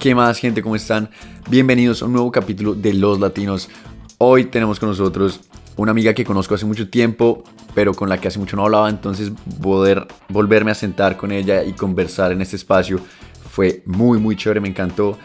¿Qué 0.00 0.14
más 0.14 0.38
gente? 0.38 0.62
¿Cómo 0.62 0.76
están? 0.76 1.10
Bienvenidos 1.50 2.00
a 2.00 2.06
un 2.06 2.14
nuevo 2.14 2.32
capítulo 2.32 2.74
de 2.74 2.94
Los 2.94 3.20
Latinos. 3.20 3.68
Hoy 4.16 4.46
tenemos 4.46 4.80
con 4.80 4.88
nosotros 4.88 5.40
una 5.76 5.90
amiga 5.90 6.14
que 6.14 6.24
conozco 6.24 6.54
hace 6.54 6.64
mucho 6.64 6.88
tiempo, 6.88 7.44
pero 7.74 7.92
con 7.92 8.08
la 8.08 8.18
que 8.18 8.28
hace 8.28 8.38
mucho 8.38 8.56
no 8.56 8.64
hablaba, 8.64 8.88
entonces 8.88 9.30
poder 9.60 10.08
volverme 10.30 10.70
a 10.70 10.74
sentar 10.74 11.18
con 11.18 11.32
ella 11.32 11.62
y 11.64 11.74
conversar 11.74 12.32
en 12.32 12.40
este 12.40 12.56
espacio 12.56 12.98
fue 13.50 13.82
muy 13.84 14.18
muy 14.18 14.36
chévere, 14.36 14.60
me 14.60 14.68
encantó. 14.68 15.18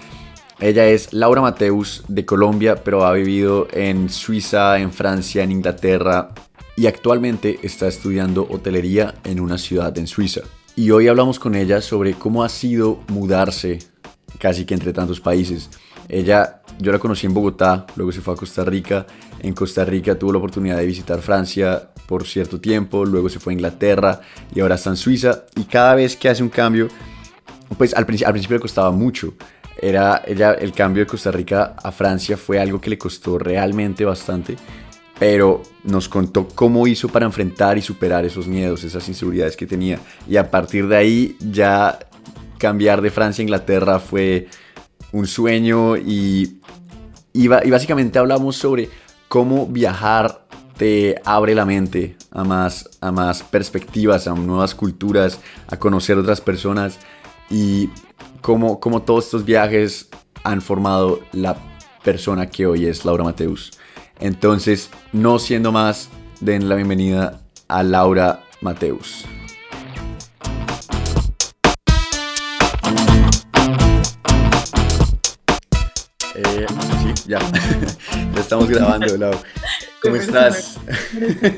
Ella 0.59 0.85
es 0.87 1.13
Laura 1.13 1.41
Mateus 1.41 2.03
de 2.09 2.25
Colombia, 2.25 2.83
pero 2.83 3.05
ha 3.05 3.13
vivido 3.13 3.69
en 3.71 4.09
Suiza, 4.09 4.77
en 4.77 4.91
Francia, 4.91 5.41
en 5.41 5.53
Inglaterra 5.53 6.31
y 6.75 6.87
actualmente 6.87 7.59
está 7.63 7.87
estudiando 7.87 8.45
hotelería 8.49 9.13
en 9.23 9.39
una 9.39 9.57
ciudad 9.57 9.97
en 9.97 10.07
Suiza. 10.07 10.41
Y 10.75 10.91
hoy 10.91 11.07
hablamos 11.07 11.39
con 11.39 11.55
ella 11.55 11.79
sobre 11.79 12.15
cómo 12.15 12.43
ha 12.43 12.49
sido 12.49 12.99
mudarse 13.07 13.79
casi 14.37 14.65
que 14.65 14.73
entre 14.73 14.93
tantos 14.93 15.19
países. 15.19 15.69
Ella, 16.07 16.61
yo 16.79 16.91
la 16.91 16.99
conocí 16.99 17.25
en 17.25 17.33
Bogotá, 17.33 17.85
luego 17.95 18.11
se 18.11 18.21
fue 18.21 18.33
a 18.33 18.37
Costa 18.37 18.63
Rica. 18.63 19.05
En 19.39 19.53
Costa 19.53 19.85
Rica 19.85 20.17
tuvo 20.17 20.33
la 20.33 20.37
oportunidad 20.37 20.77
de 20.77 20.85
visitar 20.85 21.21
Francia 21.21 21.89
por 22.05 22.25
cierto 22.25 22.59
tiempo, 22.59 23.05
luego 23.05 23.29
se 23.29 23.39
fue 23.39 23.53
a 23.53 23.55
Inglaterra 23.55 24.21
y 24.53 24.59
ahora 24.59 24.75
está 24.75 24.91
en 24.91 24.97
Suiza. 24.97 25.45
Y 25.55 25.63
cada 25.63 25.95
vez 25.95 26.15
que 26.15 26.29
hace 26.29 26.43
un 26.43 26.49
cambio, 26.49 26.87
pues 27.77 27.93
al, 27.93 28.05
principio, 28.05 28.27
al 28.27 28.33
principio 28.33 28.57
le 28.57 28.61
costaba 28.61 28.91
mucho. 28.91 29.33
Era 29.77 30.21
ella, 30.25 30.53
el 30.53 30.71
cambio 30.71 31.03
de 31.03 31.07
Costa 31.07 31.31
Rica 31.31 31.75
a 31.81 31.91
Francia 31.91 32.37
fue 32.37 32.59
algo 32.59 32.79
que 32.79 32.89
le 32.89 32.97
costó 32.97 33.37
realmente 33.37 34.05
bastante, 34.05 34.55
pero 35.19 35.61
nos 35.83 36.07
contó 36.07 36.47
cómo 36.47 36.87
hizo 36.87 37.09
para 37.09 37.25
enfrentar 37.25 37.77
y 37.77 37.81
superar 37.81 38.23
esos 38.25 38.47
miedos, 38.47 38.83
esas 38.83 39.07
inseguridades 39.09 39.57
que 39.57 39.65
tenía. 39.65 39.99
Y 40.29 40.37
a 40.37 40.49
partir 40.49 40.87
de 40.87 40.95
ahí 40.95 41.37
ya 41.39 41.99
cambiar 42.57 43.01
de 43.01 43.11
Francia 43.11 43.41
a 43.41 43.43
Inglaterra 43.43 43.99
fue 43.99 44.47
un 45.11 45.27
sueño 45.27 45.97
y, 45.97 46.59
y, 47.33 47.47
básicamente 47.47 48.19
hablamos 48.19 48.55
sobre 48.57 48.89
cómo 49.27 49.67
viajar 49.67 50.45
te 50.77 51.15
abre 51.23 51.55
la 51.55 51.65
mente 51.65 52.17
a 52.31 52.43
más, 52.43 52.89
a 52.99 53.11
más 53.11 53.43
perspectivas, 53.43 54.27
a 54.27 54.33
nuevas 54.33 54.75
culturas, 54.75 55.39
a 55.67 55.77
conocer 55.77 56.17
otras 56.17 56.41
personas 56.41 56.99
y 57.49 57.89
cómo, 58.41 58.79
cómo 58.79 59.01
todos 59.03 59.25
estos 59.25 59.45
viajes 59.45 60.09
han 60.43 60.61
formado 60.61 61.21
la 61.31 61.55
persona 62.03 62.49
que 62.49 62.67
hoy 62.67 62.85
es 62.85 63.05
Laura 63.05 63.23
Mateus. 63.23 63.71
Entonces, 64.19 64.89
no 65.13 65.39
siendo 65.39 65.71
más, 65.71 66.09
den 66.39 66.69
la 66.69 66.75
bienvenida 66.75 67.41
a 67.67 67.83
Laura 67.83 68.43
Mateus. 68.61 69.25
Ya. 77.27 77.39
ya 78.33 78.39
estamos 78.39 78.69
grabando, 78.69 79.17
Lau. 79.17 79.33
¿Cómo 80.01 80.15
estás? 80.15 80.79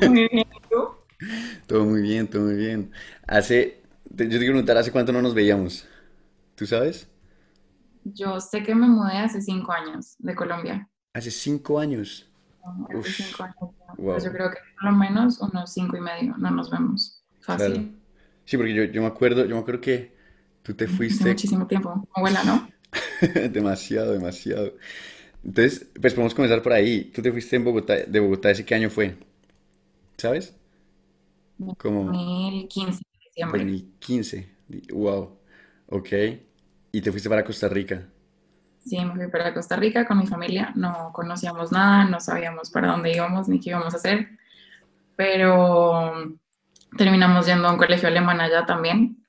Muy 0.08 0.28
bien, 0.28 0.46
¿tú? 0.70 0.88
Todo 1.66 1.84
muy 1.84 2.02
bien, 2.02 2.28
todo 2.28 2.42
muy 2.42 2.54
bien. 2.54 2.92
Hace, 3.26 3.82
yo 4.10 4.16
te 4.16 4.28
quiero 4.28 4.52
preguntar, 4.52 4.76
¿hace 4.76 4.92
cuánto 4.92 5.12
no 5.12 5.20
nos 5.20 5.34
veíamos? 5.34 5.86
¿Tú 6.54 6.66
sabes? 6.66 7.08
Yo 8.04 8.40
sé 8.40 8.62
que 8.62 8.74
me 8.74 8.88
mudé 8.88 9.18
hace 9.18 9.42
cinco 9.42 9.72
años 9.72 10.16
de 10.18 10.34
Colombia. 10.34 10.88
¿Hace 11.12 11.30
cinco 11.30 11.78
años? 11.78 12.24
hace 12.88 13.22
cinco 13.22 13.44
años. 13.44 13.56
Pues 13.96 14.24
yo 14.24 14.32
creo 14.32 14.50
que 14.50 14.58
por 14.74 14.92
lo 14.92 14.96
menos 14.96 15.40
unos 15.40 15.72
cinco 15.72 15.96
y 15.96 16.00
medio 16.00 16.36
no 16.38 16.50
nos 16.50 16.70
vemos. 16.70 17.22
Fácil. 17.40 17.98
Sí, 18.44 18.56
porque 18.56 18.74
yo, 18.74 18.84
yo, 18.84 19.02
me 19.02 19.08
acuerdo, 19.08 19.44
yo 19.44 19.54
me 19.54 19.60
acuerdo 19.60 19.80
que 19.80 20.16
tú 20.62 20.74
te 20.74 20.86
fuiste. 20.86 21.22
Hace 21.22 21.30
muchísimo 21.30 21.66
tiempo, 21.66 22.08
abuela, 22.14 22.42
¿no? 22.44 22.68
demasiado, 23.50 24.12
demasiado. 24.12 24.74
Entonces, 25.44 25.88
pues 26.00 26.14
podemos 26.14 26.34
comenzar 26.34 26.62
por 26.62 26.72
ahí. 26.72 27.04
Tú 27.14 27.22
te 27.22 27.32
fuiste 27.32 27.56
en 27.56 27.64
Bogotá, 27.64 27.96
de 27.96 28.20
Bogotá, 28.20 28.50
¿ese 28.50 28.64
qué 28.64 28.74
año 28.74 28.90
fue? 28.90 29.16
¿Sabes? 30.16 30.54
Como 31.78 32.04
2015, 32.04 33.02
diciembre. 33.24 33.60
2015, 33.60 34.48
wow. 34.92 35.38
Ok. 35.88 36.08
¿Y 36.92 37.00
te 37.00 37.10
fuiste 37.10 37.28
para 37.28 37.44
Costa 37.44 37.68
Rica? 37.68 38.06
Sí, 38.84 38.98
me 39.04 39.14
fui 39.14 39.28
para 39.28 39.52
Costa 39.52 39.76
Rica 39.76 40.06
con 40.06 40.18
mi 40.18 40.26
familia. 40.26 40.72
No 40.74 41.10
conocíamos 41.12 41.72
nada, 41.72 42.04
no 42.04 42.20
sabíamos 42.20 42.70
para 42.70 42.88
dónde 42.92 43.14
íbamos 43.14 43.48
ni 43.48 43.60
qué 43.60 43.70
íbamos 43.70 43.94
a 43.94 43.98
hacer. 43.98 44.28
Pero 45.16 46.38
terminamos 46.96 47.46
yendo 47.46 47.68
a 47.68 47.72
un 47.72 47.78
colegio 47.78 48.08
alemán 48.08 48.40
allá 48.40 48.64
también. 48.64 49.24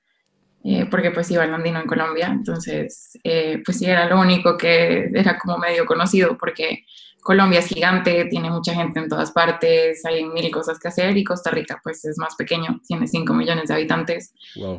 Eh, 0.64 0.88
porque 0.92 1.12
pues 1.12 1.32
iba 1.32 1.44
al 1.44 1.54
andino 1.54 1.80
en 1.80 1.88
Colombia, 1.88 2.28
entonces 2.28 3.18
eh, 3.24 3.62
pues 3.64 3.78
sí 3.78 3.86
era 3.86 4.10
lo 4.10 4.20
único 4.20 4.58
que 4.58 5.10
era 5.14 5.40
como 5.40 5.58
medio 5.58 5.86
conocido, 5.86 6.38
porque 6.38 6.84
Colombia 7.22 7.60
es 7.60 7.68
gigante, 7.68 8.26
tiene 8.26 8.50
mucha 8.50 8.74
gente 8.74 9.00
en 9.00 9.08
todas 9.08 9.32
partes, 9.32 10.04
hay 10.06 10.26
mil 10.26 10.52
cosas 10.52 10.78
que 10.78 10.90
hacer 10.90 11.16
y 11.16 11.24
Costa 11.24 11.50
Rica 11.50 11.80
pues 11.82 12.04
es 12.04 12.18
más 12.18 12.36
pequeño, 12.36 12.82
tiene 12.86 13.08
5 13.08 13.34
millones 13.34 13.70
de 13.70 13.74
habitantes, 13.74 14.34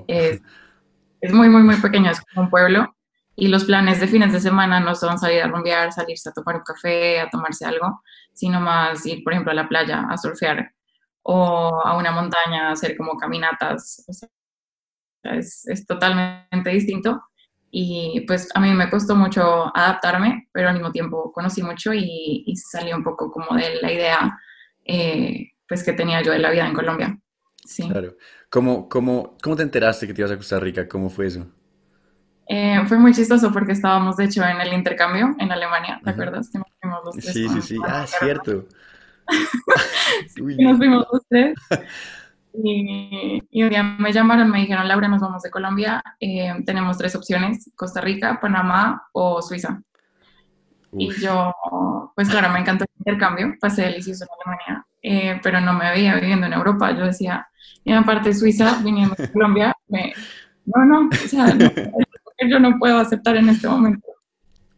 es, 0.06 0.42
es, 1.22 1.32
muy, 1.32 1.48
muy, 1.48 1.62
muy 1.62 1.76
pequeño, 1.76 2.10
es 2.10 2.20
como 2.20 2.44
un 2.44 2.50
pueblo 2.50 2.94
y 3.34 3.48
los 3.48 3.64
planes 3.64 4.00
de 4.00 4.06
fines 4.06 4.34
de 4.34 4.40
semana 4.40 4.80
no 4.80 4.94
son 4.94 5.18
salir 5.18 5.42
a 5.42 5.48
rumbear, 5.48 5.92
salirse 5.92 6.28
a 6.28 6.32
tomar 6.32 6.56
un 6.56 6.62
café, 6.62 7.20
a 7.20 7.30
tomarse 7.30 7.64
algo, 7.64 8.02
sino 8.34 8.60
más 8.60 9.06
ir, 9.06 9.24
por 9.24 9.32
ejemplo, 9.32 9.52
a 9.52 9.54
la 9.54 9.66
playa 9.66 10.06
a 10.10 10.18
surfear 10.18 10.72
o 11.22 11.80
a 11.82 11.96
una 11.96 12.12
montaña 12.12 12.68
a 12.68 12.72
hacer 12.72 12.96
como 12.98 13.16
caminatas, 13.16 14.04
o 14.06 14.12
sea, 14.12 14.28
es, 15.22 15.66
es 15.66 15.86
totalmente 15.86 16.70
distinto. 16.70 17.22
Y 17.72 18.24
pues 18.26 18.48
a 18.54 18.60
mí 18.60 18.72
me 18.72 18.90
costó 18.90 19.14
mucho 19.14 19.76
adaptarme, 19.76 20.48
pero 20.52 20.68
al 20.68 20.74
mismo 20.74 20.90
tiempo 20.90 21.30
conocí 21.32 21.62
mucho 21.62 21.94
y, 21.94 22.42
y 22.46 22.56
salí 22.56 22.92
un 22.92 23.04
poco 23.04 23.30
como 23.30 23.56
de 23.56 23.80
la 23.80 23.92
idea 23.92 24.38
eh, 24.84 25.52
pues 25.68 25.84
que 25.84 25.92
tenía 25.92 26.20
yo 26.20 26.32
de 26.32 26.40
la 26.40 26.50
vida 26.50 26.66
en 26.66 26.74
Colombia. 26.74 27.18
Sí. 27.64 27.88
Claro. 27.88 28.16
¿Cómo, 28.48 28.88
cómo, 28.88 29.36
¿Cómo 29.40 29.54
te 29.54 29.62
enteraste 29.62 30.06
que 30.06 30.14
te 30.14 30.22
ibas 30.22 30.32
a 30.32 30.36
Costa 30.36 30.58
Rica? 30.58 30.88
¿Cómo 30.88 31.08
fue 31.08 31.26
eso? 31.26 31.46
Eh, 32.48 32.82
fue 32.88 32.98
muy 32.98 33.14
chistoso 33.14 33.52
porque 33.52 33.70
estábamos, 33.70 34.16
de 34.16 34.24
hecho, 34.24 34.42
en 34.42 34.60
el 34.60 34.72
intercambio 34.72 35.36
en 35.38 35.52
Alemania, 35.52 36.00
¿te 36.02 36.10
acuerdas? 36.10 36.50
Que 36.50 36.58
nos 36.58 36.66
fuimos 36.80 37.04
los 37.04 37.14
tres. 37.14 37.32
Sí, 37.32 37.48
sí, 37.48 37.62
sí. 37.62 37.78
Ah, 37.86 38.04
cierto. 38.04 38.66
sí, 40.34 40.42
nos 40.58 40.76
fuimos 40.78 41.06
los 41.12 41.22
tres. 41.28 41.54
Y, 42.52 43.62
un 43.62 43.70
día 43.70 43.82
me 43.82 44.12
llamaron, 44.12 44.50
me 44.50 44.60
dijeron, 44.60 44.88
Laura, 44.88 45.08
nos 45.08 45.20
vamos 45.20 45.42
de 45.42 45.50
Colombia, 45.50 46.02
eh, 46.18 46.52
tenemos 46.66 46.98
tres 46.98 47.14
opciones, 47.14 47.70
Costa 47.76 48.00
Rica, 48.00 48.38
Panamá 48.40 49.08
o 49.12 49.40
Suiza. 49.40 49.82
Y 50.92 51.12
yo, 51.20 51.54
pues 52.16 52.28
claro, 52.28 52.52
me 52.52 52.60
encantó 52.60 52.84
el 52.84 52.98
intercambio, 52.98 53.54
pasé 53.60 53.82
delicioso 53.82 54.24
en 54.24 54.30
Alemania, 54.40 54.86
eh, 55.02 55.40
pero 55.42 55.60
no 55.60 55.72
me 55.72 55.90
veía 55.90 56.16
viviendo 56.16 56.46
en 56.46 56.52
Europa. 56.52 56.90
Yo 56.92 57.06
decía, 57.06 57.48
y 57.84 57.92
aparte 57.92 58.34
Suiza, 58.34 58.80
viniendo 58.82 59.14
de 59.16 59.30
Colombia, 59.30 59.72
no, 60.66 60.84
no, 60.84 61.08
o 61.08 61.28
sea, 61.28 61.46
yo 62.48 62.58
no 62.58 62.78
puedo 62.78 62.98
aceptar 62.98 63.36
en 63.36 63.48
este 63.48 63.68
momento. 63.68 64.06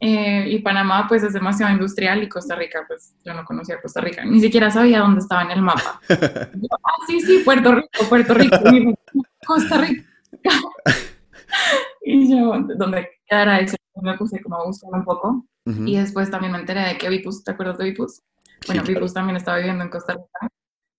Eh, 0.04 0.48
y 0.48 0.58
Panamá 0.58 1.06
pues 1.06 1.22
es 1.22 1.32
demasiado 1.32 1.72
industrial 1.72 2.24
y 2.24 2.28
Costa 2.28 2.56
Rica 2.56 2.84
pues 2.88 3.14
yo 3.24 3.32
no 3.34 3.44
conocía 3.44 3.80
Costa 3.80 4.00
Rica, 4.00 4.24
ni 4.24 4.40
siquiera 4.40 4.68
sabía 4.68 4.98
dónde 4.98 5.20
estaba 5.20 5.42
en 5.42 5.52
el 5.52 5.62
mapa. 5.62 6.00
ah, 6.10 6.96
sí, 7.06 7.20
sí, 7.20 7.42
Puerto 7.44 7.72
Rico, 7.72 8.08
Puerto 8.08 8.34
Rico, 8.34 8.56
Costa 9.46 9.78
Rica. 9.78 10.04
y 12.04 12.28
yo, 12.28 12.52
donde 12.76 13.10
quedara 13.28 13.60
eso, 13.60 13.76
me 14.02 14.18
puse 14.18 14.42
como 14.42 14.56
a 14.56 14.66
buscar 14.66 14.90
un 14.92 15.04
poco. 15.04 15.46
Y 15.64 15.96
después 15.96 16.28
también 16.28 16.52
me 16.52 16.58
enteré 16.58 16.80
de 16.80 16.98
que 16.98 17.08
Vipus, 17.08 17.44
¿te 17.44 17.52
acuerdas 17.52 17.78
de 17.78 17.84
Vipus? 17.84 18.20
Bueno, 18.66 18.82
Vipus 18.82 19.14
también 19.14 19.36
estaba 19.36 19.58
viviendo 19.58 19.84
en 19.84 19.90
Costa 19.90 20.14
Rica. 20.14 20.48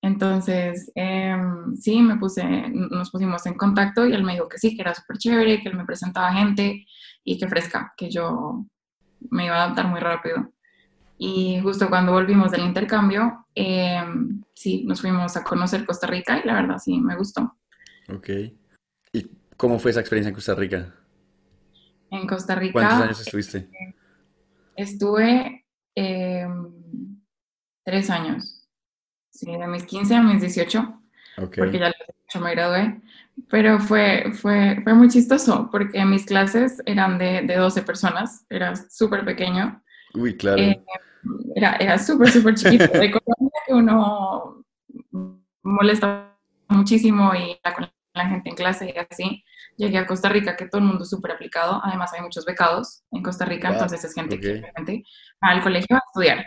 Entonces, 0.02 0.90
em, 0.95 1.75
sí, 1.75 2.01
me 2.01 2.16
puse, 2.16 2.45
nos 2.69 3.12
pusimos 3.12 3.45
en 3.48 3.56
contacto 3.56 4.07
y 4.07 4.13
él 4.13 4.24
me 4.24 4.33
dijo 4.33 4.48
que 4.48 4.60
sí, 4.60 4.78
que 4.78 4.81
era 4.81 4.95
súper 4.95 5.18
chévere, 5.18 5.62
que 5.62 5.68
él 5.68 5.75
me 5.75 5.83
presentaba 5.83 6.31
gente 6.31 6.86
y 7.25 7.38
que 7.38 7.50
fresca, 7.50 7.94
que 7.98 8.10
yo 8.10 8.66
me 9.30 9.46
iba 9.46 9.56
a 9.56 9.64
adaptar 9.66 9.88
muy 9.88 10.00
rápido. 10.00 10.52
Y 11.18 11.60
justo 11.62 11.90
cuando 11.90 12.12
volvimos 12.12 12.52
del 12.52 12.66
intercambio, 12.66 13.46
em, 13.56 14.44
sí, 14.54 14.84
nos 14.86 15.02
fuimos 15.02 15.38
a 15.38 15.44
conocer 15.44 15.86
Costa 15.86 16.08
Rica 16.08 16.40
y 16.44 16.48
la 16.48 16.56
verdad 16.56 16.80
sí, 16.80 17.00
me 17.00 17.16
gustó. 17.16 17.56
Ok. 18.10 18.30
¿Y 19.14 19.30
cómo 19.56 19.80
fue 19.80 19.92
esa 19.92 20.00
experiencia 20.00 20.30
en 20.30 20.36
Costa 20.36 20.56
Rica? 20.56 20.94
En 22.10 22.28
Costa 22.28 22.56
Rica. 22.56 22.74
¿Cuántos 22.74 23.00
años 23.00 23.20
estuviste? 23.22 23.58
Eh, 23.58 23.96
estuve 24.75 25.66
em, 25.96 27.22
tres 27.84 28.10
años. 28.10 28.69
Sí, 29.30 29.52
de 29.52 29.68
mis 29.68 29.84
15 29.84 30.16
a 30.16 30.22
mis 30.22 30.42
18. 30.42 31.03
Porque 31.35 31.80
ya 31.80 32.39
me 32.39 32.51
gradué. 32.51 33.01
Pero 33.50 33.80
fue, 33.80 34.31
fue, 34.33 34.80
fue 34.83 34.94
muy 34.94 35.07
chistoso 35.07 35.68
porque 35.71 36.06
mis 36.06 36.25
clases 36.25 36.81
eran 36.85 37.18
de, 37.18 37.41
de 37.41 37.56
12 37.56 37.81
personas, 37.81 38.45
era 38.50 38.75
súper 38.75 39.25
pequeño. 39.25 39.81
Uy, 40.13 40.38
claro. 40.38 40.62
Eh, 40.62 40.83
era 41.56 41.75
era 41.77 41.97
súper, 41.97 42.30
súper 42.30 42.53
chiquito. 42.56 42.85
De 42.85 43.12
Colombia 43.12 43.59
que 43.65 43.74
uno 43.74 44.63
molesta 45.63 46.38
muchísimo 46.68 47.33
y 47.33 47.59
con 47.75 47.89
la 48.13 48.27
gente 48.27 48.50
en 48.50 48.56
clase 48.56 48.94
y 48.95 48.97
así. 48.97 49.44
Llegué 49.75 49.97
a 49.97 50.06
Costa 50.06 50.30
Rica, 50.30 50.56
que 50.56 50.68
todo 50.68 50.80
el 50.81 50.88
mundo 50.88 51.03
es 51.03 51.09
súper 51.09 51.31
aplicado. 51.31 51.81
Además, 51.83 52.13
hay 52.13 52.21
muchos 52.21 52.45
becados 52.45 53.03
en 53.12 53.24
Costa 53.24 53.45
Rica, 53.45 53.69
entonces 53.69 54.03
es 54.03 54.13
gente 54.13 54.39
que 54.39 54.62
realmente 54.62 55.03
va 55.44 55.50
al 55.50 55.63
colegio 55.63 55.95
a 55.95 56.01
estudiar. 56.06 56.45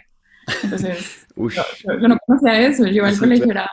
Entonces, 0.62 1.26
yo, 1.36 2.08
no 2.08 2.16
conocía 2.24 2.60
eso. 2.60 2.86
Yo 2.86 3.04
al 3.04 3.18
colegio 3.18 3.50
era, 3.50 3.68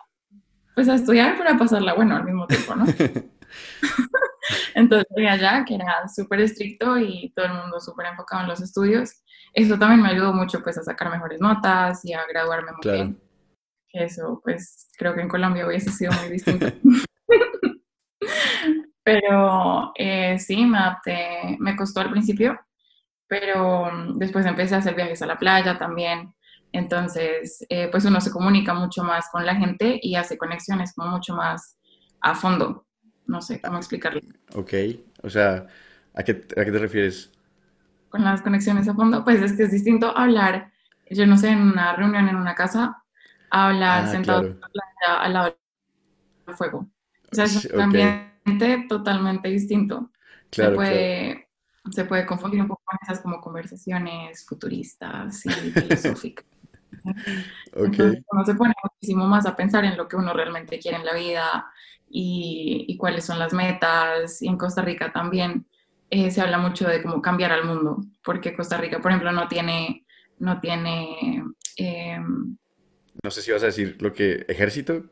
pues, 0.76 0.90
a 0.90 0.96
estudiar 0.96 1.38
para 1.38 1.58
pasarla 1.58 1.94
bueno 1.94 2.16
al 2.16 2.24
mismo 2.24 2.48
tiempo, 2.48 2.76
¿no? 2.76 2.86
entonces, 4.76 5.08
fui 5.14 5.28
allá, 5.28 5.64
que 5.66 5.76
era 5.76 6.08
súper 6.08 6.42
estricto 6.42 6.98
y 6.98 7.32
todo 7.36 7.46
el 7.46 7.54
mundo 7.54 7.80
súper 7.80 8.08
enfocado 8.08 8.44
en 8.44 8.50
los 8.50 8.62
estudios. 8.62 9.24
Eso 9.54 9.78
también 9.78 10.02
me 10.02 10.10
ayudó 10.10 10.34
mucho, 10.34 10.62
pues, 10.64 10.78
a 10.78 10.84
sacar 10.84 11.12
mejores 11.12 11.40
notas 11.40 12.04
y 12.06 12.14
a 12.14 12.26
graduarme 12.26 12.72
muy 12.72 12.92
bien. 12.92 13.22
Eso, 13.92 14.42
pues, 14.44 14.90
creo 14.98 15.14
que 15.14 15.22
en 15.22 15.30
Colombia 15.30 15.68
hubiese 15.68 15.92
sido 15.92 16.12
muy 16.14 16.30
distinto. 16.30 16.68
Pero 19.04 19.92
eh, 19.96 20.40
sí, 20.40 20.66
me 20.66 20.78
adapté, 20.78 21.58
me 21.60 21.76
costó 21.76 22.00
al 22.00 22.10
principio, 22.10 22.58
pero 23.28 23.92
mm, 23.92 24.18
después 24.18 24.46
empecé 24.46 24.76
a 24.76 24.78
hacer 24.78 24.96
viajes 24.96 25.22
a 25.22 25.26
la 25.26 25.38
playa 25.38 25.78
también. 25.78 26.34
Entonces, 26.74 27.64
eh, 27.70 27.88
pues 27.92 28.04
uno 28.04 28.20
se 28.20 28.32
comunica 28.32 28.74
mucho 28.74 29.04
más 29.04 29.30
con 29.32 29.46
la 29.46 29.56
gente 29.56 30.00
y 30.02 30.16
hace 30.16 30.40
conexiones 30.40 30.94
como 30.96 31.12
mucho 31.12 31.36
más 31.36 31.78
a 32.20 32.34
fondo. 32.34 32.88
No 33.28 33.42
sé 33.42 33.62
cómo 33.62 33.78
explicarlo. 33.78 34.20
Ok, 34.56 34.74
o 35.22 35.30
sea, 35.30 35.68
¿a 36.16 36.24
qué, 36.24 36.32
a 36.32 36.66
qué 36.66 36.72
te 36.72 36.80
refieres? 36.80 37.32
Con 38.10 38.24
las 38.24 38.42
conexiones 38.42 38.88
a 38.88 38.96
fondo, 38.96 39.24
pues 39.24 39.40
es 39.42 39.54
que 39.54 39.64
es 39.64 39.72
distinto 39.72 40.18
hablar, 40.18 40.72
yo 41.12 41.28
no 41.28 41.38
sé, 41.38 41.50
en 41.50 41.62
una 41.62 41.96
reunión 41.96 42.28
en 42.28 42.36
una 42.38 42.56
casa, 42.56 43.04
hablar 43.52 44.06
ah, 44.06 44.08
sentado 44.08 44.42
en 44.42 44.60
la 44.60 44.68
playa 44.68 45.22
al 45.22 45.34
lado 45.34 45.58
del 46.48 46.56
fuego. 46.56 46.90
O 47.32 47.36
sea, 47.36 47.46
es 47.46 47.66
un 47.66 47.82
ambiente 47.82 48.86
totalmente 48.90 49.48
distinto. 49.50 50.12
se, 50.52 50.72
puede, 50.72 51.50
se 51.92 52.06
puede 52.06 52.26
confundir 52.26 52.62
un 52.62 52.68
poco 52.68 52.82
con 52.84 52.98
esas 53.04 53.22
como 53.22 53.40
conversaciones 53.40 54.44
futuristas 54.44 55.46
y 55.46 55.50
filosóficas. 55.52 56.53
Entonces 57.76 58.24
uno 58.32 58.46
se 58.46 58.56
pone 58.56 58.74
muchísimo 58.84 59.26
más 59.26 59.46
a 59.46 59.56
pensar 59.56 59.86
en 59.86 59.98
lo 59.98 60.08
que 60.08 60.16
uno 60.16 60.34
realmente 60.34 60.80
quiere 60.80 60.98
en 60.98 61.06
la 61.06 61.14
vida 61.14 61.66
y, 62.10 62.86
y 62.88 62.98
cuáles 62.98 63.26
son 63.26 63.40
las 63.40 63.54
metas. 63.54 64.42
Y 64.42 64.48
en 64.48 64.58
Costa 64.58 64.82
Rica 64.82 65.12
también 65.12 65.66
eh, 66.10 66.32
se 66.32 66.42
habla 66.42 66.58
mucho 66.58 66.88
de 66.88 67.02
cómo 67.02 67.22
cambiar 67.22 67.52
al 67.52 67.66
mundo, 67.66 68.04
porque 68.24 68.56
Costa 68.56 68.78
Rica, 68.78 69.00
por 69.00 69.12
ejemplo, 69.12 69.32
no 69.32 69.48
tiene, 69.48 70.06
no 70.40 70.60
tiene 70.60 71.44
eh, 71.78 72.20
no 73.22 73.32
sé 73.32 73.42
si 73.42 73.52
vas 73.52 73.64
a 73.64 73.68
decir 73.68 73.98
lo 74.02 74.14
que 74.14 74.46
ejército. 74.48 75.04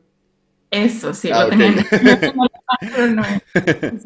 Eso, 0.70 1.12
sí, 1.14 1.30
ah, 1.32 1.44
lo 1.44 1.50
tenía. 1.50 1.86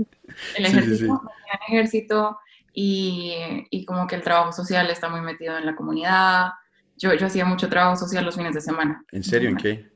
el 0.56 0.66
ejército, 0.66 1.22
ejército 1.68 2.38
y, 2.72 3.84
como 3.86 4.06
que 4.06 4.16
el 4.16 4.22
trabajo 4.22 4.52
social 4.52 4.90
está 4.90 5.08
muy 5.08 5.20
metido 5.20 5.56
en 5.56 5.66
la 5.66 5.76
comunidad. 5.76 6.50
Yo, 6.96 7.12
yo 7.14 7.26
hacía 7.26 7.44
mucho 7.44 7.68
trabajo 7.68 7.96
social 7.96 8.24
los 8.24 8.36
fines 8.36 8.54
de 8.54 8.60
semana. 8.60 9.04
¿En 9.12 9.22
serio? 9.22 9.50
¿En 9.50 9.56
qué? 9.56 9.90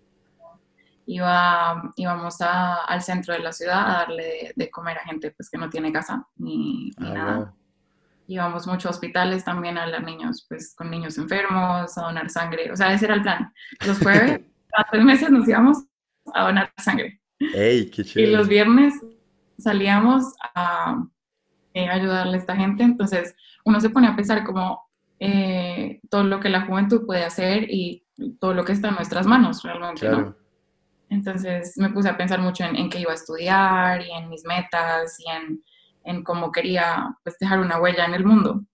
Iba, 1.06 1.93
íbamos 1.97 2.41
a, 2.41 2.85
al 2.85 3.02
centro 3.02 3.35
de 3.35 3.41
la 3.41 3.52
ciudad 3.52 3.81
a 3.81 3.93
darle 4.00 4.52
de, 4.55 4.70
comer 4.70 4.99
a 4.99 5.05
gente 5.05 5.31
pues, 5.32 5.50
que 5.50 5.58
no 5.58 5.69
tiene 5.69 5.93
casa 5.93 6.26
ni, 6.37 6.93
ah, 6.99 7.11
nada. 7.11 7.55
Íbamos 8.26 8.67
mucho 8.67 8.88
a 8.88 8.91
hospitales 8.93 9.44
también 9.44 9.76
a 9.76 9.85
hablar 9.85 10.05
niños, 10.05 10.47
pues 10.49 10.75
con 10.76 10.88
niños 10.88 11.19
enfermos, 11.19 11.99
a 11.99 12.02
donar 12.02 12.31
sangre. 12.31 12.70
O 12.70 12.76
sea, 12.76 12.93
ese 12.93 13.06
era 13.06 13.14
el 13.14 13.23
plan. 13.23 13.52
Los 13.85 13.99
jueves, 13.99 14.41
a 14.76 14.85
tres 14.88 15.05
meses 15.05 15.31
nos 15.31 15.49
íbamos 15.49 15.79
a 16.32 16.44
donar 16.44 16.73
sangre. 16.76 17.20
¡Ey, 17.41 17.91
qué 17.91 18.05
chévere! 18.05 18.31
Y 18.31 18.37
los 18.37 18.47
viernes 18.47 18.94
salíamos 19.58 20.35
a 20.55 21.02
eh, 21.75 21.88
ayudarle 21.88 22.37
a 22.37 22.41
esta 22.41 22.55
gente. 22.55 22.82
Entonces, 22.82 23.35
uno 23.64 23.81
se 23.81 23.91
pone 23.91 24.06
a 24.08 24.17
pensar 24.17 24.44
como 24.44 24.90
eh, 25.21 26.01
todo 26.11 26.25
lo 26.25 26.41
que 26.41 26.49
la 26.49 26.67
juventud 26.67 27.07
puede 27.07 27.25
hacer 27.25 27.71
y 27.71 28.05
todo 28.41 28.55
lo 28.55 28.65
que 28.65 28.73
está 28.73 28.89
en 28.89 28.97
nuestras 28.97 29.27
manos 29.27 29.63
realmente, 29.63 30.09
¿no? 30.09 30.37
Entonces 31.09 31.75
me 31.77 31.91
puse 31.91 32.09
a 32.09 32.17
pensar 32.17 32.41
mucho 32.41 32.65
en, 32.65 32.77
en, 32.77 32.91
qué 32.91 33.01
iba 33.01 33.13
a 33.13 33.15
estudiar 33.15 34.03
y 34.03 34.11
en 34.11 34.29
mis 34.29 34.45
metas 34.45 35.19
y 35.19 35.31
en 35.31 35.63
en 36.05 36.23
cómo 36.23 36.53
quería 36.53 37.17
pues, 37.23 37.39
dejar 37.39 37.61
una 37.61 37.81
huella 37.81 38.05
en 38.07 38.15
el 38.15 38.25
mundo. 38.25 38.65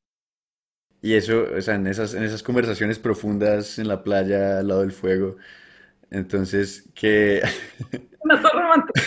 Y 1.02 1.14
eso, 1.14 1.44
o 1.56 1.60
sea, 1.60 1.74
en 1.74 1.86
esas, 1.86 2.14
en 2.14 2.24
esas 2.24 2.42
conversaciones 2.42 2.98
profundas 2.98 3.78
en 3.78 3.88
la 3.88 4.02
playa, 4.02 4.58
al 4.58 4.68
lado 4.68 4.80
del 4.80 4.92
fuego, 4.92 5.36
entonces, 6.10 6.88
¿qué... 6.94 7.42
No, 8.24 8.36
romántico. 8.36 9.00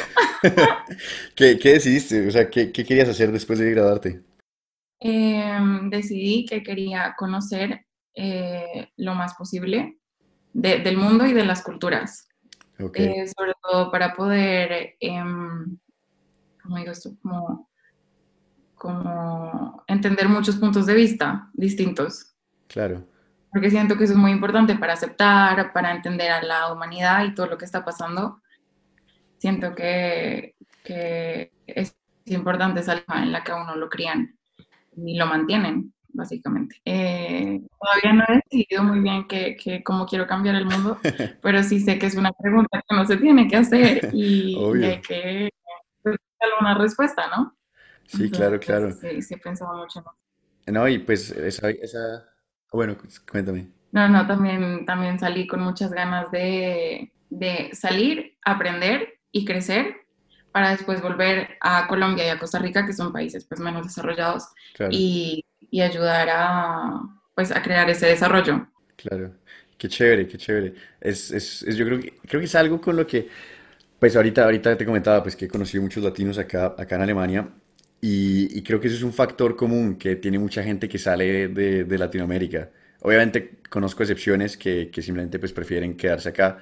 ¿Qué, 1.36 1.60
¿Qué, 1.60 1.74
decidiste? 1.74 2.26
O 2.26 2.32
sea, 2.32 2.50
¿qué, 2.50 2.72
qué 2.72 2.86
querías 2.86 3.10
hacer 3.10 3.34
después 3.34 3.60
de 3.60 3.72
graduarte? 3.72 4.22
Em, 5.00 5.90
decidí 5.90 6.46
que 6.46 6.62
quería 6.62 7.16
conocer 7.18 7.86
eh, 8.14 8.90
lo 8.98 9.16
más 9.16 9.34
posible 9.36 9.98
del 10.52 10.98
mundo 10.98 11.26
y 11.26 11.34
de 11.34 11.46
las 11.46 11.62
culturas. 11.64 12.28
Eh, 12.94 13.28
sobre 13.28 13.54
todo 13.62 13.92
para 13.92 14.14
poder, 14.14 14.96
em, 15.00 15.78
¿cómo 16.62 16.78
digo 16.78 16.92
esto? 16.92 17.12
Como 17.22 17.70
como 18.80 19.84
entender 19.88 20.28
muchos 20.30 20.56
puntos 20.56 20.86
de 20.86 20.96
vista 20.96 21.50
distintos. 21.54 22.34
Claro. 22.68 23.06
Porque 23.52 23.70
siento 23.70 23.98
que 23.98 24.06
eso 24.06 24.14
es 24.14 24.20
muy 24.20 24.32
importante 24.32 24.76
para 24.76 24.94
aceptar, 24.94 25.74
para 25.74 25.92
entender 25.92 26.32
a 26.32 26.42
la 26.42 26.72
humanidad 26.72 27.26
y 27.26 27.36
todo 27.36 27.48
lo 27.48 27.58
que 27.58 27.66
está 27.66 27.84
pasando. 27.84 28.42
Siento 29.38 29.76
que, 29.76 30.56
que 30.84 31.52
es 31.68 31.96
importante 32.26 32.80
esa 32.80 32.94
alma 32.94 33.24
en 33.24 33.32
la 33.34 33.44
que 33.44 33.52
a 33.52 33.62
uno 33.62 33.76
lo 33.76 33.90
crían 33.90 34.39
y 35.06 35.18
lo 35.18 35.26
mantienen, 35.26 35.94
básicamente. 36.10 36.82
Eh, 36.86 37.62
todavía 37.80 38.14
no 38.14 38.26
he 38.28 38.42
decidido 38.44 38.84
muy 38.84 39.00
bien 39.00 39.28
que, 39.28 39.56
que 39.56 39.84
cómo 39.84 40.06
quiero 40.06 40.28
cambiar 40.28 40.56
el 40.56 40.66
mundo, 40.66 40.98
pero 41.42 41.64
sí 41.64 41.80
sé 41.80 42.00
que 42.00 42.08
es 42.08 42.16
una 42.16 42.32
pregunta 42.32 42.82
que 42.88 42.96
no 42.96 43.06
se 43.06 43.18
tiene 43.18 43.48
que 43.48 43.58
hacer 43.58 44.10
y, 44.14 44.58
y 44.58 44.84
hay 44.84 45.02
que 45.02 45.50
dar 46.04 46.50
una 46.60 46.76
respuesta, 46.76 47.28
¿no? 47.36 47.56
Sí, 48.06 48.30
claro, 48.32 48.60
claro. 48.60 48.92
Sí, 48.92 49.22
sí, 49.22 49.36
pensaba 49.36 49.78
mucho 49.78 50.04
No, 50.68 50.88
y 50.88 51.00
pues 51.00 51.32
esa, 51.32 51.70
esa... 51.70 52.26
Bueno, 52.72 52.98
cuéntame. 53.30 53.72
No, 53.92 54.08
no, 54.08 54.26
también, 54.26 54.86
también 54.86 55.20
salí 55.20 55.48
con 55.48 55.62
muchas 55.62 55.92
ganas 55.92 56.32
de, 56.32 57.12
de 57.30 57.70
salir, 57.74 58.38
aprender 58.44 59.20
y 59.32 59.46
crecer 59.46 59.96
para 60.52 60.72
después 60.72 61.02
volver 61.02 61.58
a 61.62 61.88
Colombia 61.88 62.26
y 62.26 62.30
a 62.30 62.40
Costa 62.40 62.60
Rica, 62.60 62.86
que 62.86 62.94
son 62.94 63.14
países 63.14 63.46
pues 63.46 63.60
menos 63.60 63.86
desarrollados, 63.86 64.46
y, 64.90 65.46
y, 65.70 65.82
ayudar 65.82 66.28
a, 66.32 67.02
pues, 67.36 67.52
a 67.52 67.62
crear 67.62 67.90
ese 67.90 68.08
desarrollo. 68.08 68.68
Claro, 68.96 69.32
qué 69.78 69.88
chévere, 69.88 70.28
qué 70.28 70.38
chévere. 70.38 70.74
Es, 71.00 71.32
es, 71.32 71.64
es, 71.64 71.76
yo 71.76 71.86
creo 71.86 72.00
que, 72.00 72.14
creo 72.28 72.40
que 72.40 72.46
es 72.46 72.56
algo 72.56 72.82
con 72.82 72.96
lo 72.96 73.06
que, 73.06 73.30
pues 74.00 74.16
ahorita, 74.16 74.44
ahorita 74.46 74.78
te 74.78 74.86
comentaba 74.86 75.22
pues 75.22 75.36
que 75.36 75.46
he 75.46 75.48
conocido 75.48 75.84
muchos 75.84 76.04
latinos 76.04 76.38
acá, 76.38 76.76
acá 76.78 76.96
en 76.96 77.02
Alemania 77.02 77.50
y, 78.02 78.62
creo 78.64 78.80
que 78.80 78.88
eso 78.88 78.96
es 78.98 79.04
un 79.04 79.14
factor 79.14 79.56
común 79.56 79.98
que 79.98 80.16
tiene 80.16 80.40
mucha 80.40 80.64
gente 80.64 80.88
que 80.88 80.98
sale 80.98 81.50
de, 81.50 81.84
de 81.84 81.98
Latinoamérica. 81.98 82.70
Obviamente 83.02 83.60
conozco 83.70 84.04
excepciones 84.04 84.58
que, 84.58 84.90
que, 84.92 85.02
simplemente 85.02 85.40
pues 85.40 85.52
prefieren 85.54 85.96
quedarse 85.98 86.30
acá, 86.30 86.60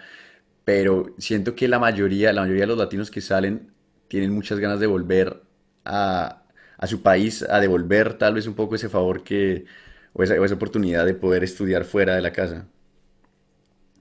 pero 0.63 1.15
siento 1.17 1.55
que 1.55 1.67
la 1.67 1.79
mayoría, 1.79 2.33
la 2.33 2.41
mayoría 2.41 2.63
de 2.63 2.67
los 2.67 2.77
latinos 2.77 3.11
que 3.11 3.21
salen 3.21 3.71
tienen 4.07 4.31
muchas 4.33 4.59
ganas 4.59 4.79
de 4.79 4.87
volver 4.87 5.43
a, 5.85 6.43
a 6.77 6.87
su 6.87 7.01
país, 7.01 7.43
a 7.43 7.59
devolver 7.59 8.17
tal 8.17 8.35
vez 8.35 8.47
un 8.47 8.55
poco 8.55 8.75
ese 8.75 8.89
favor 8.89 9.23
que, 9.23 9.65
o 10.13 10.23
esa, 10.23 10.35
o 10.35 10.45
esa 10.45 10.55
oportunidad 10.55 11.05
de 11.05 11.13
poder 11.15 11.43
estudiar 11.43 11.85
fuera 11.85 12.15
de 12.15 12.21
la 12.21 12.33
casa. 12.33 12.67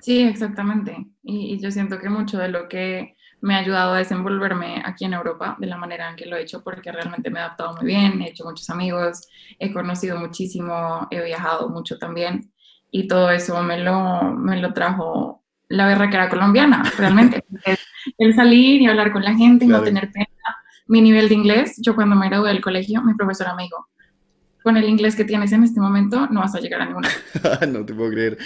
Sí, 0.01 0.23
exactamente. 0.23 0.97
Y, 1.23 1.55
y 1.55 1.61
yo 1.61 1.71
siento 1.71 1.99
que 1.99 2.09
mucho 2.09 2.39
de 2.39 2.49
lo 2.49 2.69
que 2.69 3.17
me 3.41 3.55
ha 3.55 3.59
ayudado 3.59 3.95
a 3.95 3.99
desenvolverme 3.99 4.83
aquí 4.85 5.05
en 5.05 5.15
Europa 5.15 5.57
de 5.59 5.67
la 5.67 5.77
manera 5.77 6.11
en 6.11 6.17
que 6.17 6.27
lo 6.27 6.37
he 6.37 6.43
hecho, 6.43 6.63
porque 6.63 6.93
realmente 6.93 7.31
me 7.31 7.39
he 7.41 7.43
adaptado 7.43 7.75
muy 7.77 7.87
bien, 7.87 8.23
he 8.23 8.31
hecho 8.31 8.45
muchos 8.45 8.71
amigos, 8.71 9.27
he 9.59 9.73
conocido 9.73 10.19
muchísimo, 10.19 11.07
he 11.11 11.23
viajado 11.23 11.69
mucho 11.69 11.99
también, 11.99 12.53
y 12.91 13.09
todo 13.09 13.31
eso 13.31 13.63
me 13.63 13.79
lo, 13.79 14.23
me 14.23 14.61
lo 14.61 14.73
trajo 14.73 15.45
la 15.69 15.89
guerra 15.89 16.09
que 16.09 16.17
era 16.17 16.29
colombiana, 16.29 16.83
realmente. 16.97 17.45
el, 18.19 18.35
salir 18.35 18.83
y 18.83 18.87
hablar 18.87 19.13
con 19.13 19.23
la 19.23 19.35
gente 19.35 19.65
y 19.65 19.69
no 19.69 19.83
tener 19.83 20.11
pena. 20.11 20.27
Mi 20.87 21.01
nivel 21.01 21.29
de 21.29 21.35
inglés, 21.35 21.77
yo 21.83 21.95
cuando 21.95 22.15
me 22.17 22.29
gradué 22.29 22.51
del 22.51 22.61
colegio, 22.61 23.03
mi 23.03 23.15
profesora 23.15 23.55
me 23.55 23.65
dijo, 23.65 23.89
con 24.63 24.77
el 24.77 24.89
inglés 24.89 25.15
que 25.15 25.25
tienes 25.25 25.53
en 25.53 25.63
este 25.65 25.81
momento, 25.81 26.27
no 26.29 26.41
vas 26.41 26.55
a 26.55 26.61
llegar 26.61 26.81
a 26.81 26.87
ninguna. 26.87 27.09
no 27.69 27.85
te 27.85 27.95
puedo 27.95 28.11
creer. 28.11 28.39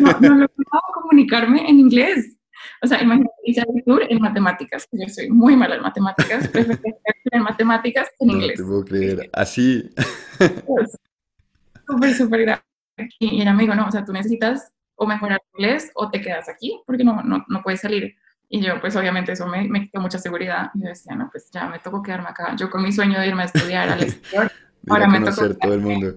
no, 0.00 0.12
no 0.20 0.28
lograba 0.28 0.82
comunicarme 0.94 1.68
en 1.68 1.78
inglés. 1.78 2.36
O 2.82 2.86
sea, 2.86 3.02
imagínate, 3.02 3.34
hice 3.44 3.62
tour 3.84 4.02
en 4.08 4.20
matemáticas. 4.20 4.88
Yo 4.92 5.08
soy 5.08 5.28
muy 5.28 5.56
mala 5.56 5.76
en 5.76 5.82
matemáticas, 5.82 6.48
prefiero 6.48 6.78
en 7.32 7.42
matemáticas 7.42 8.08
en 8.18 8.30
inglés. 8.30 8.60
No 8.60 8.64
te 8.64 8.68
puedo 8.68 8.84
creer. 8.84 9.30
Así. 9.32 9.90
Pues, 10.66 10.96
súper, 11.86 12.14
súper 12.14 12.40
grave. 12.40 12.62
Y 13.18 13.40
el 13.40 13.48
amigo, 13.48 13.74
no, 13.74 13.86
o 13.86 13.90
sea, 13.90 14.04
tú 14.04 14.12
necesitas 14.12 14.72
o 14.94 15.06
mejorar 15.06 15.40
inglés 15.54 15.90
o 15.94 16.10
te 16.10 16.20
quedas 16.20 16.48
aquí 16.48 16.80
porque 16.86 17.04
no, 17.04 17.22
no, 17.22 17.44
no 17.46 17.62
puedes 17.62 17.80
salir. 17.80 18.14
Y 18.52 18.60
yo, 18.60 18.80
pues 18.80 18.96
obviamente 18.96 19.30
eso 19.30 19.46
me, 19.46 19.68
me 19.68 19.82
quitó 19.82 20.00
mucha 20.00 20.18
seguridad. 20.18 20.72
Y 20.74 20.82
yo 20.82 20.88
decía, 20.88 21.14
no, 21.14 21.28
pues 21.30 21.48
ya 21.52 21.66
me 21.66 21.78
tocó 21.78 22.02
quedarme 22.02 22.30
acá. 22.30 22.56
Yo 22.56 22.68
con 22.68 22.82
mi 22.82 22.90
sueño 22.90 23.20
de 23.20 23.28
irme 23.28 23.42
a 23.42 23.46
estudiar 23.46 23.88
al 23.88 24.02
exterior. 24.02 24.50
ahora 24.88 25.06
me 25.06 25.20
tocó 25.20 25.54
todo 25.54 25.74
el 25.74 25.80
mundo. 25.80 26.14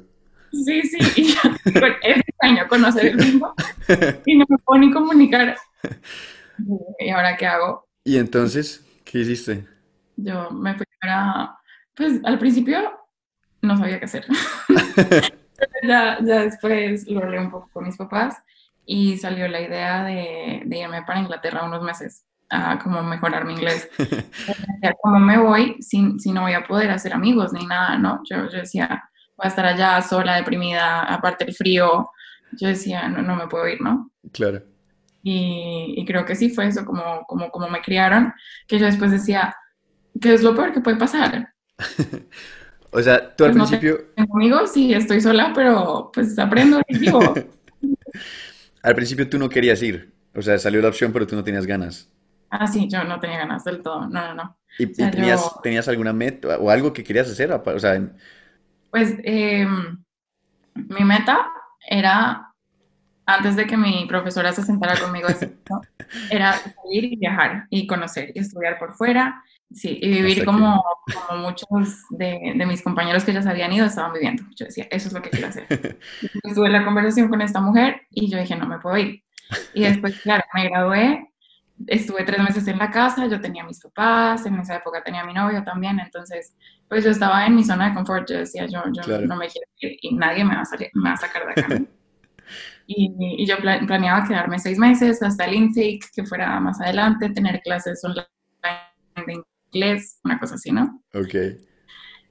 Sí, 0.51 0.81
sí, 0.81 0.97
y 1.15 1.33
yo, 1.33 1.41
con 1.79 1.91
ese 2.01 2.23
sueño, 2.41 2.67
conocer 2.67 3.05
el 3.05 3.17
mundo. 3.17 3.53
Y 4.25 4.37
no 4.37 4.45
me 4.49 4.57
puedo 4.57 4.79
ni 4.79 4.91
comunicar. 4.91 5.55
¿Y 6.99 7.09
ahora 7.09 7.37
qué 7.37 7.45
hago? 7.45 7.87
¿Y 8.03 8.17
entonces 8.17 8.83
qué 9.03 9.19
hiciste? 9.19 9.67
Yo 10.15 10.49
me 10.49 10.73
fui 10.73 10.85
para, 11.01 11.57
pues 11.93 12.19
al 12.23 12.39
principio 12.39 12.79
no 13.61 13.77
sabía 13.77 13.99
qué 13.99 14.05
hacer. 14.05 14.25
ya, 15.83 16.17
ya 16.23 16.41
después 16.41 17.07
lo 17.07 17.21
hablé 17.21 17.39
un 17.39 17.51
poco 17.51 17.69
con 17.73 17.83
mis 17.85 17.97
papás 17.97 18.37
y 18.85 19.17
salió 19.17 19.47
la 19.47 19.61
idea 19.61 20.03
de, 20.03 20.63
de 20.65 20.77
irme 20.77 21.03
para 21.03 21.19
Inglaterra 21.19 21.63
unos 21.63 21.81
meses 21.81 22.25
a 22.49 22.79
como 22.79 23.01
mejorar 23.03 23.45
mi 23.45 23.53
inglés. 23.53 23.89
¿Cómo 25.01 25.19
me 25.19 25.37
voy 25.37 25.77
si, 25.81 26.19
si, 26.19 26.31
no 26.31 26.41
voy 26.41 26.53
a 26.53 26.63
poder 26.63 26.91
hacer 26.91 27.13
amigos 27.13 27.51
ni 27.53 27.65
nada, 27.65 27.97
no? 27.97 28.21
Yo, 28.29 28.49
yo 28.49 28.59
decía, 28.59 29.03
voy 29.35 29.45
a 29.45 29.47
estar 29.47 29.65
allá 29.65 30.01
sola, 30.01 30.35
deprimida, 30.35 31.01
aparte 31.03 31.45
el 31.45 31.53
frío. 31.53 32.09
Yo 32.53 32.67
decía, 32.67 33.07
no, 33.09 33.21
no 33.21 33.35
me 33.35 33.47
puedo 33.47 33.67
ir, 33.67 33.81
¿no? 33.81 34.11
Claro. 34.31 34.61
Y, 35.23 35.95
y, 35.97 36.05
creo 36.05 36.25
que 36.25 36.35
sí 36.35 36.49
fue 36.49 36.67
eso, 36.67 36.85
como, 36.85 37.23
como, 37.27 37.49
como 37.49 37.69
me 37.69 37.81
criaron, 37.81 38.33
que 38.67 38.77
yo 38.77 38.85
después 38.85 39.09
decía, 39.09 39.55
¿qué 40.21 40.33
es 40.33 40.43
lo 40.43 40.53
peor 40.53 40.73
que 40.73 40.81
puede 40.81 40.97
pasar? 40.97 41.53
o 42.91 43.01
sea, 43.01 43.33
tú 43.35 43.45
al 43.45 43.53
pues 43.53 43.69
principio... 43.69 43.99
No 44.17 44.25
tengo 44.25 44.35
amigos, 44.35 44.73
sí, 44.73 44.93
estoy 44.93 45.21
sola, 45.21 45.53
pero 45.55 46.11
pues 46.13 46.37
aprendo 46.37 46.81
y 46.87 46.99
digo. 46.99 47.19
al 48.83 48.95
principio 48.95 49.27
tú 49.27 49.39
no 49.39 49.49
querías 49.49 49.81
ir, 49.81 50.13
o 50.35 50.41
sea, 50.41 50.59
salió 50.59 50.81
la 50.81 50.89
opción, 50.89 51.11
pero 51.11 51.25
tú 51.25 51.35
no 51.35 51.43
tenías 51.43 51.65
ganas. 51.65 52.09
Ah, 52.49 52.67
sí, 52.67 52.87
yo 52.87 53.03
no 53.03 53.19
tenía 53.19 53.39
ganas 53.39 53.63
del 53.63 53.81
todo, 53.81 54.07
no, 54.07 54.27
no, 54.27 54.33
no. 54.35 54.57
¿Y, 54.77 54.91
o 54.91 54.93
sea, 54.93 55.09
tenías, 55.09 55.41
yo... 55.41 55.59
tenías, 55.63 55.87
alguna 55.87 56.13
meta 56.13 56.57
o 56.59 56.69
algo 56.69 56.93
que 56.93 57.03
querías 57.03 57.29
hacer? 57.29 57.51
O 57.51 57.79
sea, 57.79 57.99
pues 58.91 59.15
eh, 59.23 59.67
mi 60.75 61.03
meta 61.03 61.47
era 61.87 62.53
antes 63.25 63.55
de 63.55 63.65
que 63.65 63.77
mi 63.77 64.05
profesora 64.07 64.51
se 64.51 64.63
sentara 64.63 64.99
conmigo, 64.99 65.27
era 66.29 66.53
salir 66.53 67.05
y 67.05 67.15
viajar 67.15 67.67
y 67.69 67.87
conocer 67.87 68.31
y 68.35 68.39
estudiar 68.39 68.77
por 68.77 68.93
fuera, 68.93 69.41
sí, 69.71 69.99
y 70.01 70.09
vivir 70.09 70.45
como, 70.45 70.83
como, 71.27 71.41
muchos 71.41 72.03
de, 72.09 72.53
de, 72.55 72.65
mis 72.65 72.81
compañeros 72.81 73.23
que 73.23 73.33
ya 73.33 73.41
se 73.41 73.49
habían 73.49 73.71
ido 73.71 73.85
estaban 73.85 74.13
viviendo. 74.13 74.43
Yo 74.55 74.65
decía, 74.65 74.87
eso 74.89 75.07
es 75.07 75.13
lo 75.13 75.21
que 75.21 75.29
quiero 75.29 75.47
hacer. 75.47 75.65
Estuve 76.43 76.67
en 76.67 76.73
la 76.73 76.85
conversación 76.85 77.29
con 77.29 77.41
esta 77.41 77.59
mujer 77.61 78.01
y 78.09 78.29
yo 78.29 78.37
dije, 78.39 78.55
no 78.55 78.67
me 78.67 78.79
puedo 78.79 78.97
ir. 78.97 79.23
Y 79.73 79.83
después, 79.83 80.19
claro, 80.21 80.43
me 80.53 80.69
gradué, 80.69 81.33
estuve 81.87 82.23
tres 82.23 82.39
meses 82.39 82.67
en 82.67 82.77
la 82.77 82.89
casa, 82.91 83.27
yo 83.27 83.39
tenía 83.41 83.63
mis 83.63 83.79
papás, 83.79 84.45
en 84.45 84.55
esa 84.55 84.75
época 84.77 85.03
tenía 85.03 85.23
mi 85.23 85.33
novio 85.33 85.63
también, 85.63 85.99
entonces, 85.99 86.55
pues 86.87 87.03
yo 87.03 87.11
estaba 87.11 87.45
en 87.45 87.55
mi 87.55 87.63
zona 87.63 87.89
de 87.89 87.95
confort, 87.95 88.29
yo 88.29 88.37
decía, 88.37 88.65
yo, 88.65 88.83
yo 88.91 89.03
claro. 89.03 89.25
no 89.25 89.35
me 89.35 89.47
quiero 89.47 89.67
ir 89.79 89.97
y 90.01 90.15
nadie 90.15 90.43
me 90.43 90.55
va 90.55 90.61
a, 90.61 90.65
salir, 90.65 90.89
me 90.93 91.09
va 91.09 91.15
a 91.15 91.17
sacar 91.17 91.45
de 91.45 91.61
acá. 91.61 91.81
Y, 92.85 93.15
y, 93.17 93.45
yo 93.45 93.55
planeaba 93.59 94.27
quedarme 94.27 94.59
seis 94.59 94.77
meses 94.77 95.23
hasta 95.23 95.45
el 95.45 95.53
intake, 95.53 96.01
que 96.13 96.25
fuera 96.25 96.59
más 96.59 96.81
adelante, 96.81 97.29
tener 97.29 97.61
clases 97.61 98.03
online 98.03 98.27
de 99.25 99.41
inglés, 99.73 100.19
una 100.23 100.39
cosa 100.39 100.55
así, 100.55 100.71
¿no? 100.71 101.01
Ok. 101.13 101.35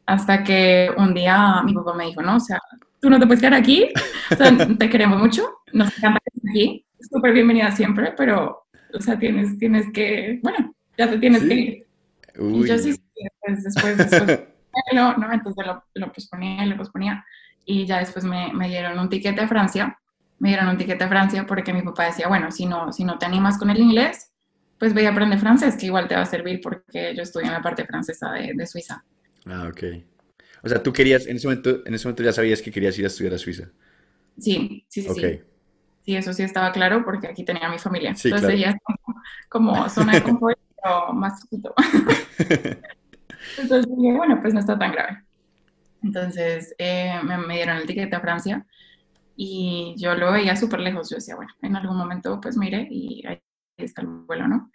Hasta 0.07 0.43
que 0.45 0.91
un 0.97 1.15
día 1.15 1.63
mi 1.65 1.75
papá 1.75 1.95
me 1.95 2.07
dijo, 2.07 2.23
no, 2.23 2.37
o 2.37 2.41
sea, 2.41 2.59
tú 3.01 3.11
no 3.11 3.19
te 3.19 3.27
puedes 3.27 3.41
quedar 3.41 3.55
aquí, 3.55 3.89
o 4.31 4.37
sea, 4.37 4.51
te 4.79 4.91
queremos 4.91 5.19
mucho, 5.19 5.49
nos 5.73 5.97
encanta 5.97 6.21
aquí, 6.49 6.85
súper 7.01 7.33
bienvenida 7.33 7.71
siempre, 7.73 8.15
pero, 8.17 8.67
o 8.95 9.01
sea, 9.01 9.19
tienes, 9.19 9.59
tienes 9.59 9.87
que, 9.93 10.41
bueno, 10.43 10.75
ya 10.97 11.11
te 11.11 11.19
tienes 11.19 11.43
¿Sí? 11.43 11.49
que 11.49 11.55
ir. 11.55 11.87
Uy. 12.39 12.65
Y 12.65 12.69
yo 12.69 12.79
sí, 12.79 12.95
pues 13.41 13.65
después, 13.65 13.99
después, 13.99 14.41
no, 14.95 15.17
no, 15.17 15.33
entonces 15.33 15.67
lo, 15.67 15.85
lo 15.95 16.13
posponía, 16.13 16.65
lo 16.67 16.77
posponía, 16.77 17.25
y 17.65 17.87
ya 17.87 17.99
después 17.99 18.25
me, 18.25 18.53
me 18.53 18.69
dieron 18.69 18.99
un 18.99 19.09
tiquete 19.09 19.43
a 19.43 19.49
Francia, 19.49 19.99
me 20.39 20.49
dieron 20.49 20.69
un 20.69 20.77
tiquete 20.77 21.05
a 21.05 21.09
Francia 21.09 21.47
porque 21.47 21.73
mi 21.73 21.83
papá 21.83 22.07
decía, 22.07 22.27
bueno, 22.27 22.51
si 22.51 22.67
no, 22.67 22.93
si 22.93 23.05
no 23.05 23.19
te 23.19 23.27
animas 23.27 23.59
con 23.59 23.71
el 23.71 23.79
inglés, 23.79 24.32
pues 24.83 24.95
ve 24.95 25.07
a 25.07 25.11
aprender 25.11 25.39
francés, 25.39 25.77
que 25.77 25.87
igual 25.87 26.09
te 26.09 26.17
va 26.17 26.23
a 26.23 26.27
servir 26.27 26.61
porque 26.61 27.15
yo 27.15 27.23
estudié 27.23 27.47
en 27.47 27.53
la 27.53 27.63
parte 27.63 27.87
francesa 27.87 28.33
de, 28.33 28.53
de, 28.53 28.67
Suiza. 28.67 29.05
Ah, 29.47 29.69
ok. 29.69 29.81
O 30.61 30.69
sea, 30.69 30.83
tú 30.83 30.93
querías, 30.93 31.25
en 31.29 31.37
ese, 31.37 31.47
momento, 31.47 31.87
en 31.87 31.95
ese 31.95 32.09
momento 32.09 32.25
ya 32.25 32.33
sabías 32.33 32.61
que 32.61 32.73
querías 32.73 32.99
ir 32.99 33.05
a 33.05 33.07
estudiar 33.07 33.33
a 33.33 33.39
Suiza. 33.39 33.69
Sí, 34.41 34.85
sí, 34.89 35.03
sí. 35.03 35.09
Okay. 35.09 35.35
sí. 35.37 35.45
Sí, 36.05 36.17
eso 36.17 36.33
sí 36.33 36.43
estaba 36.43 36.73
claro 36.73 37.05
porque 37.05 37.29
aquí 37.29 37.45
tenía 37.45 37.69
a 37.69 37.71
mi 37.71 37.79
familia. 37.79 38.13
Sí, 38.17 38.27
Entonces 38.27 38.57
claro. 38.57 38.73
ya 38.73 38.79
como, 38.83 39.23
como 39.49 39.89
zona 39.89 40.15
de 40.15 40.23
confort, 40.25 40.59
pero 40.83 41.13
más 41.13 41.41
chiquito. 41.43 41.73
Entonces 43.59 43.87
dije, 43.97 44.17
bueno, 44.17 44.41
pues 44.43 44.53
no 44.53 44.59
está 44.59 44.77
tan 44.77 44.91
grave. 44.91 45.23
Entonces 46.03 46.75
eh, 46.77 47.21
me, 47.23 47.39
me, 47.39 47.55
dieron 47.55 47.77
el 47.77 47.87
tiquete 47.87 48.17
a 48.17 48.21
Francia 48.21 48.67
y 49.37 49.95
yo 49.97 50.17
lo 50.17 50.33
veía 50.33 50.57
súper 50.57 50.81
lejos. 50.81 51.09
Yo 51.09 51.19
decía, 51.19 51.37
bueno, 51.37 51.53
en 51.63 51.77
algún 51.77 51.97
momento 51.97 52.41
pues 52.41 52.57
mire 52.57 52.89
y 52.91 53.25
ahí 53.29 53.41
está 53.77 54.03
el 54.03 54.09
vuelo, 54.09 54.49
¿no? 54.49 54.71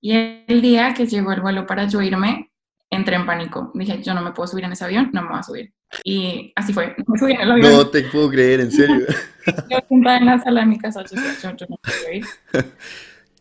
Y 0.00 0.12
el 0.12 0.62
día 0.62 0.94
que 0.94 1.06
llegó 1.06 1.32
el 1.32 1.40
vuelo 1.40 1.66
para 1.66 1.86
yo 1.86 2.00
irme, 2.00 2.50
entré 2.88 3.16
en 3.16 3.26
pánico. 3.26 3.70
Dije, 3.74 4.02
yo 4.02 4.14
no 4.14 4.22
me 4.22 4.32
puedo 4.32 4.46
subir 4.46 4.64
en 4.64 4.72
ese 4.72 4.84
avión, 4.84 5.10
no 5.12 5.22
me 5.22 5.28
voy 5.28 5.38
a 5.38 5.42
subir. 5.42 5.72
Y 6.04 6.52
así 6.56 6.72
fue, 6.72 6.94
me 7.06 7.18
subí 7.18 7.32
en 7.32 7.40
el 7.40 7.52
avión. 7.52 7.72
No 7.72 7.88
te 7.88 8.02
puedo 8.04 8.30
creer, 8.30 8.60
en 8.60 8.70
serio. 8.70 9.06
yo 9.70 9.78
sentada 9.88 10.18
en 10.18 10.26
la 10.26 10.38
sala 10.40 10.60
de 10.60 10.66
mi 10.66 10.78
casa, 10.78 11.04
yo, 11.04 11.16
yo, 11.16 11.56
yo 11.56 11.66
no 11.68 11.76
puedo 11.82 12.12
ir. 12.12 12.24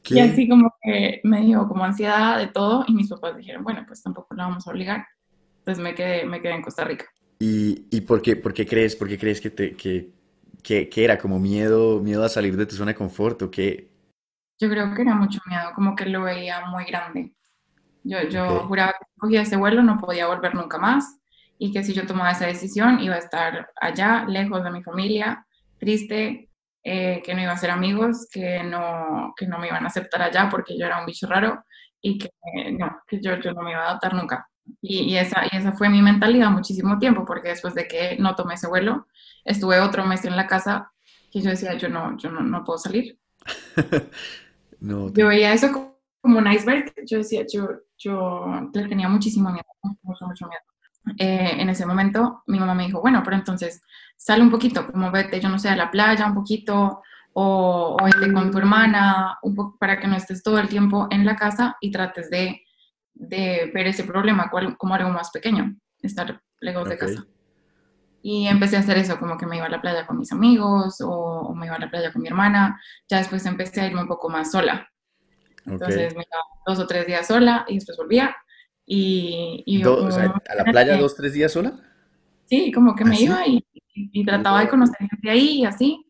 ¿Qué? 0.03 0.15
Y 0.15 0.19
así 0.19 0.47
como 0.47 0.73
que 0.81 1.21
me 1.23 1.41
dio 1.41 1.67
como 1.67 1.83
ansiedad 1.83 2.37
de 2.37 2.47
todo 2.47 2.85
y 2.87 2.93
mis 2.93 3.09
papás 3.09 3.37
dijeron, 3.37 3.63
bueno, 3.63 3.83
pues 3.87 4.01
tampoco 4.01 4.33
la 4.35 4.47
vamos 4.47 4.67
a 4.67 4.71
obligar. 4.71 5.05
Entonces 5.59 5.83
me 5.83 5.93
quedé, 5.93 6.25
me 6.25 6.41
quedé 6.41 6.53
en 6.53 6.61
Costa 6.61 6.83
Rica. 6.83 7.05
¿Y, 7.39 7.85
y 7.89 8.01
por, 8.01 8.21
qué, 8.21 8.35
por 8.35 8.53
qué 8.53 8.65
crees, 8.65 8.95
por 8.95 9.07
qué 9.07 9.17
crees 9.17 9.39
que, 9.39 9.49
te, 9.49 9.73
que, 9.73 10.11
que, 10.63 10.89
que, 10.89 11.03
era 11.03 11.17
como 11.17 11.39
miedo, 11.39 12.01
miedo 12.01 12.23
a 12.23 12.29
salir 12.29 12.57
de 12.57 12.65
tu 12.65 12.75
zona 12.75 12.91
de 12.91 12.97
confort 12.97 13.41
o 13.43 13.51
qué? 13.51 13.89
Yo 14.59 14.69
creo 14.69 14.93
que 14.93 15.01
era 15.01 15.15
mucho 15.15 15.39
miedo, 15.45 15.71
como 15.73 15.95
que 15.95 16.05
lo 16.05 16.23
veía 16.23 16.65
muy 16.65 16.85
grande. 16.85 17.33
Yo, 18.03 18.21
yo 18.23 18.45
okay. 18.45 18.67
juraba 18.67 18.91
que 18.91 19.05
si 19.05 19.19
cogía 19.19 19.41
ese 19.41 19.57
vuelo 19.57 19.83
no 19.83 19.97
podía 19.97 20.27
volver 20.27 20.55
nunca 20.55 20.77
más 20.77 21.19
y 21.57 21.71
que 21.71 21.83
si 21.83 21.93
yo 21.93 22.05
tomaba 22.07 22.31
esa 22.31 22.47
decisión 22.47 22.99
iba 23.01 23.15
a 23.15 23.19
estar 23.19 23.69
allá, 23.79 24.25
lejos 24.27 24.63
de 24.63 24.71
mi 24.71 24.81
familia, 24.83 25.45
triste, 25.77 26.49
eh, 26.83 27.21
que 27.23 27.33
no 27.33 27.41
iba 27.41 27.51
a 27.51 27.57
ser 27.57 27.71
amigos, 27.71 28.27
que 28.31 28.63
no, 28.63 29.33
que 29.35 29.45
no 29.47 29.59
me 29.59 29.67
iban 29.67 29.83
a 29.83 29.87
aceptar 29.87 30.21
allá 30.21 30.47
porque 30.49 30.77
yo 30.77 30.85
era 30.85 30.99
un 30.99 31.05
bicho 31.05 31.27
raro 31.27 31.63
y 32.01 32.17
que 32.17 32.27
eh, 32.55 32.71
no, 32.71 33.01
que 33.07 33.21
yo, 33.21 33.37
yo 33.39 33.53
no 33.53 33.61
me 33.61 33.71
iba 33.71 33.81
a 33.81 33.89
adaptar 33.89 34.13
nunca. 34.13 34.47
Y, 34.81 34.99
y, 35.13 35.17
esa, 35.17 35.43
y 35.51 35.57
esa 35.57 35.73
fue 35.73 35.89
mi 35.89 36.01
mentalidad 36.01 36.49
muchísimo 36.51 36.99
tiempo, 36.99 37.25
porque 37.25 37.49
después 37.49 37.73
de 37.75 37.87
que 37.87 38.17
no 38.19 38.35
tomé 38.35 38.53
ese 38.53 38.67
vuelo, 38.67 39.07
estuve 39.43 39.79
otro 39.79 40.05
mes 40.05 40.25
en 40.25 40.35
la 40.35 40.47
casa 40.47 40.91
que 41.31 41.41
yo 41.41 41.49
decía, 41.49 41.73
yo 41.75 41.89
no, 41.89 42.17
yo 42.17 42.29
no, 42.29 42.41
no 42.41 42.63
puedo 42.63 42.77
salir. 42.79 43.17
no, 44.79 45.11
yo 45.13 45.27
veía 45.27 45.53
eso 45.53 45.95
como 46.21 46.39
un 46.39 46.51
iceberg, 46.51 46.93
yo 47.05 47.19
decía, 47.19 47.45
yo, 47.51 47.69
yo 47.97 48.69
le 48.73 48.87
tenía 48.87 49.07
muchísimo 49.07 49.49
miedo, 49.49 49.65
mucho, 50.01 50.25
mucho 50.25 50.47
miedo. 50.47 50.61
Eh, 51.17 51.55
en 51.61 51.69
ese 51.69 51.85
momento 51.85 52.43
mi 52.47 52.59
mamá 52.59 52.75
me 52.75 52.85
dijo, 52.85 53.01
bueno, 53.01 53.21
pero 53.23 53.37
entonces 53.37 53.81
sale 54.17 54.43
un 54.43 54.51
poquito, 54.51 54.85
como 54.91 55.11
vete, 55.11 55.39
yo 55.39 55.49
no 55.49 55.57
sé, 55.57 55.69
a 55.69 55.75
la 55.75 55.89
playa 55.89 56.27
un 56.27 56.35
poquito, 56.35 57.01
o, 57.33 57.97
o 57.99 58.05
vete 58.05 58.33
con 58.33 58.51
tu 58.51 58.57
hermana, 58.57 59.37
un 59.43 59.55
poco, 59.55 59.77
para 59.79 59.99
que 59.99 60.07
no 60.07 60.15
estés 60.15 60.43
todo 60.43 60.59
el 60.59 60.67
tiempo 60.67 61.07
en 61.09 61.25
la 61.25 61.35
casa 61.35 61.77
y 61.79 61.91
trates 61.91 62.29
de 62.29 62.63
de 63.19 63.69
ver 63.73 63.87
ese 63.87 64.05
problema 64.05 64.49
como 64.49 64.95
algo 64.95 65.09
más 65.09 65.29
pequeño, 65.29 65.75
estar 66.01 66.41
lejos 66.61 66.83
okay. 66.83 66.91
de 66.93 66.97
casa. 66.97 67.25
Y 68.21 68.47
empecé 68.47 68.75
a 68.75 68.79
hacer 68.79 68.97
eso, 68.97 69.17
como 69.17 69.37
que 69.37 69.45
me 69.45 69.57
iba 69.57 69.65
a 69.65 69.69
la 69.69 69.81
playa 69.81 70.05
con 70.05 70.17
mis 70.17 70.31
amigos 70.31 70.99
o, 71.01 71.09
o, 71.09 71.55
me 71.55 71.67
iba 71.67 71.75
a 71.75 71.79
la 71.79 71.89
playa 71.89 72.11
con 72.11 72.21
mi 72.21 72.27
hermana. 72.27 72.81
Ya 73.07 73.17
después 73.17 73.45
empecé 73.45 73.81
a 73.81 73.87
irme 73.87 74.01
un 74.01 74.07
poco 74.07 74.29
más 74.29 74.51
sola. 74.51 74.87
Entonces 75.65 76.05
okay. 76.05 76.17
me 76.17 76.23
iba 76.23 76.37
dos 76.65 76.79
o 76.79 76.87
tres 76.87 77.07
días 77.07 77.27
sola 77.27 77.65
y 77.67 77.75
después 77.75 77.97
volvía. 77.97 78.35
Y, 78.85 79.63
y 79.65 79.81
Do, 79.81 80.05
o 80.05 80.11
sea, 80.11 80.33
¿A 80.49 80.55
la 80.55 80.63
playa 80.65 80.97
dos 80.97 81.13
o 81.13 81.15
tres 81.15 81.33
días 81.33 81.51
sola? 81.51 81.79
Sí, 82.45 82.71
como 82.71 82.95
que 82.95 83.05
me 83.05 83.15
¿Ah, 83.15 83.21
iba 83.21 83.47
y, 83.47 84.25
trataba 84.25 84.61
de 84.61 84.69
conocer 84.69 84.97
gente 84.97 85.29
ahí 85.29 85.61
y 85.61 85.65
así. 85.65 86.05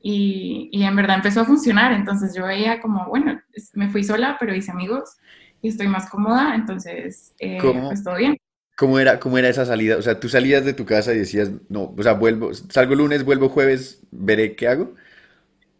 Y, 0.00 0.68
y 0.70 0.82
en 0.84 0.94
verdad 0.94 1.16
empezó 1.16 1.40
a 1.40 1.44
funcionar. 1.44 1.92
Entonces 1.92 2.34
yo 2.36 2.44
veía 2.44 2.80
como, 2.80 3.06
bueno, 3.06 3.40
me 3.74 3.88
fui 3.88 4.04
sola, 4.04 4.36
pero 4.38 4.54
hice 4.54 4.70
amigos 4.70 5.16
y 5.60 5.68
estoy 5.68 5.88
más 5.88 6.08
cómoda, 6.08 6.54
entonces 6.54 7.34
eh, 7.38 7.58
pues 7.60 8.04
todo 8.04 8.16
bien. 8.16 8.36
¿Cómo 8.78 9.00
era, 9.00 9.18
¿Cómo 9.18 9.36
era 9.38 9.48
esa 9.48 9.66
salida? 9.66 9.96
O 9.96 10.02
sea, 10.02 10.20
tú 10.20 10.28
salías 10.28 10.64
de 10.64 10.72
tu 10.72 10.86
casa 10.86 11.12
y 11.12 11.18
decías, 11.18 11.50
no, 11.68 11.92
o 11.98 12.00
sea, 12.00 12.12
vuelvo, 12.12 12.54
salgo 12.54 12.94
lunes, 12.94 13.24
vuelvo 13.24 13.48
jueves, 13.48 14.06
veré 14.12 14.54
qué 14.54 14.68
hago. 14.68 14.94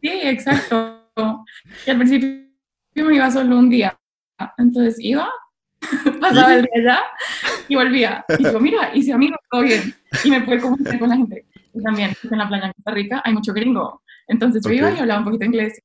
Sí, 0.02 0.11
exacto. 0.25 1.05
Y 1.87 1.90
al 1.90 1.97
principio 1.97 2.49
me 2.97 3.14
iba 3.14 3.31
solo 3.31 3.57
un 3.57 3.71
día, 3.71 3.97
entonces 4.57 4.97
iba, 4.99 5.31
pasaba 6.21 6.57
el 6.57 6.62
día 6.62 6.73
allá 6.75 7.00
y 7.69 7.76
volvía. 7.76 8.25
Y 8.37 8.45
digo, 8.45 8.59
mira, 8.59 8.90
hice 8.93 9.12
amigos, 9.12 9.38
todo 9.49 9.62
bien. 9.62 9.95
Y 10.25 10.31
me 10.33 10.40
pude 10.40 10.59
comunicar 10.59 10.99
con 10.99 11.09
la 11.09 11.17
gente. 11.19 11.47
Y 11.73 11.81
también 11.81 12.17
en 12.28 12.38
la 12.38 12.49
playa 12.49 12.67
en 12.67 12.73
Costa 12.73 12.90
Rica 12.90 13.23
hay 13.25 13.33
mucho 13.33 13.52
gringo. 13.52 14.02
Entonces 14.26 14.61
yo 14.64 14.71
okay. 14.71 14.78
iba 14.78 14.90
y 14.90 14.99
hablaba 14.99 15.21
un 15.21 15.26
poquito 15.26 15.45
inglés. 15.45 15.81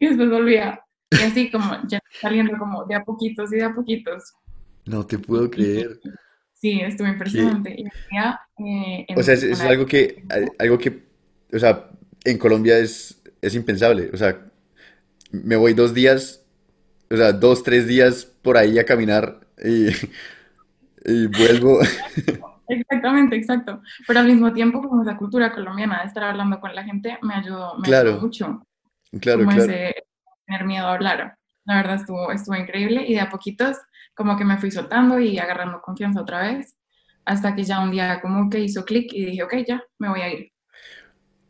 después 0.00 0.30
volvía. 0.30 0.82
Y 1.10 1.22
así 1.22 1.48
como 1.48 1.78
ya 1.86 2.00
saliendo 2.20 2.58
como 2.58 2.84
de 2.86 2.96
a 2.96 3.04
poquitos 3.04 3.52
y 3.52 3.56
de 3.56 3.64
a 3.64 3.72
poquitos. 3.72 4.34
No 4.88 5.06
te 5.06 5.18
puedo 5.18 5.50
creer. 5.50 6.00
Sí, 6.54 6.80
estuvo 6.80 7.06
impresionante. 7.08 7.74
Y 7.76 7.84
eh, 7.84 9.04
en 9.06 9.18
O 9.18 9.22
sea, 9.22 9.34
es, 9.34 9.60
algo 9.60 9.86
que, 9.86 10.24
algo 10.58 10.78
que, 10.78 11.04
o 11.52 11.58
sea, 11.58 11.90
en 12.24 12.38
Colombia 12.38 12.78
es, 12.78 13.22
es 13.40 13.54
impensable. 13.54 14.10
O 14.12 14.16
sea, 14.16 14.40
me 15.30 15.56
voy 15.56 15.74
dos 15.74 15.94
días, 15.94 16.44
o 17.10 17.16
sea, 17.16 17.32
dos, 17.32 17.62
tres 17.62 17.86
días 17.86 18.24
por 18.42 18.56
ahí 18.56 18.78
a 18.78 18.84
caminar 18.84 19.40
y, 19.62 19.88
y 21.04 21.26
vuelvo. 21.26 21.80
Exactamente, 22.70 23.34
exacto. 23.34 23.80
Pero 24.06 24.20
al 24.20 24.26
mismo 24.26 24.52
tiempo, 24.52 24.82
como 24.82 25.02
esa 25.02 25.16
cultura 25.16 25.52
colombiana 25.54 26.02
de 26.02 26.08
estar 26.08 26.22
hablando 26.22 26.60
con 26.60 26.74
la 26.74 26.84
gente, 26.84 27.18
me 27.22 27.32
ayudó, 27.34 27.78
me 27.78 27.84
Claro. 27.84 28.10
ayudó 28.10 28.20
mucho. 28.20 28.62
Claro, 29.22 29.38
como 29.38 29.52
claro. 29.52 29.72
ese 29.72 29.94
tener 30.46 30.64
miedo 30.66 30.86
a 30.86 30.92
hablar. 30.92 31.34
La 31.64 31.76
verdad 31.76 31.96
estuvo, 31.96 32.30
estuvo 32.30 32.56
increíble 32.56 33.06
y 33.06 33.14
de 33.14 33.20
a 33.20 33.30
poquitos 33.30 33.78
como 34.18 34.38
que 34.38 34.46
me 34.46 34.58
fui 34.58 34.72
soltando 34.72 35.20
y 35.20 35.38
agarrando 35.40 35.82
confianza 35.82 36.22
otra 36.22 36.42
vez, 36.42 36.76
hasta 37.26 37.56
que 37.56 37.64
ya 37.64 37.80
un 37.82 37.92
día 37.92 38.20
como 38.22 38.50
que 38.50 38.60
hizo 38.60 38.84
clic 38.86 39.12
y 39.14 39.26
dije, 39.26 39.44
ok, 39.44 39.54
ya, 39.68 39.82
me 40.00 40.10
voy 40.10 40.22
a 40.22 40.34
ir. 40.34 40.52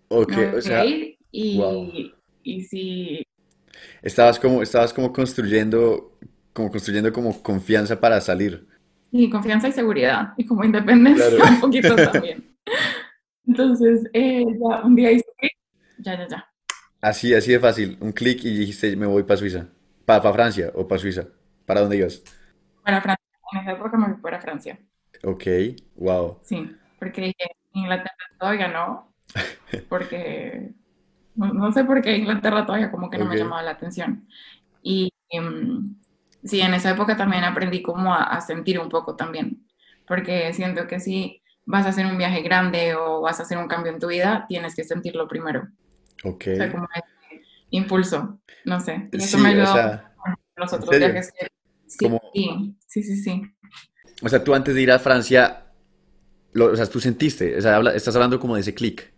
Ok, 0.09 0.33
Me 0.33 0.37
voy 0.37 0.47
o 0.57 0.61
a 0.63 0.63
sea, 0.63 0.85
ir 0.85 1.19
y, 1.33 1.61
wow. 1.61 1.93
y 2.43 2.63
sí, 2.63 3.23
Estabas 4.03 4.39
como, 4.39 4.63
estabas 4.63 4.93
como 4.93 5.13
construyendo, 5.13 6.19
como 6.53 6.71
construyendo 6.71 7.13
como 7.13 7.43
confianza 7.43 8.01
para 8.01 8.21
salir. 8.21 8.67
y 9.11 9.31
confianza 9.31 9.69
y 9.69 9.73
seguridad 9.73 10.35
y 10.37 10.45
como 10.47 10.65
independencia 10.65 11.25
Claro. 11.29 11.39
un 11.51 11.61
poquito 11.61 12.01
también. 12.03 12.57
Entonces, 13.47 14.05
eh, 14.13 14.45
ya 14.47 14.85
un 14.85 14.97
día 14.97 15.13
hizo 15.13 15.27
clic, 15.39 15.53
ya, 15.99 16.19
ya, 16.19 16.29
ya. 16.29 16.49
Así, 17.01 17.35
así 17.35 17.53
de 17.53 17.61
fácil. 17.61 17.97
Un 18.01 18.13
clic 18.13 18.45
y 18.45 18.57
dijiste, 18.59 18.97
me 18.97 19.07
voy 19.07 19.23
para 19.23 19.37
Suiza. 19.39 19.69
Para 20.05 20.33
Francia 20.33 20.73
o 20.75 20.87
para 20.89 20.99
Suiza. 21.01 21.29
¿Para 21.67 21.81
dónde 21.81 21.97
ibas? 21.99 22.23
Para 22.89 23.03
Francia, 23.03 23.25
en 23.53 23.59
esa 23.61 23.73
época 23.73 23.97
me 23.99 24.07
fui 24.15 24.23
para 24.23 24.41
Francia, 24.41 24.81
Ok, 25.23 25.47
wow. 25.95 26.41
sí, 26.43 26.81
porque 26.99 27.21
dije, 27.23 27.51
Inglaterra 27.73 28.15
todavía 28.39 28.69
no, 28.69 29.15
porque 29.89 30.75
no, 31.35 31.53
no 31.55 31.73
sé 31.73 31.85
por 31.85 32.03
qué 32.03 32.17
Inglaterra 32.19 32.67
todavía 32.67 32.91
como 32.93 33.11
que 33.11 33.19
no 33.19 33.27
me 33.27 33.37
llamaba 33.37 33.63
la 33.63 33.73
atención. 33.73 34.29
Y 34.83 35.13
em, 35.31 35.97
sí, 36.45 36.63
en 36.63 36.75
esa 36.75 36.91
época 36.93 37.17
también 37.17 37.45
aprendí 37.45 37.83
como 37.83 38.15
a, 38.15 38.25
a 38.25 38.41
sentir 38.41 38.81
un 38.81 38.89
poco 38.91 39.17
también, 39.17 39.67
porque 40.07 40.53
siento 40.55 40.87
que 40.87 41.01
si 41.01 41.43
vas 41.67 41.87
a 41.87 41.91
hacer 41.91 42.07
un 42.07 42.19
viaje 42.19 42.43
grande 42.43 42.95
o 42.97 43.23
vas 43.23 43.41
a 43.41 43.45
hacer 43.45 43.59
un 43.59 43.69
cambio 43.69 43.93
en 43.93 44.01
tu 44.01 44.09
vida, 44.09 44.47
tienes 44.49 44.75
que 44.77 44.85
sentirlo 44.85 45.29
primero, 45.29 45.69
Ok. 46.25 46.47
o 46.53 46.57
sea, 46.57 46.71
como 46.73 46.89
ese 46.95 47.45
impulso, 47.71 48.41
no 48.65 48.81
sé, 48.81 49.11
y 49.13 49.25
eso 49.25 49.39
Sí, 49.39 49.39
me 49.39 49.51
o 49.61 49.67
ayudó 49.67 49.67
sea, 49.67 50.15
los 50.57 50.73
¿en 50.73 50.83
otros 50.83 50.99
viajes 50.99 51.33
que 51.33 51.49
Como, 51.99 52.21
sí, 52.87 53.03
sí, 53.03 53.17
sí. 53.17 53.43
o 54.23 54.29
sea, 54.29 54.43
tú 54.43 54.55
antes 54.55 54.75
de 54.75 54.83
ir 54.83 54.91
a 54.93 54.99
Francia, 54.99 55.67
lo- 56.53 56.73
o 56.73 56.77
sea, 56.77 56.87
tú 56.87 57.01
sentiste, 57.01 57.59
o 57.59 57.63
sea, 57.63 57.77
habla- 57.77 57.95
estás 57.97 58.15
hablando 58.17 58.41
como 58.41 58.57
de 58.57 58.63
ese 58.63 58.75
clic. 58.75 59.13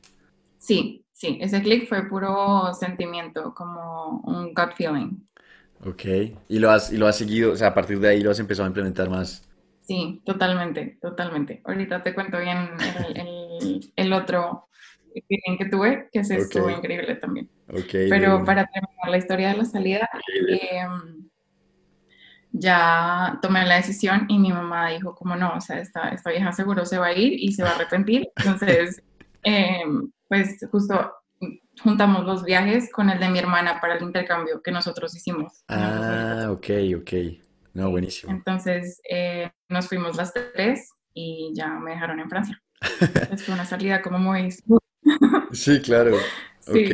Sí, 0.58 1.04
sí, 1.12 1.38
ese 1.40 1.60
clic 1.62 1.88
fue 1.88 2.08
puro 2.08 2.72
sentimiento, 2.74 3.52
como 3.54 4.20
un 4.26 4.54
gut 4.54 4.74
feeling. 4.76 5.26
Ok. 5.84 6.04
Y 6.48 6.58
lo 6.58 6.70
has, 6.70 6.92
y 6.92 6.96
lo 6.96 7.06
has 7.06 7.16
seguido, 7.16 7.52
o 7.52 7.56
sea, 7.56 7.68
a 7.68 7.74
partir 7.74 7.98
de 8.00 8.08
ahí 8.08 8.20
lo 8.22 8.30
has 8.30 8.38
empezado 8.38 8.64
a 8.66 8.68
implementar 8.68 9.08
más. 9.08 9.42
Sí, 9.80 10.22
totalmente, 10.24 10.98
totalmente. 11.00 11.60
Ahorita 11.64 12.02
te 12.02 12.14
cuento 12.14 12.38
bien 12.38 12.58
el, 12.80 13.16
el- 13.20 13.92
el 13.96 14.12
otro 14.12 14.68
que 15.58 15.64
tuve, 15.66 16.08
que 16.12 16.22
se 16.24 16.36
Ok, 16.36 16.56
estuvo 16.56 16.70
increíble 16.70 17.16
también. 17.16 17.50
ok, 17.68 17.92
de 17.92 18.08
Pero 18.08 18.44
para 18.44 18.66
terminar 18.66 19.10
la 19.10 19.18
historia 19.18 19.50
de 19.50 19.58
la 19.58 19.64
salida, 19.64 20.08
em, 20.48 21.19
ya 22.52 23.38
tomé 23.42 23.64
la 23.66 23.76
decisión 23.76 24.26
y 24.28 24.38
mi 24.38 24.52
mamá 24.52 24.90
dijo 24.90 25.14
como 25.14 25.36
no, 25.36 25.54
o 25.56 25.60
sea, 25.60 25.78
esta, 25.78 26.08
esta 26.08 26.30
vieja 26.30 26.52
seguro 26.52 26.84
se 26.84 26.98
va 26.98 27.06
a 27.06 27.12
ir 27.12 27.34
y 27.38 27.52
se 27.52 27.62
va 27.62 27.70
a 27.70 27.74
arrepentir. 27.74 28.28
Entonces, 28.36 29.02
em, 29.42 30.10
pues 30.28 30.58
justo 30.70 31.12
juntamos 31.82 32.24
los 32.26 32.44
viajes 32.44 32.90
con 32.92 33.08
el 33.10 33.18
de 33.18 33.28
mi 33.28 33.38
hermana 33.38 33.80
para 33.80 33.96
el 33.96 34.02
intercambio 34.02 34.62
que 34.62 34.70
nosotros 34.70 35.14
hicimos 35.16 35.64
en 35.68 35.78
el 35.78 35.90
2014. 35.90 36.44
Ah, 36.44 36.52
ok, 36.52 37.00
ok. 37.00 37.12
No, 37.72 37.90
buenísimo. 37.90 38.32
Entonces 38.32 39.00
eh, 39.08 39.50
nos 39.68 39.88
fuimos 39.88 40.16
las 40.16 40.32
tres 40.54 40.90
y 41.14 41.52
ya 41.54 41.68
me 41.68 41.92
dejaron 41.92 42.20
en 42.20 42.28
Francia. 42.28 42.60
Entonces 43.00 43.44
fue 43.44 43.54
una 43.54 43.64
salida 43.64 44.02
como 44.02 44.18
muy... 44.18 44.54
Sí, 45.52 45.80
claro. 45.80 46.16
Sí, 46.60 46.92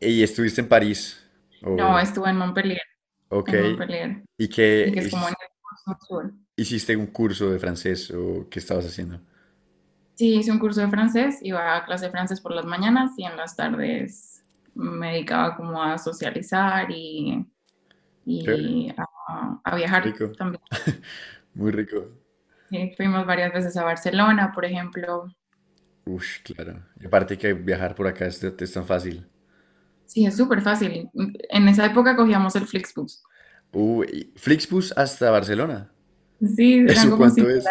¿Y 0.00 0.22
estuviste 0.22 0.60
en 0.60 0.68
París? 0.68 1.20
no, 1.62 1.98
estuve 1.98 2.30
en 2.30 2.36
Montpellier, 2.36 2.80
ok. 3.38 3.52
¿Y 4.38 4.48
que 4.48 4.84
es 4.94 5.08
como 5.08 5.28
en 5.28 5.34
el 5.40 5.96
sur. 6.06 6.32
hiciste 6.56 6.96
un 6.96 7.06
curso 7.08 7.50
de 7.50 7.58
francés 7.58 8.10
o 8.10 8.48
qué 8.50 8.58
estabas 8.58 8.86
haciendo? 8.86 9.20
Sí, 10.14 10.36
hice 10.36 10.52
un 10.52 10.60
curso 10.60 10.80
de 10.80 10.88
francés, 10.88 11.38
iba 11.42 11.76
a 11.76 11.84
clase 11.84 12.06
de 12.06 12.12
francés 12.12 12.40
por 12.40 12.52
las 12.52 12.64
mañanas 12.64 13.12
y 13.16 13.24
en 13.24 13.36
las 13.36 13.56
tardes 13.56 14.42
me 14.74 15.12
dedicaba 15.12 15.56
como 15.56 15.82
a 15.82 15.98
socializar 15.98 16.88
y, 16.90 17.44
y 18.24 18.90
a, 18.90 19.06
a 19.64 19.76
viajar 19.76 20.04
rico, 20.04 20.32
también. 20.38 20.62
muy 21.54 21.72
rico. 21.72 22.08
Sí, 22.68 22.92
fuimos 22.96 23.24
varias 23.26 23.52
veces 23.54 23.74
a 23.78 23.84
Barcelona, 23.84 24.52
por 24.54 24.66
ejemplo. 24.66 25.34
Ush, 26.06 26.42
claro. 26.42 26.82
Y 27.00 27.06
aparte 27.06 27.36
que 27.38 27.52
viajar 27.54 27.94
por 27.94 28.06
acá 28.06 28.26
es, 28.26 28.42
es 28.42 28.72
tan 28.72 28.86
fácil. 28.86 29.26
Sí, 30.14 30.24
es 30.26 30.36
súper 30.36 30.62
fácil. 30.62 31.10
En 31.48 31.66
esa 31.66 31.86
época 31.86 32.14
cogíamos 32.14 32.54
el 32.54 32.68
Flixbus. 32.68 33.24
Uy, 33.72 34.32
Flixbus 34.36 34.96
hasta 34.96 35.28
Barcelona. 35.32 35.90
Sí, 36.54 36.74
eran 36.74 36.90
¿Eso 36.90 37.10
como 37.10 37.16
cuánto 37.16 37.50
es? 37.50 37.64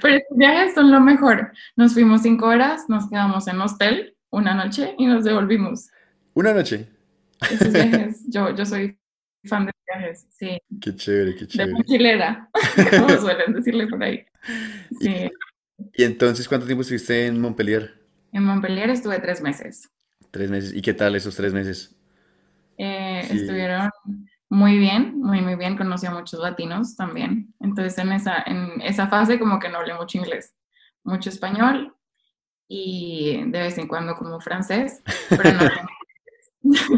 Pero 0.00 0.16
estos 0.16 0.38
viajes 0.38 0.72
son 0.74 0.90
lo 0.90 1.00
mejor. 1.00 1.52
Nos 1.76 1.92
fuimos 1.92 2.22
cinco 2.22 2.46
horas, 2.46 2.88
nos 2.88 3.10
quedamos 3.10 3.46
en 3.46 3.60
hostel 3.60 4.16
una 4.30 4.54
noche 4.54 4.94
y 4.96 5.04
nos 5.04 5.24
devolvimos. 5.24 5.88
Una 6.32 6.54
noche. 6.54 6.88
Esos 7.50 7.70
viajes, 7.70 8.22
yo, 8.28 8.56
yo 8.56 8.64
soy 8.64 8.98
fan 9.44 9.66
de 9.66 9.72
viajes, 9.86 10.26
sí, 10.30 10.58
Qué 10.80 10.96
chévere, 10.96 11.34
qué 11.34 11.40
de 11.40 11.46
chévere. 11.48 11.72
mochilera, 11.72 12.48
como 12.98 13.08
suelen 13.20 13.52
decirle 13.52 13.86
por 13.86 14.02
ahí. 14.02 14.24
Y, 15.00 15.08
Sí, 15.08 15.30
y 15.94 16.04
entonces, 16.04 16.48
¿cuánto 16.48 16.64
tiempo 16.64 16.80
estuviste 16.80 17.26
en 17.26 17.38
Montpellier? 17.38 17.97
En 18.32 18.44
Montpellier 18.44 18.90
estuve 18.90 19.18
tres 19.20 19.40
meses. 19.40 19.90
Tres 20.30 20.50
meses. 20.50 20.74
¿Y 20.74 20.82
qué 20.82 20.94
tal 20.94 21.14
esos 21.16 21.36
tres 21.36 21.52
meses? 21.52 21.94
Eh, 22.76 23.22
Sí. 23.28 23.38
estuvieron 23.38 23.90
muy 24.50 24.78
bien, 24.78 25.18
muy, 25.20 25.40
muy 25.40 25.56
bien. 25.56 25.76
Conocí 25.76 26.06
a 26.06 26.10
muchos 26.10 26.40
latinos 26.40 26.96
también. 26.96 27.52
Entonces, 27.60 27.98
en 27.98 28.12
esa, 28.12 28.42
en 28.46 28.80
esa 28.82 29.08
fase, 29.08 29.38
como 29.38 29.58
que 29.58 29.68
no 29.68 29.78
hablé 29.78 29.94
mucho 29.94 30.18
inglés, 30.18 30.54
mucho 31.04 31.28
español 31.30 31.94
y 32.68 33.42
de 33.46 33.60
vez 33.60 33.78
en 33.78 33.88
cuando 33.88 34.14
como 34.14 34.40
francés, 34.40 35.02
pero 35.30 35.52
no 35.52 35.60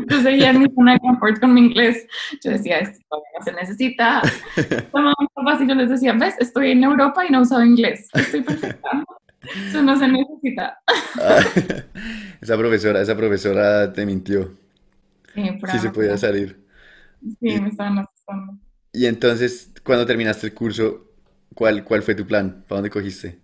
Yo 0.08 0.20
seguía 0.22 0.50
en 0.50 0.60
mi 0.60 0.66
zona 0.74 0.94
de 0.94 0.98
confort 1.00 1.38
con 1.40 1.54
mi 1.54 1.60
inglés. 1.60 2.06
Yo 2.42 2.50
decía, 2.50 2.78
esto 2.80 3.04
no 3.10 3.44
se 3.44 3.52
necesita. 3.52 4.22
Tomaba 4.92 5.14
mis 5.20 5.30
papás 5.34 5.60
y 5.60 5.68
yo 5.68 5.74
les 5.74 5.90
decía, 5.90 6.12
ves, 6.14 6.34
estoy 6.40 6.72
en 6.72 6.82
Europa 6.84 7.24
y 7.24 7.30
no 7.30 7.38
he 7.38 7.42
usado 7.42 7.64
inglés. 7.64 8.08
Estoy 8.14 8.42
perfecta. 8.42 9.04
Eso 9.42 9.82
no 9.82 9.96
se 9.96 10.08
necesita. 10.08 10.78
Ah, 11.18 11.40
esa 12.40 12.56
profesora, 12.58 13.00
esa 13.02 13.16
profesora 13.16 13.92
te 13.92 14.06
mintió. 14.06 14.58
Sí, 15.34 15.42
Sí 15.64 15.78
se 15.80 15.90
podía 15.90 16.16
salir. 16.18 16.64
Sí, 17.22 17.36
Y, 17.46 17.60
me 17.60 17.68
estaban 17.68 17.98
asustando. 17.98 18.58
y 18.92 19.06
entonces, 19.06 19.72
cuando 19.84 20.06
terminaste 20.06 20.46
el 20.48 20.54
curso, 20.54 21.06
¿cuál, 21.54 21.84
cuál 21.84 22.02
fue 22.02 22.14
tu 22.14 22.26
plan? 22.26 22.64
¿Para 22.68 22.78
dónde 22.78 22.90
cogiste? 22.90 23.40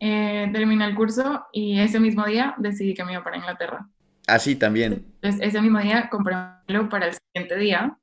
Eh, 0.00 0.48
terminé 0.52 0.86
el 0.86 0.94
curso 0.94 1.46
y 1.52 1.78
ese 1.78 2.00
mismo 2.00 2.24
día 2.26 2.54
decidí 2.58 2.94
que 2.94 3.04
me 3.04 3.12
iba 3.12 3.22
para 3.24 3.36
Inglaterra. 3.36 3.88
Ah, 4.26 4.38
sí, 4.38 4.56
también. 4.56 5.06
Entonces, 5.22 5.48
ese 5.48 5.60
mismo 5.62 5.78
día 5.80 6.08
compré 6.10 6.34
un 6.36 6.54
vuelo 6.66 6.88
para 6.88 7.06
el 7.08 7.14
siguiente 7.14 7.56
día. 7.58 7.98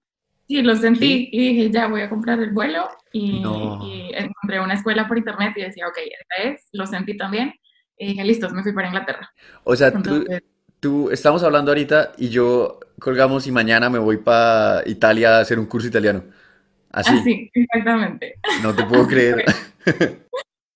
Sí, 0.48 0.62
lo 0.62 0.74
¿Qué? 0.76 0.80
sentí 0.80 1.30
y 1.32 1.50
dije, 1.54 1.72
ya 1.72 1.88
voy 1.88 2.02
a 2.02 2.10
comprar 2.10 2.40
el 2.40 2.52
vuelo. 2.52 2.88
Y, 3.12 3.42
No. 3.42 3.80
y 3.84 4.12
encontré 4.14 4.60
una 4.62 4.76
escuela 4.76 5.08
por 5.08 5.18
internet 5.18 5.54
y 5.58 5.62
decía, 5.62 5.88
ok, 5.88 5.98
esta 5.98 6.50
es. 6.50 6.68
Lo 6.72 6.86
sentí 6.86 7.18
también. 7.18 7.54
Y 7.98 8.08
dije, 8.08 8.24
listos, 8.24 8.54
me 8.54 8.64
fui 8.64 8.74
para 8.74 8.88
Inglaterra. 8.88 9.30
O 9.64 9.76
sea, 9.76 9.92
tú, 9.92 9.98
Entonces, 9.98 10.44
tú, 10.80 11.10
estamos 11.12 11.44
hablando 11.44 11.72
ahorita 11.72 12.14
y 12.18 12.30
yo 12.30 12.80
colgamos 13.00 13.46
y 13.48 13.52
mañana 13.52 13.90
me 13.90 14.00
voy 14.00 14.18
para 14.18 14.84
Italia 14.88 15.38
a 15.38 15.42
hacer 15.42 15.60
un 15.60 15.66
curso 15.66 15.88
italiano. 15.88 16.24
Así, 16.92 17.18
así, 17.18 17.52
exactamente. 17.54 18.36
no 18.64 18.74
te 18.74 18.84
puedo 18.86 19.08
creer. 19.08 19.44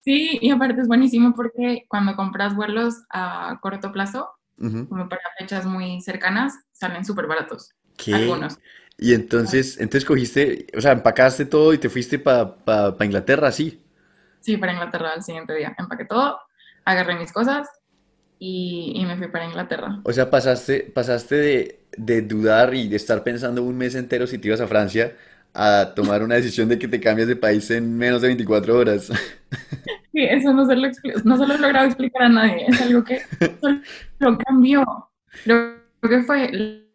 Sí, 0.03 0.39
y 0.41 0.49
aparte 0.49 0.81
es 0.81 0.87
buenísimo 0.87 1.35
porque 1.35 1.83
cuando 1.87 2.15
compras 2.15 2.55
vuelos 2.55 3.03
a 3.11 3.59
corto 3.61 3.91
plazo, 3.91 4.31
Ujú. 4.57 4.87
como 4.89 5.07
para 5.07 5.21
fechas 5.37 5.65
muy 5.67 6.01
cercanas, 6.01 6.55
salen 6.71 7.05
súper 7.05 7.27
baratos. 7.27 7.69
¿Qué? 7.97 8.15
Algunos. 8.15 8.57
Y 9.01 9.15
entonces, 9.15 9.79
entonces 9.79 10.05
cogiste, 10.05 10.67
o 10.77 10.79
sea, 10.79 10.91
empacaste 10.91 11.45
todo 11.45 11.73
y 11.73 11.79
te 11.79 11.89
fuiste 11.89 12.19
para 12.19 12.55
pa, 12.55 12.95
pa 12.95 13.03
Inglaterra, 13.05 13.51
sí. 13.51 13.81
Sí, 14.41 14.57
para 14.57 14.73
Inglaterra 14.73 15.13
al 15.15 15.23
siguiente 15.23 15.55
día. 15.55 15.73
Empaqué 15.75 16.05
todo, 16.05 16.39
agarré 16.85 17.15
mis 17.15 17.33
cosas 17.33 17.67
y, 18.37 18.93
y 18.95 19.03
me 19.07 19.17
fui 19.17 19.27
para 19.27 19.45
Inglaterra. 19.45 19.99
O 20.03 20.13
sea, 20.13 20.29
pasaste, 20.29 20.91
pasaste 20.93 21.35
de, 21.35 21.79
de 21.97 22.21
dudar 22.21 22.75
y 22.75 22.87
de 22.89 22.95
estar 22.95 23.23
pensando 23.23 23.63
un 23.63 23.75
mes 23.75 23.95
entero 23.95 24.27
si 24.27 24.37
te 24.37 24.49
ibas 24.49 24.61
a 24.61 24.67
Francia 24.67 25.15
a 25.51 25.93
tomar 25.95 26.21
una 26.21 26.35
decisión 26.35 26.69
de 26.69 26.77
que 26.77 26.87
te 26.87 26.99
cambias 26.99 27.27
de 27.27 27.35
país 27.35 27.71
en 27.71 27.97
menos 27.97 28.21
de 28.21 28.27
24 28.27 28.77
horas. 28.77 29.11
Sí, 30.13 30.23
eso 30.23 30.53
no 30.53 30.65
se 30.65 30.75
lo, 30.75 30.89
no 31.23 31.37
se 31.37 31.47
lo 31.47 31.53
he 31.55 31.57
logrado 31.57 31.85
explicar 31.87 32.23
a 32.23 32.29
nadie, 32.29 32.65
es 32.67 32.81
algo 32.81 33.03
que 33.03 33.21
solo 34.19 34.37
cambió. 34.45 34.83
Creo 35.43 35.79
que 36.01 36.23
fue 36.23 36.90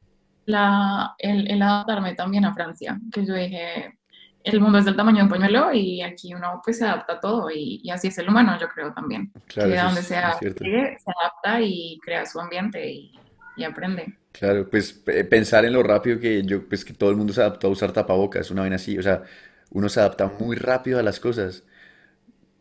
la, 0.46 1.14
el, 1.18 1.50
el 1.50 1.62
adaptarme 1.62 2.14
también 2.14 2.44
a 2.44 2.54
Francia, 2.54 2.98
que 3.12 3.26
yo 3.26 3.34
dije, 3.34 3.98
el 4.44 4.60
mundo 4.60 4.78
es 4.78 4.84
del 4.84 4.96
tamaño 4.96 5.18
de 5.18 5.22
un 5.24 5.28
pañuelo 5.30 5.72
y 5.72 6.02
aquí 6.02 6.34
uno 6.34 6.60
pues 6.64 6.78
se 6.78 6.84
adapta 6.86 7.14
a 7.14 7.20
todo 7.20 7.50
y, 7.50 7.80
y 7.82 7.90
así 7.90 8.08
es 8.08 8.18
el 8.18 8.28
humano, 8.28 8.58
yo 8.60 8.68
creo 8.68 8.92
también, 8.94 9.34
Claro, 9.46 9.72
que 9.72 9.84
donde 9.84 10.02
es, 10.02 10.04
sea 10.04 10.40
llegue, 10.60 10.96
se 10.98 11.10
adapta 11.20 11.60
y 11.60 11.98
crea 12.04 12.26
su 12.26 12.40
ambiente 12.40 12.90
y, 12.90 13.12
y 13.56 13.64
aprende. 13.64 14.18
Claro, 14.32 14.68
pues 14.68 14.92
pe- 14.92 15.24
pensar 15.24 15.64
en 15.64 15.72
lo 15.72 15.82
rápido 15.82 16.20
que 16.20 16.42
yo, 16.44 16.68
pues 16.68 16.84
que 16.84 16.92
todo 16.92 17.08
el 17.10 17.16
mundo 17.16 17.32
se 17.32 17.40
adaptó 17.40 17.68
a 17.68 17.70
usar 17.70 17.92
tapabocas, 17.92 18.50
una 18.50 18.62
vez 18.64 18.72
así, 18.74 18.98
o 18.98 19.02
sea, 19.02 19.22
uno 19.70 19.88
se 19.88 20.00
adapta 20.00 20.26
muy 20.38 20.56
rápido 20.56 20.98
a 20.98 21.02
las 21.02 21.18
cosas. 21.20 21.64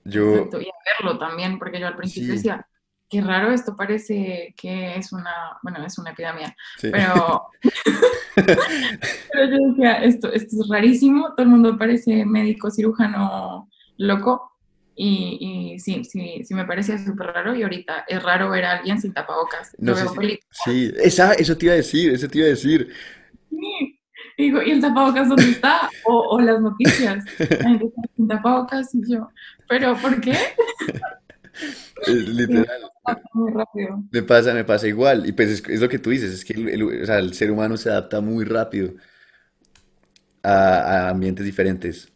Yo, 0.05 0.47
Exacto, 0.47 0.61
y 0.61 0.65
a 0.65 0.71
verlo 0.85 1.17
también, 1.19 1.59
porque 1.59 1.79
yo 1.79 1.87
al 1.87 1.95
principio 1.97 2.33
sí, 2.33 2.35
decía, 2.35 2.65
qué 3.09 3.21
raro, 3.21 3.51
esto 3.51 3.75
parece 3.75 4.53
que 4.57 4.95
es 4.95 5.11
una, 5.13 5.57
bueno, 5.63 5.85
es 5.85 5.97
una 5.97 6.11
epidemia, 6.11 6.55
sí. 6.77 6.89
pero, 6.91 7.47
pero 8.35 9.45
yo 9.49 9.69
decía, 9.69 10.03
esto, 10.03 10.31
esto 10.31 10.61
es 10.61 10.69
rarísimo, 10.69 11.29
todo 11.29 11.43
el 11.43 11.49
mundo 11.49 11.77
parece 11.77 12.25
médico, 12.25 12.71
cirujano, 12.71 13.69
loco, 13.97 14.51
y, 14.95 15.73
y 15.75 15.79
sí, 15.79 16.03
sí, 16.05 16.43
sí 16.45 16.53
me 16.53 16.65
parecía 16.65 16.97
súper 16.97 17.27
raro, 17.27 17.55
y 17.55 17.63
ahorita 17.63 18.05
es 18.07 18.23
raro 18.23 18.49
ver 18.49 18.65
a 18.65 18.77
alguien 18.77 18.99
sin 18.99 19.13
tapabocas. 19.13 19.75
No 19.77 19.93
sé 19.93 20.03
veo 20.03 20.21
si, 20.21 20.39
sí, 20.51 20.93
esa, 20.97 21.33
eso 21.33 21.57
te 21.57 21.65
iba 21.65 21.73
a 21.73 21.77
decir, 21.77 22.13
eso 22.13 22.27
te 22.27 22.37
iba 22.39 22.47
a 22.47 22.51
decir. 22.51 22.89
y 23.51 23.99
digo, 24.37 24.61
¿y 24.61 24.71
el 24.71 24.81
tapabocas 24.81 25.29
dónde 25.29 25.51
está? 25.51 25.89
O, 26.05 26.35
o 26.35 26.41
las 26.41 26.61
noticias, 26.61 27.23
sin 28.15 28.27
tapabocas, 28.27 28.95
y 28.95 29.11
yo, 29.11 29.29
¿pero 29.67 29.95
por 29.97 30.19
qué? 30.21 30.37
Literal, 32.07 32.91
me, 33.05 33.15
pasa 33.15 33.21
muy 33.33 33.51
rápido. 33.53 34.03
me 34.11 34.23
pasa, 34.23 34.53
me 34.53 34.63
pasa 34.65 34.87
igual. 34.87 35.27
Y 35.27 35.31
pues 35.33 35.49
es, 35.49 35.69
es 35.69 35.79
lo 35.81 35.89
que 35.89 35.99
tú 35.99 36.09
dices, 36.11 36.33
es 36.33 36.45
que 36.45 36.53
el, 36.53 36.69
el- 36.69 37.03
o 37.03 37.05
sea, 37.05 37.19
el 37.19 37.33
ser 37.33 37.51
humano 37.51 37.77
se 37.77 37.89
adapta 37.89 38.21
muy 38.21 38.45
rápido 38.45 38.93
a, 40.43 41.07
a 41.07 41.09
ambientes 41.09 41.45
diferentes. 41.45 42.11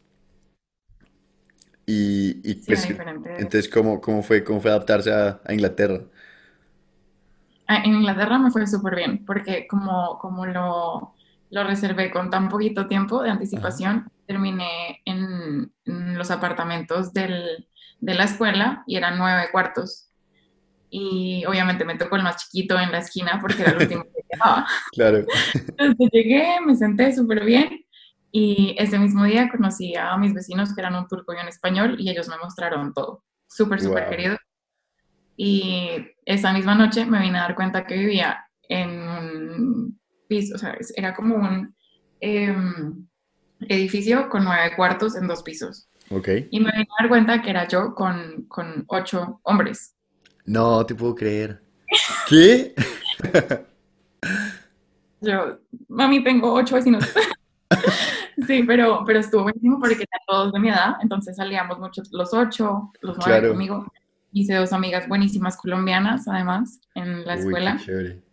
Y, 1.85 2.39
y 2.49 2.55
Sí, 2.59 2.73
a 2.73 2.81
pues, 2.81 2.87
diferentes. 2.87 3.33
entonces, 3.37 3.69
¿cómo, 3.69 3.99
cómo 4.01 4.21
fue, 4.23 4.43
cómo 4.43 4.61
fue 4.61 4.71
adaptarse 4.71 5.11
a, 5.11 5.41
a 5.43 5.53
Inglaterra? 5.53 6.03
Ah, 7.67 7.83
En 7.85 7.93
Inglaterra 7.95 8.39
me 8.39 8.51
fue 8.51 8.65
súper 8.67 8.95
bien, 8.95 9.25
porque 9.25 9.67
como, 9.67 10.17
como 10.19 10.45
lo, 10.45 11.15
lo 11.51 11.63
reservé 11.63 12.09
con 12.11 12.29
tan 12.31 12.49
poquito 12.49 12.87
tiempo 12.87 13.21
de 13.21 13.29
Ajá, 13.53 13.69
anticipación, 13.69 14.11
terminé 14.25 15.01
en, 15.05 15.71
en 15.85 16.17
los 16.17 16.31
apartamentos 16.31 17.13
del, 17.13 17.67
de 17.99 18.13
la 18.13 18.25
escuela 18.25 18.83
y 18.87 18.95
eran 18.97 19.17
nueve 19.17 19.49
cuartos. 19.51 20.09
Y 20.89 21.45
obviamente 21.45 21.85
me 21.85 21.95
tocó 21.97 22.15
el 22.15 22.23
más 22.23 22.37
chiquito 22.37 22.79
en 22.79 22.91
la 22.91 22.99
esquina 22.99 23.37
porque 23.41 23.61
era 23.61 23.71
el 23.71 23.81
último 23.83 24.03
que 24.03 24.23
quedaba. 24.29 24.65
claro. 24.91 25.25
Entonces 25.77 26.09
llegué, 26.11 26.59
me 26.65 26.75
senté 26.75 27.13
súper 27.15 27.43
bien 27.45 27.85
y 28.31 28.75
ese 28.79 28.97
mismo 28.99 29.23
día 29.23 29.49
conocí 29.49 29.95
a 29.95 30.17
mis 30.17 30.33
vecinos 30.33 30.73
que 30.73 30.81
eran 30.81 30.95
un 30.95 31.07
turco 31.07 31.33
y 31.33 31.37
un 31.37 31.47
español 31.47 31.95
y 31.99 32.09
ellos 32.09 32.27
me 32.27 32.37
mostraron 32.37 32.93
todo. 32.93 33.23
Súper, 33.47 33.81
súper 33.81 34.03
Wow. 34.03 34.09
querido 34.11 34.37
y 35.41 36.05
esa 36.25 36.51
misma 36.51 36.75
noche 36.75 37.05
me 37.05 37.21
vine 37.21 37.37
a 37.37 37.43
dar 37.43 37.55
cuenta 37.55 37.87
que 37.87 37.95
vivía 37.95 38.45
en 38.67 38.89
un 38.89 39.99
piso, 40.27 40.55
o 40.55 40.57
sea, 40.57 40.77
era 40.97 41.15
como 41.15 41.35
un 41.35 41.73
em, 42.19 43.07
edificio 43.61 44.27
con 44.27 44.43
nueve 44.43 44.75
cuartos 44.75 45.15
en 45.15 45.27
dos 45.27 45.41
pisos. 45.41 45.87
Ok. 46.11 46.27
Y 46.49 46.59
me 46.59 46.71
vine 46.71 46.87
a 46.97 47.03
dar 47.03 47.09
cuenta 47.09 47.41
que 47.41 47.49
era 47.49 47.67
yo 47.67 47.93
con, 47.93 48.45
con 48.47 48.83
ocho 48.87 49.39
hombres. 49.43 49.95
No 50.45 50.85
te 50.85 50.95
puedo 50.95 51.13
creer. 51.15 51.61
¿Qué? 52.27 52.73
Yo, 55.21 55.59
mami, 55.87 56.23
tengo 56.23 56.53
ocho 56.53 56.75
vecinos. 56.75 57.03
Sí, 58.47 58.63
pero, 58.63 59.03
pero 59.05 59.19
estuvo 59.19 59.43
buenísimo 59.43 59.79
porque 59.79 59.95
eran 59.95 60.21
todos 60.25 60.53
de 60.53 60.59
mi 60.61 60.69
edad, 60.69 60.95
entonces 61.01 61.35
salíamos 61.35 61.77
muchos, 61.77 62.09
los 62.13 62.33
ocho, 62.33 62.89
los 63.01 63.17
nueve 63.17 63.33
Claro. 63.41 63.49
conmigo. 63.49 63.85
Hice 64.31 64.55
dos 64.55 64.71
amigas 64.71 65.07
buenísimas 65.09 65.57
colombianas, 65.57 66.25
además, 66.27 66.79
en 66.95 67.25
la 67.25 67.33
Uy, 67.33 67.39
qué 67.39 67.43
escuela. 67.43 67.77
chévere. 67.77 68.23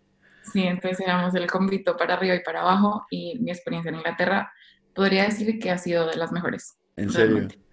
Sí, 0.52 0.62
entonces 0.62 1.00
éramos 1.00 1.34
el 1.34 1.50
convito 1.50 1.96
para 1.96 2.14
arriba 2.14 2.36
y 2.36 2.42
para 2.44 2.60
abajo 2.60 3.04
y 3.10 3.36
mi 3.40 3.50
experiencia 3.50 3.88
en 3.88 3.96
Inglaterra 3.96 4.52
podría 4.94 5.24
decir 5.24 5.58
que 5.58 5.72
ha 5.72 5.76
sido 5.78 6.06
de 6.06 6.16
las 6.16 6.30
mejores, 6.30 6.78
En 6.94 7.10
serio. 7.10 7.26
realmente. 7.26 7.58
¿Y, 7.58 7.65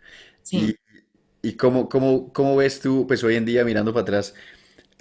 Sí, 0.43 0.75
y 1.41 1.53
cómo, 1.53 1.89
cómo, 1.89 2.31
cómo 2.33 2.55
ves 2.57 2.79
tú, 2.79 3.05
pues 3.07 3.23
hoy 3.23 3.35
en 3.35 3.45
día 3.45 3.65
mirando 3.65 3.93
para 3.93 4.03
atrás, 4.03 4.33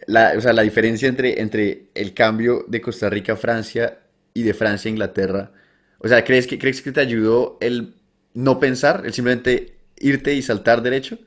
la, 0.06 0.34
o 0.36 0.40
sea, 0.40 0.52
la 0.52 0.62
diferencia 0.62 1.08
entre, 1.08 1.40
entre 1.40 1.90
el 1.94 2.14
cambio 2.14 2.64
de 2.68 2.80
Costa 2.82 3.10
Rica 3.10 3.34
a 3.34 3.36
Francia 3.36 4.00
y 4.34 4.42
de 4.42 4.54
Francia 4.54 4.88
a 4.88 4.92
Inglaterra? 4.92 5.52
O 5.98 6.08
sea, 6.08 6.24
¿crees 6.24 6.46
que, 6.46 6.58
crees 6.58 6.82
que 6.82 6.92
te 6.92 7.00
ayudó 7.00 7.58
el 7.60 7.94
no 8.34 8.60
pensar, 8.60 9.02
el 9.06 9.12
simplemente 9.14 9.78
irte 9.98 10.34
y 10.34 10.42
saltar 10.42 10.82
derecho? 10.82 11.18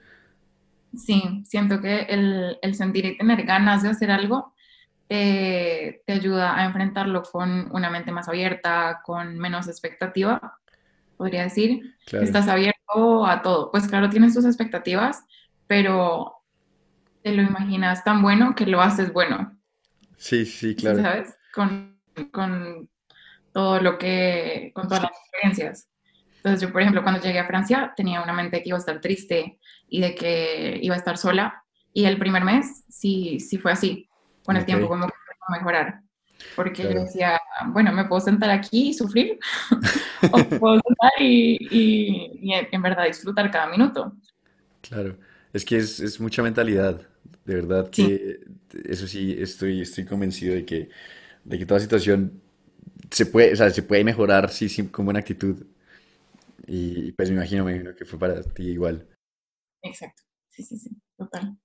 sí, 0.96 1.44
siento 1.46 1.82
que 1.82 2.02
el, 2.04 2.58
el 2.62 2.76
sentir 2.76 3.06
y 3.06 3.18
tener 3.18 3.44
ganas 3.46 3.84
de 3.84 3.90
hacer 3.90 4.12
algo 4.12 4.54
te, 5.08 6.04
te 6.06 6.14
ayuda 6.14 6.58
a 6.60 6.66
enfrentarlo 6.66 7.24
con 7.24 7.70
una 7.74 7.90
mente 7.90 8.12
más 8.12 8.30
abierta, 8.30 9.02
con 9.06 9.38
menos 9.38 9.68
expectativa, 9.68 10.60
podría 11.18 11.44
decir. 11.44 11.96
Claro. 12.06 12.26
Estás 12.26 12.48
abierto 12.48 13.26
a 13.26 13.42
todo. 13.42 13.72
Pues 13.72 13.88
claro, 13.88 14.10
tienes 14.10 14.34
tus 14.34 14.46
expectativas, 14.46 15.24
pero 15.68 16.34
te 17.24 17.34
lo 17.34 17.44
imaginas 17.44 18.04
tan 18.04 18.22
bueno 18.22 18.56
que 18.56 18.66
lo 18.68 18.82
haces 18.82 19.14
bueno. 19.14 19.58
Sí, 20.18 20.46
sí, 20.46 20.76
claro. 20.76 21.02
¿sabes? 21.02 21.36
Con, 21.54 22.00
con 22.32 22.90
todo 23.54 23.82
lo 23.82 23.98
que, 23.98 24.72
con 24.76 24.88
todas 24.88 25.04
las 25.04 25.12
experiencias. 25.14 25.90
Entonces 26.38 26.62
yo, 26.62 26.72
por 26.72 26.82
ejemplo, 26.82 27.04
cuando 27.04 27.22
llegué 27.22 27.40
a 27.40 27.48
Francia 27.48 27.94
tenía 27.96 28.22
una 28.22 28.34
mente 28.34 28.62
que 28.64 28.70
iba 28.70 28.78
a 28.78 28.80
estar 28.80 29.02
triste 29.02 29.60
y 29.88 30.02
de 30.02 30.16
que 30.16 30.80
iba 30.82 30.96
a 30.96 30.98
estar 30.98 31.18
sola. 31.18 31.64
Y 31.94 32.06
el 32.06 32.20
primer 32.20 32.44
mes 32.44 32.86
sí, 32.90 33.40
sí 33.40 33.58
fue 33.58 33.72
así. 33.72 34.10
Con 34.46 34.58
el 34.58 34.66
Ok, 34.66 34.68
tiempo 34.68 34.88
como 34.90 35.08
que 35.08 35.14
a 35.50 35.52
mejorar. 35.58 36.02
Porque 36.56 36.88
yo 36.88 37.00
claro. 37.00 37.02
decía, 37.02 37.40
bueno, 37.68 37.92
me 37.92 38.06
puedo 38.06 38.22
sentar 38.22 38.50
aquí 38.50 38.90
y 38.90 38.94
sufrir 38.94 39.40
o 40.32 40.48
puedo 40.60 40.76
sentar 40.86 41.12
y, 41.20 41.58
y, 41.72 42.52
y 42.52 42.54
en 42.54 42.82
verdad 42.82 43.06
disfrutar 43.06 43.52
cada 43.52 43.68
minuto. 43.68 44.14
Claro, 44.82 45.18
es 45.54 45.66
que 45.66 45.78
es, 45.78 46.00
es 46.00 46.20
mucha 46.20 46.44
mentalidad, 46.44 47.02
de 47.46 47.56
verdad 47.56 47.90
Sí, 47.92 48.06
que 48.06 48.40
eso 48.86 49.08
sí 49.08 49.36
estoy, 49.40 49.82
estoy 49.82 50.06
convencido 50.06 50.54
de 50.56 50.66
que, 50.66 50.90
de 51.46 51.60
que 51.60 51.66
toda 51.66 51.80
situación 51.80 52.42
se 53.12 53.28
puede, 53.28 53.54
o 53.54 53.56
sea, 53.58 53.70
se 53.72 53.84
puede 53.84 54.04
mejorar 54.06 54.52
sí, 54.52 54.70
sí, 54.70 54.88
con 54.90 55.06
buena 55.06 55.22
actitud 55.22 55.66
y 56.68 57.12
pues 57.14 57.30
me 57.30 57.38
imagino, 57.38 57.64
me 57.66 57.72
imagino 57.72 57.96
que 57.96 58.06
fue 58.06 58.20
para 58.20 58.42
ti 58.44 58.64
igual. 58.70 59.08
exacto. 59.82 60.24
Sí, 60.50 60.64
sí, 60.64 60.78
sí, 60.78 60.90
total. 61.18 61.58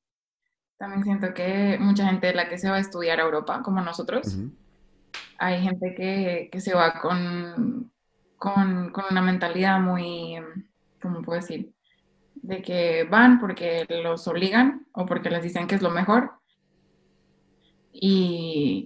También 0.78 1.04
siento 1.04 1.34
que 1.34 1.78
mucha 1.80 2.06
gente 2.08 2.28
de 2.28 2.34
la 2.34 2.48
que 2.48 2.58
se 2.58 2.70
va 2.70 2.76
a 2.76 2.80
estudiar 2.80 3.20
a 3.20 3.24
Europa, 3.24 3.62
como 3.62 3.80
nosotros, 3.82 4.42
hay 5.40 5.62
gente 5.62 5.94
que, 5.94 6.50
que 6.52 6.60
se 6.60 6.74
va 6.74 7.00
con, 7.00 7.90
con, 8.36 8.90
con 8.90 9.04
una 9.10 9.22
mentalidad 9.22 9.80
muy, 9.80 10.36
¿cómo 11.00 11.22
puedo 11.22 11.40
decir? 11.40 11.72
De 12.34 12.60
que 12.60 13.04
van 13.04 13.40
porque 13.40 13.86
los 13.88 14.28
obligan 14.28 14.86
o 14.92 15.06
porque 15.06 15.30
les 15.30 15.42
dicen 15.42 15.66
que 15.66 15.76
es 15.76 15.82
lo 15.82 15.90
mejor 15.90 16.32
y, 17.90 18.84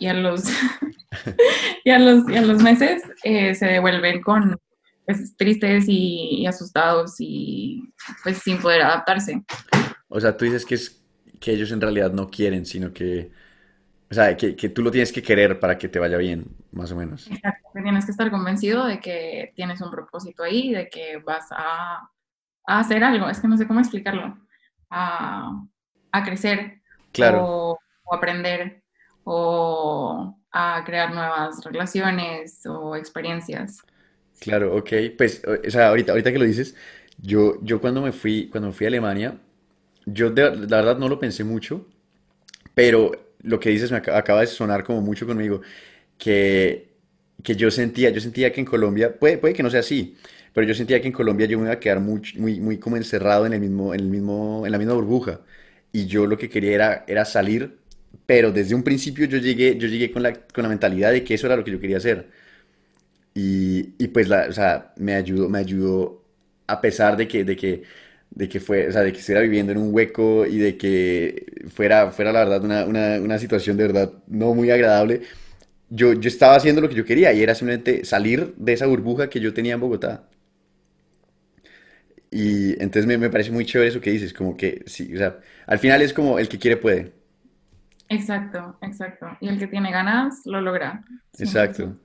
y 0.00 0.06
a 0.08 0.14
los, 0.14 0.42
y 1.84 1.90
a 1.90 2.00
los, 2.00 2.28
y 2.28 2.36
a 2.36 2.42
los 2.42 2.60
meses 2.62 3.04
eh, 3.22 3.54
se 3.54 3.66
devuelven 3.66 4.22
con 4.22 4.58
pues, 5.06 5.36
tristes 5.36 5.84
y, 5.86 6.40
y 6.40 6.46
asustados 6.46 7.14
y 7.20 7.92
pues 8.24 8.38
sin 8.38 8.58
poder 8.58 8.82
adaptarse. 8.82 9.44
O 10.08 10.18
sea, 10.18 10.36
tú 10.36 10.46
dices 10.46 10.66
que 10.66 10.74
es 10.74 11.00
que 11.38 11.52
ellos 11.52 11.70
en 11.70 11.80
realidad 11.80 12.12
no 12.12 12.28
quieren, 12.28 12.66
sino 12.66 12.92
que, 12.92 13.30
o 14.10 14.14
sea, 14.14 14.36
que, 14.36 14.56
que 14.56 14.68
tú 14.68 14.82
lo 14.82 14.90
tienes 14.90 15.12
que 15.12 15.22
querer 15.22 15.60
para 15.60 15.78
que 15.78 15.88
te 15.88 15.98
vaya 15.98 16.16
bien, 16.18 16.46
más 16.72 16.90
o 16.92 16.96
menos. 16.96 17.32
Exacto, 17.32 17.68
tienes 17.74 18.04
que 18.06 18.10
estar 18.12 18.30
convencido 18.30 18.86
de 18.86 18.98
que 19.00 19.52
tienes 19.54 19.80
un 19.80 19.90
propósito 19.90 20.42
ahí, 20.42 20.72
de 20.72 20.88
que 20.88 21.18
vas 21.18 21.46
a, 21.52 21.96
a 22.66 22.78
hacer 22.80 23.04
algo, 23.04 23.28
es 23.28 23.40
que 23.40 23.48
no 23.48 23.56
sé 23.58 23.66
cómo 23.66 23.80
explicarlo, 23.80 24.36
a, 24.90 25.62
a 26.12 26.24
crecer 26.24 26.82
Claro, 27.12 27.40
o, 27.40 27.78
o 28.04 28.14
aprender 28.14 28.84
o 29.24 30.36
a 30.52 30.82
crear 30.84 31.12
nuevas 31.14 31.64
relaciones 31.64 32.64
o 32.66 32.96
experiencias. 32.96 33.86
claro, 34.38 34.76
ok. 34.76 34.90
Pues, 35.16 35.42
o 35.46 35.52
o 35.66 35.70
sea, 35.70 35.88
ahorita, 35.88 36.12
ahorita 36.12 36.32
que 36.32 36.38
lo 36.38 36.44
dices, 36.44 36.74
yo, 37.18 37.58
yo 37.62 37.80
cuando 37.80 38.02
me 38.02 38.12
fui, 38.12 38.48
cuando 38.50 38.68
me 38.68 38.72
fui 38.74 38.86
a 38.86 38.88
Alemania, 38.88 39.38
yo 40.06 40.30
de- 40.30 40.56
la 40.56 40.78
verdad 40.78 40.98
no 40.98 41.08
lo 41.08 41.18
pensé 41.20 41.44
mucho, 41.44 41.86
pero 42.74 43.12
lo 43.42 43.60
que 43.60 43.70
dices 43.70 43.90
me 43.92 43.98
ac- 44.02 44.14
acaba 44.14 44.40
de 44.40 44.46
sonar 44.46 44.84
como 44.84 45.00
mucho 45.02 45.26
conmigo, 45.26 45.60
que, 46.18 46.88
que 47.42 47.56
yo 47.56 47.70
sentía, 47.70 48.10
yo 48.10 48.20
sentía 48.20 48.52
que 48.52 48.60
en 48.60 48.66
Colombia, 48.66 49.18
puede, 49.18 49.38
puede 49.38 49.54
que 49.54 49.62
no 49.62 49.70
sea 49.70 49.80
así, 49.80 50.16
pero 50.52 50.66
yo 50.66 50.74
sentía 50.74 51.00
que 51.00 51.06
en 51.08 51.12
Colombia 51.12 51.46
yo 51.46 51.58
me 51.58 51.64
iba 51.64 51.74
a 51.74 51.80
quedar 51.80 52.00
muy, 52.00 52.22
muy, 52.36 52.60
muy 52.60 52.78
como 52.78 52.96
encerrado 52.96 53.46
en 53.46 53.52
el 53.54 53.60
mismo, 53.60 53.94
en 53.94 54.00
el 54.00 54.06
mismo, 54.08 54.64
en 54.66 54.72
la 54.72 54.78
misma 54.78 54.94
burbuja. 54.94 55.40
Y 55.92 56.06
yo 56.06 56.26
lo 56.26 56.38
que 56.38 56.48
quería 56.48 56.72
era, 56.74 57.04
era 57.08 57.24
salir, 57.24 57.78
pero 58.26 58.52
desde 58.52 58.74
un 58.74 58.82
principio 58.84 59.26
yo 59.26 59.38
llegué, 59.38 59.76
yo 59.78 59.88
llegué 59.88 60.10
con 60.12 60.22
la, 60.22 60.32
con 60.34 60.62
la 60.62 60.68
mentalidad 60.68 61.12
de 61.12 61.24
que 61.24 61.34
eso 61.34 61.46
era 61.46 61.56
lo 61.56 61.64
que 61.64 61.72
yo 61.72 61.80
quería 61.80 61.98
hacer. 61.98 62.28
Y, 63.34 63.94
y 64.02 64.08
pues 64.08 64.28
la, 64.28 64.46
o 64.48 64.52
sea, 64.52 64.92
me 64.96 65.14
ayudó, 65.14 65.48
me 65.48 65.58
ayudó 65.58 66.24
a 66.66 66.80
pesar 66.80 67.16
de 67.16 67.28
que, 67.28 67.44
de 67.44 67.56
que, 67.56 67.82
de 68.30 68.48
que 68.48 68.60
fue, 68.60 68.88
o 68.88 68.92
sea, 68.92 69.02
de 69.02 69.12
que 69.12 69.18
estuviera 69.20 69.42
viviendo 69.42 69.72
en 69.72 69.78
un 69.78 69.94
hueco 69.94 70.46
y 70.46 70.58
de 70.58 70.76
que 70.78 71.46
fuera, 71.68 72.10
fuera 72.12 72.32
la 72.32 72.40
verdad 72.40 72.64
una, 72.64 72.84
una, 72.86 73.20
una 73.20 73.38
situación 73.38 73.76
de 73.76 73.84
verdad 73.88 74.12
no 74.28 74.54
muy 74.54 74.70
agradable. 74.70 75.22
Yo, 75.90 76.14
yo 76.14 76.28
estaba 76.28 76.56
haciendo 76.56 76.80
lo 76.82 76.88
que 76.88 76.96
yo 76.96 77.04
quería 77.06 77.32
y 77.32 77.42
era 77.42 77.54
simplemente 77.54 78.04
salir 78.04 78.54
de 78.56 78.72
esa 78.74 78.86
burbuja 78.86 79.30
que 79.30 79.40
yo 79.40 79.54
tenía 79.54 79.74
en 79.74 79.80
Bogotá. 79.80 80.28
Y 82.30 82.72
entonces 82.82 83.06
me, 83.06 83.18
me 83.18 83.30
parece 83.30 83.50
muy 83.50 83.66
chévere 83.66 83.88
eso 83.90 84.00
que 84.00 84.10
dices, 84.10 84.32
como 84.32 84.56
que 84.56 84.82
sí, 84.86 85.12
o 85.14 85.18
sea, 85.18 85.40
al 85.66 85.78
final 85.80 86.00
es 86.02 86.12
como 86.12 86.38
el 86.38 86.48
que 86.48 86.58
quiere 86.58 86.76
puede. 86.76 87.12
Exacto, 88.10 88.76
exacto. 88.82 89.26
Y 89.40 89.48
el 89.48 89.58
que 89.58 89.68
tiene 89.68 89.90
ganas 89.90 90.42
lo 90.44 90.60
logra, 90.60 91.02
100%. 91.32 91.72
Exacto. 91.72 91.98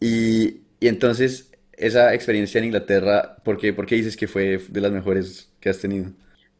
Y, 0.00 0.62
y 0.80 0.88
entonces, 0.88 1.49
esa 1.80 2.14
experiencia 2.14 2.58
en 2.58 2.66
Inglaterra, 2.66 3.36
¿por 3.44 3.58
qué, 3.58 3.72
por 3.72 3.86
qué 3.86 3.96
dices 3.96 4.16
que 4.16 4.28
fue 4.28 4.58
de 4.68 4.80
las 4.80 4.92
mejores 4.92 5.52
que 5.60 5.68
has 5.70 5.78
tenido? 5.80 6.12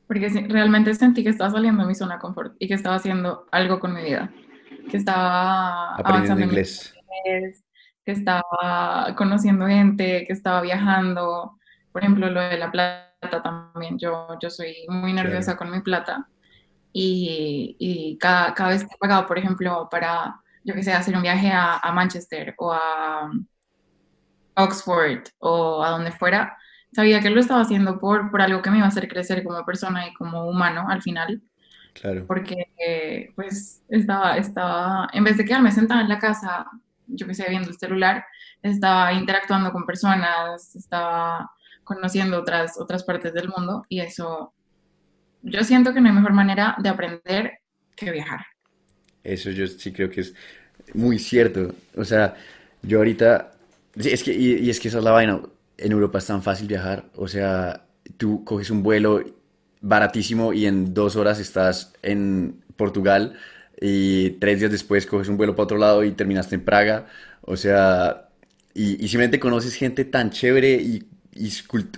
Porque 0.07 0.29
realmente 0.49 0.95
sentí 0.95 1.23
que 1.23 1.31
estaba 1.31 1.51
saliendo 1.51 1.83
de 1.83 1.89
mi 1.89 1.95
zona 1.95 2.15
de 2.17 2.21
confort 2.21 2.55
y 2.59 2.67
que 2.69 2.75
estaba 2.75 2.97
haciendo 2.97 3.47
algo 3.53 3.79
con 3.79 3.95
mi 3.95 4.03
vida, 4.03 4.33
que 4.91 4.97
estaba 4.97 5.97
Aprendiendo 5.97 6.41
inglés. 6.41 6.93
inglés, 7.25 7.65
que 8.05 8.13
estaba 8.13 9.15
conociendo 9.17 9.67
gente, 9.67 10.25
que 10.27 10.33
estaba 10.33 10.63
viajando. 10.63 11.59
Por 11.93 12.03
ejemplo, 12.03 12.29
lo 12.31 12.41
de 12.41 12.59
la 12.59 12.71
plata 12.73 13.43
también. 13.43 13.99
Yo, 13.99 14.29
yo 14.41 14.51
soy 14.51 14.75
muy 14.89 15.13
Claro. 15.21 15.29
nerviosa 15.29 15.57
con 15.57 15.71
mi 15.71 15.81
plata 15.81 16.29
y, 16.93 17.77
y 17.79 18.19
cada, 18.19 18.55
cada 18.55 18.71
vez 18.71 18.85
que 18.85 18.97
pagaba, 19.01 19.27
por 19.27 19.39
ejemplo, 19.39 19.89
para, 19.91 20.41
yo 20.65 20.75
que 20.75 20.83
sé, 20.83 20.93
hacer 20.93 21.17
un 21.17 21.23
viaje 21.23 21.51
a, 21.53 21.79
a 21.79 21.93
Manchester 21.93 22.55
o 22.59 22.73
a 22.73 23.31
Oxford 24.63 25.25
o 25.39 25.83
a 25.83 25.91
donde 25.91 26.13
fuera, 26.13 26.57
sabía 26.93 27.21
que 27.21 27.31
lo 27.31 27.41
estaba 27.41 27.63
haciendo 27.63 27.99
por, 27.99 28.31
por 28.31 28.43
algo 28.43 28.63
que 28.63 28.71
me 28.71 28.79
iba 28.79 28.87
a 28.87 28.89
hacer 28.89 29.09
crecer 29.09 29.45
como 29.45 29.65
persona 29.65 30.07
y 30.09 30.15
como 30.15 30.49
humano 30.49 30.87
al 30.89 31.03
final, 31.03 31.43
Claro. 31.93 32.25
porque 32.27 33.33
pues 33.35 33.83
estaba, 33.89 34.37
estaba, 34.37 35.09
en 35.13 35.25
vez 35.25 35.37
de 35.37 35.45
quedarme 35.45 35.73
sentada 35.73 36.03
en 36.03 36.09
la 36.09 36.19
casa, 36.19 36.67
yo 37.07 37.27
que 37.27 37.35
sé, 37.35 37.47
viendo 37.49 37.69
el 37.69 37.77
celular, 37.77 38.25
estaba 38.63 39.13
interactuando 39.13 39.73
con 39.73 39.87
personas, 39.87 40.75
estaba 40.77 41.51
conociendo 41.85 42.39
otras, 42.39 42.79
otras 42.79 43.03
partes 43.05 43.33
del 43.35 43.49
mundo 43.49 43.85
y 43.89 44.01
eso, 44.01 44.55
yo 45.43 45.65
siento 45.65 45.93
que 45.93 46.01
no 46.01 46.09
hay 46.09 46.15
mejor 46.15 46.33
manera 46.33 46.77
de 46.79 46.89
aprender 46.89 47.59
que 47.97 48.11
viajar. 48.13 48.41
Eso 49.25 49.51
yo 49.51 49.67
sí 49.67 49.93
creo 49.93 50.09
que 50.11 50.21
es 50.23 50.35
muy 50.95 51.19
cierto. 51.19 51.75
O 51.97 52.05
sea, 52.05 52.35
yo 52.83 52.99
ahorita, 52.99 53.51
sí, 53.99 54.11
es 54.11 54.23
que, 54.23 54.33
y, 54.35 54.55
y 54.59 54.71
es 54.71 54.81
que 54.81 54.89
esa 54.89 54.99
es 54.99 55.05
la 55.05 55.13
vaina. 55.13 55.41
En 55.77 55.93
Europa 55.93 56.19
es 56.19 56.27
tan 56.27 56.43
fácil 56.43 56.67
viajar. 56.69 57.11
O 57.17 57.29
sea, 57.29 57.87
tú 58.17 58.45
coges 58.45 58.71
un 58.71 58.83
vuelo 58.83 59.25
baratísimo 59.81 60.53
y 60.53 60.67
en 60.67 60.93
dos 60.95 61.17
horas 61.17 61.39
estás 61.41 61.93
en 62.03 62.63
Portugal 62.77 63.37
y 63.81 64.31
tres 64.33 64.61
días 64.61 64.71
después 64.73 65.07
coges 65.07 65.29
un 65.29 65.37
vuelo 65.39 65.55
para 65.57 65.65
otro 65.65 65.79
lado 65.79 66.05
y 66.05 66.13
terminaste 66.13 66.55
en 66.57 66.65
Praga. 66.65 67.07
O 67.43 67.57
sea, 67.57 68.29
y, 68.75 69.03
y 69.05 69.09
simplemente 69.09 69.41
conoces 69.41 69.75
gente 69.75 70.05
tan 70.05 70.31
chévere 70.31 70.75
y, 70.75 71.09
y, 71.35 71.49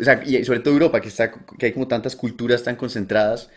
o 0.00 0.04
sea, 0.04 0.22
y 0.24 0.44
sobre 0.44 0.60
todo 0.60 0.74
Europa, 0.74 1.00
que 1.00 1.08
está, 1.08 1.32
que 1.58 1.66
hay 1.66 1.72
como 1.72 1.88
tantas 1.88 2.14
culturas 2.16 2.62
tan 2.62 2.76
concentradas, 2.76 3.50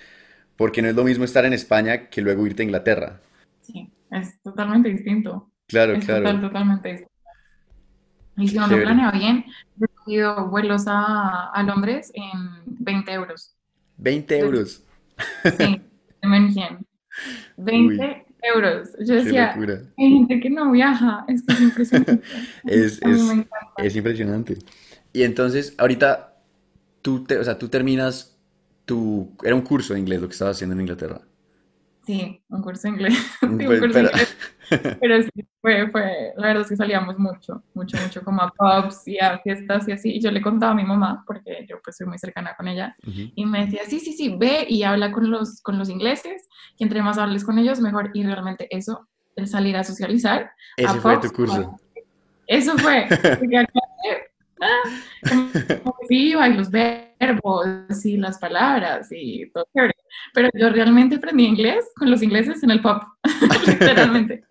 porque 0.58 0.82
no 0.82 0.90
es 0.90 0.96
lo 0.96 1.04
mismo 1.06 1.26
estar 1.26 1.46
en 1.46 1.54
España 1.54 2.10
que 2.10 2.22
luego 2.22 2.46
irte 2.48 2.64
a 2.64 2.66
Inglaterra. 2.66 3.22
Sí, 3.62 3.94
es 4.12 4.42
totalmente 4.42 4.90
distinto, 4.90 5.52
Claro, 5.68 5.98
es 5.98 6.08
total, 6.08 6.42
claro. 6.42 6.42
totalmente 6.42 6.90
distinto. 6.90 7.14
Y 8.38 8.48
si 8.50 8.58
uno 8.58 8.68
lo 8.68 8.82
planea 8.82 9.12
bien, 9.12 9.46
he 10.08 10.12
ido 10.14 10.48
vuelos 10.50 10.86
a, 10.88 11.52
a 11.52 11.64
Londres 11.64 12.12
en 12.14 12.64
20 12.66 13.14
euros. 13.14 13.56
20 13.98 14.36
De- 14.38 14.40
euros. 14.40 14.84
sí, 15.44 15.82
München. 16.24 16.86
Uy, 17.72 17.98
20 17.98 18.26
euros. 18.44 18.90
Yo 19.00 19.16
decía, 19.16 19.56
locura. 19.56 19.82
hay 19.98 20.10
gente 20.12 20.40
que 20.40 20.50
no 20.50 20.72
viaja, 20.72 21.26
es 21.28 21.44
que 21.44 21.54
es 21.54 21.62
impresionante. 21.62 22.24
Es, 22.66 23.96
impresionante. 23.96 24.58
Y 25.14 25.24
entonces, 25.24 25.76
ahorita, 25.78 26.38
tú, 27.02 27.24
te, 27.26 27.38
o 27.40 27.44
sea, 27.44 27.58
tú 27.60 27.70
terminas 27.70 28.38
tu... 28.86 29.36
Era 29.44 29.56
un 29.56 29.62
curso 29.62 29.94
de 29.94 30.00
inglés 30.02 30.22
lo 30.22 30.28
que 30.28 30.34
estabas 30.34 30.58
haciendo 30.58 30.74
en 30.76 30.82
Inglaterra. 30.82 31.22
Sí, 32.06 32.42
un 32.50 32.62
curso 32.62 32.84
de 32.84 32.90
inglés. 32.90 33.14
Sí, 33.58 33.68
un 33.68 33.68
Pues, 33.68 33.80
curso 33.80 34.00
de 34.00 34.06
inglés. 34.06 34.25
Pero 35.02 35.22
sí, 35.22 35.30
fue, 35.62 35.90
fue, 35.92 36.34
la 36.38 36.48
verdad 36.48 36.62
es 36.64 36.70
que 36.70 36.76
salíamos 36.76 37.18
mucho, 37.20 37.64
mucho, 37.74 37.98
mucho 38.02 38.24
como 38.24 38.42
a 38.42 38.52
pubs 38.52 39.08
y 39.08 39.20
a 39.20 39.40
fiestas 39.40 39.88
y 39.88 39.92
así. 39.92 40.16
Y 40.16 40.22
yo 40.22 40.32
le 40.32 40.42
contaba 40.42 40.72
a 40.72 40.76
mi 40.76 40.84
mamá, 40.84 41.24
porque 41.28 41.66
yo 41.70 41.78
pues 41.84 41.98
soy 41.98 42.08
muy 42.08 42.18
cercana 42.18 42.56
con 42.56 42.68
ella, 42.68 42.96
Ujú. 43.06 43.32
y 43.36 43.46
me 43.46 43.66
decía, 43.66 43.82
sí, 43.86 44.00
sí, 44.00 44.14
sí, 44.14 44.36
ve 44.38 44.66
y 44.68 44.84
habla 44.84 45.12
con 45.12 45.30
los, 45.30 45.62
con 45.62 45.78
los 45.78 45.90
ingleses, 45.90 46.48
y 46.78 46.84
entre 46.84 47.02
más 47.02 47.18
hables 47.18 47.44
con 47.44 47.60
ellos, 47.60 47.80
mejor. 47.80 48.12
Y 48.14 48.24
realmente 48.24 48.68
eso, 48.70 49.08
el 49.36 49.48
salir 49.48 49.76
a 49.78 49.84
socializar 49.84 50.52
Ese 50.78 50.88
a 50.90 51.02
fue 51.02 51.16
tu 51.16 51.22
pubs, 51.28 51.32
curso. 51.32 51.80
eso 52.48 52.78
fue. 52.78 53.08
Ah, 54.62 54.84
y 56.10 56.34
los 56.34 56.70
verbos 56.72 58.06
y 58.06 58.18
las 58.18 58.38
palabras 58.38 59.08
y 59.12 59.50
todo 59.52 59.66
chévere. 59.74 59.94
Pero 60.34 60.50
yo 60.54 60.70
realmente 60.70 61.16
aprendí 61.16 61.46
inglés 61.46 61.86
con 61.96 62.10
los 62.10 62.22
ingleses 62.22 62.64
en 62.64 62.72
el 62.72 62.82
pub, 62.82 63.02
literalmente. 63.68 64.46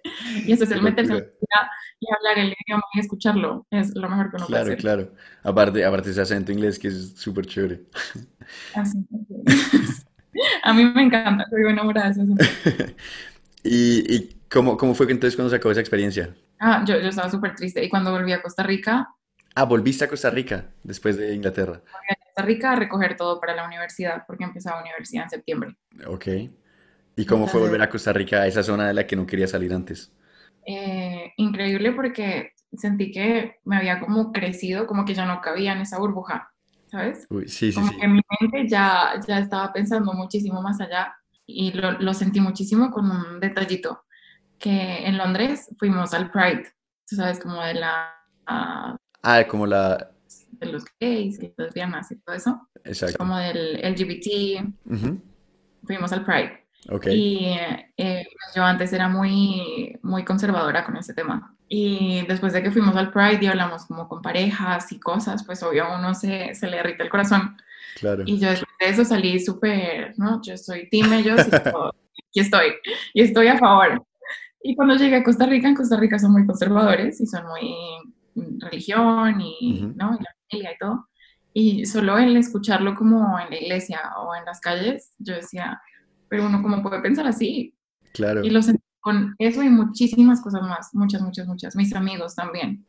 Y 0.47 0.53
eso 0.53 0.65
es 0.65 0.71
el 0.71 0.83
meterse 0.83 1.15
y 2.01 2.07
hablar 2.13 2.39
el 2.39 2.55
idioma 2.67 2.83
y 2.95 3.01
escucharlo, 3.01 3.67
es 3.71 3.95
lo 3.95 4.09
mejor 4.09 4.31
que 4.31 4.37
uno 4.37 4.47
puede 4.47 4.49
Claro, 4.49 4.67
hacer. 4.67 4.79
claro. 4.79 5.13
Aparte, 5.43 5.85
aparte 5.85 6.11
ese 6.11 6.21
acento 6.21 6.53
inglés 6.53 6.79
que 6.79 6.89
es 6.89 7.15
súper 7.17 7.47
chévere. 7.47 7.85
Así 8.75 8.99
que, 9.09 9.45
a 10.63 10.73
mí 10.75 10.85
me 10.85 11.03
encanta, 11.03 11.47
enamorada 11.53 12.11
de 12.11 12.23
ese. 12.23 12.97
¿Y, 13.65 14.15
y 14.15 14.37
cómo, 14.51 14.77
cómo 14.77 14.95
fue 14.95 15.07
que 15.07 15.13
entonces 15.15 15.37
cuando 15.37 15.51
se 15.51 15.57
acabó 15.57 15.73
esa 15.73 15.81
experiencia? 15.81 16.35
Ah, 16.61 16.85
yo, 16.87 16.99
yo 17.01 17.09
estaba 17.09 17.31
súper 17.31 17.55
triste 17.55 17.83
y 17.85 17.89
cuando 17.89 18.11
volví 18.13 18.33
a 18.33 18.43
Costa 18.43 18.63
Rica, 18.63 19.09
Ah, 19.55 19.65
volviste 19.65 20.05
a 20.05 20.09
Costa 20.09 20.31
Rica 20.31 20.71
después 20.83 21.17
de 21.17 21.35
Inglaterra. 21.35 21.83
volví 21.93 22.07
a 22.11 22.17
Costa 22.23 22.43
Rica 22.43 22.73
a 22.73 22.77
recoger 22.77 23.17
todo 23.17 23.41
para 23.41 23.55
la 23.55 23.67
universidad 23.67 24.25
porque 24.27 24.45
empezaba 24.45 24.83
universidad 24.83 25.25
en 25.25 25.31
septiembre. 25.31 25.77
Ok. 26.07 26.27
¿Y 27.17 27.27
cómo 27.27 27.49
fue 27.49 27.61
Entonces, 27.61 27.61
volver 27.61 27.83
a 27.83 27.91
Costa 27.91 28.13
Rica, 28.13 28.43
a 28.43 28.47
esa 28.49 28.63
zona 28.63 28.89
de 28.89 28.95
la 28.95 29.07
que 29.07 29.17
no 29.17 29.27
quería 29.27 29.47
salir 29.49 29.73
antes? 29.75 30.13
eh, 30.67 31.33
increíble 31.37 31.93
porque 31.93 32.53
sentí 32.73 33.13
que 33.13 33.57
me 33.65 33.77
había 33.77 34.01
como 34.01 34.33
crecido, 34.33 34.87
como 34.87 35.05
que 35.05 35.15
ya 35.15 35.27
no 35.27 35.41
cabía 35.41 35.73
en 35.73 35.81
esa 35.83 35.99
burbuja, 35.99 36.51
¿sabes? 36.87 37.29
Uy, 37.29 37.49
sí, 37.49 37.73
sí, 37.73 37.83
Como 37.83 37.89
sí. 37.89 37.97
que 38.01 38.09
mi 38.09 38.21
mente 38.41 38.69
ya, 38.69 39.21
ya 39.27 39.39
estaba 39.41 39.73
pensando 39.73 40.13
muchísimo 40.13 40.63
más 40.63 40.81
allá 40.81 41.15
y 41.47 41.73
lo, 41.73 41.93
lo 41.93 42.15
sentí 42.15 42.41
muchísimo 42.41 42.91
con 42.91 43.11
un 43.11 43.41
detallito, 43.41 44.05
que 44.59 45.07
en 45.07 45.19
Londres 45.19 45.71
fuimos 45.79 46.15
al 46.15 46.31
Pride, 46.31 46.65
tú 47.09 47.17
sabes, 47.17 47.41
como 47.41 47.63
de 47.63 47.75
la, 47.75 48.15
ah, 49.25 49.45
como 49.49 49.67
la... 49.67 50.11
de 50.53 50.67
los 50.67 50.85
gays 51.01 51.43
y 51.43 51.53
lesbianas 51.57 52.11
y 52.13 52.17
todo 52.17 52.35
eso, 52.37 52.69
Exacto. 52.85 53.19
como 53.19 53.37
del 53.39 53.81
LGBT, 53.83 54.65
Ujú. 54.87 55.21
fuimos 55.85 56.13
al 56.13 56.25
Pride. 56.25 56.61
Ok, 56.91 57.07
Y 57.11 57.47
eh, 57.97 58.27
pues 58.31 58.55
yo 58.55 58.63
antes 58.63 58.93
era 58.93 59.09
muy, 59.09 59.99
muy 60.03 60.23
conservadora 60.25 60.85
con 60.85 60.97
ese 60.99 61.15
tema. 61.15 61.57
Y 61.67 62.27
después 62.29 62.53
de 62.53 62.63
que 62.63 62.71
fuimos 62.71 62.95
al 62.95 63.11
Pride 63.11 63.39
y 63.43 63.47
hablamos 63.47 63.87
como 63.87 64.07
con 64.07 64.21
parejas 64.21 64.93
y 64.93 65.01
cosas, 65.01 65.45
pues 65.45 65.63
obvio 65.63 65.85
a 65.85 65.99
uno 65.99 66.15
se, 66.15 66.55
se 66.55 66.67
le 66.69 66.77
irrita 66.79 67.03
el 67.03 67.09
corazón. 67.09 67.57
claro. 67.99 68.23
Y 68.27 68.39
yo 68.39 68.51
después 68.51 68.71
de 68.81 68.89
eso 68.91 69.05
salí 69.07 69.41
súper, 69.41 70.13
¿no? 70.19 70.43
Yo 70.43 70.59
soy 70.59 70.89
team 70.91 71.11
ellos 71.15 71.41
y 71.47 71.51
todo, 71.73 71.95
aquí 72.29 72.41
estoy. 72.41 72.75
Y 73.15 73.23
estoy 73.23 73.47
a 73.49 73.59
favor. 73.59 74.05
Y 74.63 74.77
cuando 74.77 74.95
llegué 74.97 75.17
a 75.17 75.25
Costa 75.25 75.47
Rica, 75.47 75.69
en 75.69 75.75
Costa 75.75 75.97
Rica 75.97 76.19
son 76.19 76.33
muy 76.33 76.45
conservadores 76.47 77.19
y 77.21 77.27
son 77.27 77.47
muy 77.47 77.75
religión 78.61 79.41
y. 79.41 79.91
¿no? 79.95 80.15
y 80.15 80.23
la 80.23 80.31
familia 80.51 80.73
y 80.75 80.79
todo. 80.79 81.09
Y 81.53 81.87
solo 81.87 82.19
el 82.19 82.37
escucharlo 82.37 82.95
como 82.95 83.39
en 83.39 83.51
la 83.51 83.57
iglesia 83.61 84.01
o 84.19 84.35
en 84.35 84.45
las 84.45 84.61
calles, 84.61 85.15
yo 85.19 85.35
decía, 85.35 85.81
pero 86.29 86.47
uno 86.47 86.63
cómo 86.63 86.83
puede 86.83 87.01
pensar 87.03 87.27
así. 87.27 87.75
Y 88.41 88.51
Claro, 88.51 88.51
lo 88.51 88.63
sentí 88.63 88.83
con 89.01 89.35
eso 89.39 89.63
y 89.63 89.69
muchísimas 89.71 90.41
cosas 90.43 90.63
más, 90.63 90.91
muchas, 90.95 91.23
muchas, 91.23 91.47
muchas. 91.47 91.77
Mis 91.77 91.95
amigos 91.95 92.35
también, 92.35 92.87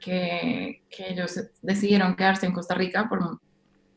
que, 0.00 0.84
que 0.90 1.10
ellos 1.12 1.40
decidieron 1.62 2.16
quedarse 2.16 2.46
en 2.46 2.52
Costa 2.54 2.74
Rica 2.74 3.08
por 3.08 3.22
mu- 3.22 3.38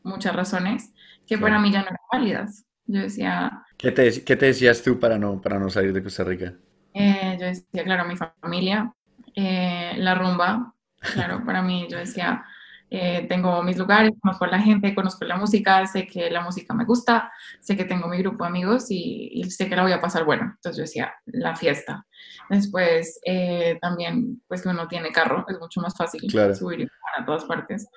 muchas 0.04 0.36
razones 0.36 0.92
que 1.26 1.38
para 1.38 1.58
claro. 1.58 1.60
mí 1.60 1.72
ya 1.72 1.80
no 1.82 1.86
eran 1.88 1.98
válidas. 2.12 2.66
Yo 2.86 3.02
decía, 3.02 3.64
¿Qué 3.76 3.90
te, 3.90 4.22
qué 4.24 4.36
te 4.36 4.46
decías 4.46 4.80
tú 4.82 5.00
para 5.00 5.18
no, 5.18 5.40
para 5.40 5.58
no 5.58 5.70
salir 5.70 5.92
de 5.92 6.02
Costa 6.04 6.22
Rica? 6.24 6.54
Eh, 6.92 7.36
yo 7.40 7.46
decía, 7.46 7.84
claro, 7.84 8.04
mi 8.06 8.16
familia, 8.16 8.92
eh, 9.34 9.94
la 9.96 10.14
rumba, 10.14 10.74
claro, 11.00 11.44
para 11.44 11.62
mí 11.62 11.86
yo 11.90 11.98
decía, 11.98 12.44
eh, 12.92 13.26
tengo 13.28 13.62
mis 13.62 13.78
lugares, 13.78 14.10
conozco 14.20 14.44
a 14.44 14.48
la 14.48 14.60
gente, 14.60 14.94
conozco 14.96 15.24
la 15.24 15.36
música, 15.36 15.86
sé 15.86 16.08
que 16.08 16.28
la 16.28 16.40
música 16.40 16.74
me 16.74 16.84
gusta, 16.84 17.32
sé 17.60 17.76
que 17.76 17.84
tengo 17.84 18.08
mi 18.08 18.18
grupo 18.18 18.42
de 18.42 18.50
amigos 18.50 18.86
y, 18.90 19.44
sé 19.48 19.68
que 19.68 19.76
la 19.76 19.82
voy 19.82 19.92
a 19.92 20.00
pasar 20.00 20.24
bueno. 20.24 20.52
Entonces 20.56 20.76
yo 20.76 20.82
decía, 20.82 21.14
la 21.26 21.54
fiesta. 21.54 22.04
Después 22.48 23.20
eh, 23.24 23.78
también, 23.80 24.42
pues 24.48 24.62
que 24.62 24.70
uno 24.70 24.88
tiene 24.88 25.12
carro, 25.12 25.46
es 25.48 25.58
mucho 25.60 25.80
más 25.80 25.96
fácil 25.96 26.28
subir 26.54 26.90
a 27.16 27.24
todas 27.24 27.44
partes. 27.44 27.88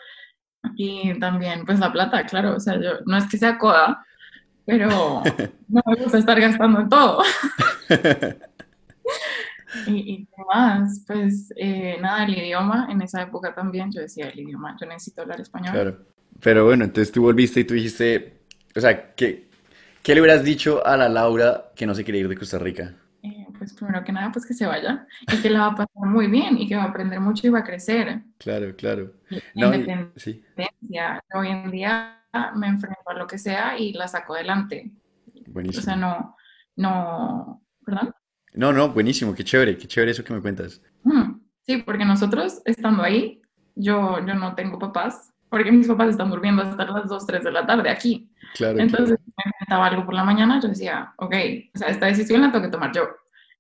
Y 0.76 1.18
también, 1.20 1.66
pues 1.66 1.80
la 1.80 1.92
plata, 1.92 2.24
claro, 2.26 2.56
o 2.56 2.60
sea, 2.60 2.80
yo 2.80 3.00
no 3.06 3.18
es 3.18 3.28
que 3.28 3.38
sea 3.38 3.58
coda, 3.58 4.06
pero 4.64 4.88
no 5.68 5.82
me 5.86 5.96
gusta 5.96 6.20
estar 6.20 6.40
gastando 6.40 6.82
en 6.82 6.90
todo. 6.90 7.24
¿Y, 9.88 10.26
qué 10.26 10.42
más? 10.54 11.04
Pues 11.08 11.52
eh, 11.56 11.98
nada, 12.02 12.26
el 12.26 12.38
idioma, 12.38 12.88
en 12.90 13.02
esa 13.02 13.22
época 13.22 13.54
también 13.54 13.92
yo 13.92 14.02
decía 14.02 14.30
el 14.30 14.40
idioma, 14.40 14.76
yo 14.80 14.88
necesito 14.88 15.22
hablar 15.22 15.42
español. 15.42 15.72
Claro, 15.74 16.06
pero 16.40 16.66
bueno, 16.66 16.86
entonces 16.86 17.12
tú 17.12 17.24
volviste 17.24 17.62
y 17.62 17.64
tú 17.64 17.74
dijiste, 17.74 18.42
o 18.76 18.80
sea, 18.80 19.14
¿qué, 19.14 19.50
qué 20.02 20.16
le 20.16 20.22
hubieras 20.22 20.44
dicho 20.44 20.86
a 20.86 20.98
la 20.98 21.10
Laura 21.10 21.72
que 21.76 21.86
no 21.86 21.96
se 21.96 22.04
quiere 22.04 22.20
ir 22.20 22.28
de 22.28 22.38
Costa 22.38 22.60
Rica? 22.60 22.96
Eh, 23.24 23.48
pues 23.58 23.74
primero 23.74 24.04
que 24.04 24.12
nada, 24.12 24.32
pues 24.32 24.46
que 24.46 24.54
se 24.54 24.66
vaya 24.66 25.08
y 25.32 25.42
que 25.42 25.50
la 25.50 25.60
va 25.62 25.68
a 25.68 25.76
pasar 25.76 26.06
muy 26.06 26.28
bien 26.28 26.58
y 26.58 26.68
que 26.68 26.76
va 26.76 26.84
a 26.84 26.88
aprender 26.90 27.20
mucho 27.20 27.48
y 27.48 27.50
va 27.50 27.60
a 27.60 27.64
crecer. 27.64 28.22
Claro, 28.38 28.76
claro. 28.76 29.14
No, 29.56 29.72
sí. 30.18 30.44
Hoy 31.34 31.48
en 31.48 31.72
día 31.72 32.20
me 32.56 32.68
enfrento 32.68 33.02
a 33.06 33.14
lo 33.14 33.28
que 33.28 33.38
sea 33.38 33.78
y 33.78 33.94
la 33.94 34.08
saco 34.08 34.36
adelante. 34.36 34.92
Buenísimo. 35.48 35.82
O 35.82 35.84
sea, 35.84 35.96
no, 35.96 36.36
no, 36.76 37.62
¿perdón? 37.86 38.14
No, 38.54 38.72
no, 38.72 38.90
buenísimo, 38.90 39.34
qué 39.34 39.44
chévere, 39.44 39.78
qué 39.78 39.88
chévere 39.88 40.12
eso 40.12 40.24
que 40.24 40.34
me 40.34 40.42
cuentas. 40.42 40.82
Mm, 41.04 41.40
sí, 41.66 41.78
porque 41.78 42.06
nosotros 42.06 42.62
estando 42.66 43.04
ahí, 43.04 43.42
yo, 43.76 44.20
yo 44.26 44.34
no 44.36 44.54
tengo 44.56 44.78
papás, 44.78 45.34
porque 45.50 45.72
mis 45.72 45.88
papás 45.88 46.10
están 46.10 46.30
durmiendo 46.30 46.62
hasta 46.62 46.86
las 46.86 47.08
2, 47.08 47.26
3 47.26 47.44
de 47.44 47.52
la 47.52 47.66
tarde 47.66 47.90
aquí. 47.90 48.30
Claro. 48.56 48.80
Entonces, 48.80 49.20
si 49.24 49.32
me 49.38 49.52
inventaba 49.52 49.88
algo 49.88 50.06
por 50.06 50.14
la 50.14 50.24
mañana, 50.24 50.60
yo 50.62 50.70
decía, 50.70 51.14
ok, 51.18 51.36
o 51.74 51.78
sea, 51.78 51.88
esta 51.88 52.08
decisión 52.08 52.42
la 52.42 52.52
tengo 52.52 52.66
que 52.66 52.72
tomar 52.72 52.92
yo. 52.94 53.08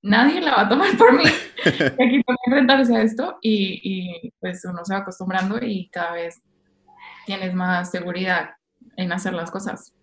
Nadie 0.03 0.41
la 0.41 0.55
va 0.55 0.61
a 0.61 0.69
tomar 0.69 0.95
por 0.97 1.13
mí. 1.15 1.23
aquí 1.65 1.95
tengo 1.95 2.23
que 2.25 2.51
enfrentarse 2.51 2.95
a 2.95 3.01
esto 3.01 3.37
y, 3.41 3.79
y 3.83 4.33
pues 4.39 4.63
uno 4.65 4.83
se 4.83 4.93
va 4.93 4.99
acostumbrando 4.99 5.57
y 5.61 5.89
cada 5.89 6.13
vez 6.13 6.41
tienes 7.25 7.53
más 7.53 7.89
seguridad 7.89 8.51
en 8.97 9.11
hacer 9.11 9.33
las 9.33 9.49
cosas. 9.49 9.93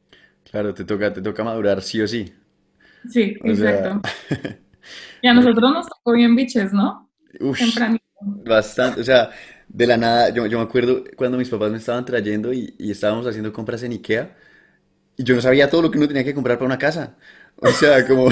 Claro, 0.50 0.74
te 0.74 0.85
toca, 0.85 1.12
te 1.12 1.22
toca 1.22 1.44
madurar 1.44 1.83
sí 1.83 2.00
o 2.00 2.09
sí. 2.09 2.33
Sí, 3.09 3.37
exacto. 3.44 4.00
Y 5.22 5.29
a 5.29 5.35
nosotros 5.35 5.72
nos 5.72 5.87
tocó 5.87 6.12
bien 6.12 6.35
biches, 6.35 6.72
¿no? 6.72 7.11
Uf, 7.40 7.59
bastante, 8.44 9.00
o 9.00 9.05
sea, 9.05 9.31
de 9.68 9.87
la 9.87 9.96
nada, 9.96 10.31
yo, 10.31 10.46
yo, 10.46 10.59
me 10.59 10.64
acuerdo 10.64 11.05
cuando 11.16 11.38
mis 11.38 11.48
papás 11.48 11.70
me 11.70 11.79
estaban 11.79 12.05
trayendo 12.05 12.53
y, 12.53 12.74
y, 12.79 12.90
estábamos 12.90 13.26
haciendo 13.26 13.53
compras 13.53 13.83
en 13.83 13.92
Ikea 13.92 14.37
y 15.16 15.22
yo 15.22 15.35
no 15.35 15.42
sabía 15.42 15.70
todo 15.70 15.83
lo 15.83 15.90
que 15.90 15.98
uno 15.98 16.09
tenía 16.09 16.24
que 16.24 16.35
comprar 16.35 16.59
para 16.59 16.66
una 16.66 16.79
casa. 16.79 17.16
O 17.57 17.68
sea, 17.72 18.07
como... 18.07 18.29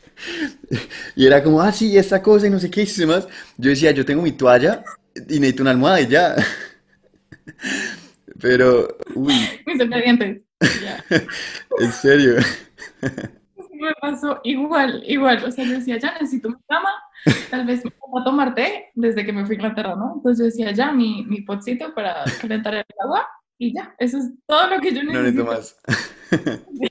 y 1.16 1.26
era 1.26 1.42
como, 1.42 1.60
ah, 1.60 1.72
sí, 1.72 1.96
esta 1.96 2.22
cosa 2.22 2.46
y 2.46 2.50
no 2.50 2.58
sé 2.58 2.70
qué 2.70 2.82
y 2.82 2.86
demás. 2.86 3.28
Yo 3.56 3.70
decía, 3.70 3.90
yo 3.90 4.04
tengo 4.04 4.22
mi 4.22 4.32
toalla 4.32 4.84
y 5.14 5.40
necesito 5.40 5.62
una 5.62 5.72
almohada 5.72 6.00
y 6.00 6.06
ya. 6.06 6.36
Pero, 8.40 8.96
uy. 9.14 9.34
Mis 9.66 9.80
expedientes. 9.80 10.40
en 11.80 11.92
serio 11.92 12.36
me 13.80 13.92
pasó 14.00 14.40
igual, 14.44 15.02
igual. 15.06 15.44
O 15.44 15.50
sea, 15.50 15.64
yo 15.64 15.72
decía, 15.72 15.98
ya 15.98 16.12
necesito 16.12 16.50
mi 16.50 16.56
cama, 16.68 16.90
tal 17.50 17.66
vez 17.66 17.84
me 17.84 17.92
voy 18.08 18.20
a 18.20 18.24
tomar 18.24 18.54
té 18.54 18.90
desde 18.94 19.24
que 19.24 19.32
me 19.32 19.44
fui 19.44 19.54
a 19.54 19.58
Inglaterra, 19.58 19.96
¿no? 19.96 20.14
Entonces 20.16 20.38
yo 20.38 20.44
decía, 20.44 20.72
ya 20.72 20.92
mi, 20.92 21.24
mi 21.26 21.42
potcito 21.42 21.94
para 21.94 22.24
calentar 22.40 22.74
el 22.74 22.84
agua 23.02 23.26
y 23.58 23.74
ya, 23.74 23.94
eso 23.98 24.18
es 24.18 24.30
todo 24.46 24.68
lo 24.68 24.80
que 24.80 24.94
yo 24.94 25.02
necesito. 25.02 25.12
No 25.12 25.22
necesito 25.22 25.44
más. 25.44 25.76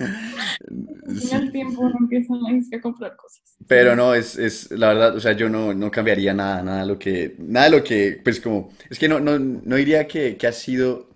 En 0.00 1.42
el 1.42 1.52
tiempo 1.52 1.82
uno 1.82 1.96
empieza 2.00 2.32
a 2.76 2.80
comprar 2.80 3.14
cosas. 3.16 3.56
Pero 3.66 3.94
no, 3.94 4.14
es, 4.14 4.38
es 4.38 4.70
la 4.70 4.88
verdad, 4.88 5.14
o 5.14 5.20
sea, 5.20 5.32
yo 5.32 5.50
no, 5.50 5.74
no 5.74 5.90
cambiaría 5.90 6.32
nada, 6.32 6.62
nada 6.62 6.86
lo 6.86 6.98
que, 6.98 7.36
nada 7.38 7.66
de 7.68 7.76
lo 7.76 7.84
que, 7.84 8.18
pues 8.22 8.40
como, 8.40 8.70
es 8.88 8.98
que 8.98 9.08
no, 9.08 9.20
no, 9.20 9.38
no 9.38 9.76
diría 9.76 10.06
que, 10.06 10.36
que 10.36 10.46
ha 10.46 10.52
sido 10.52 11.09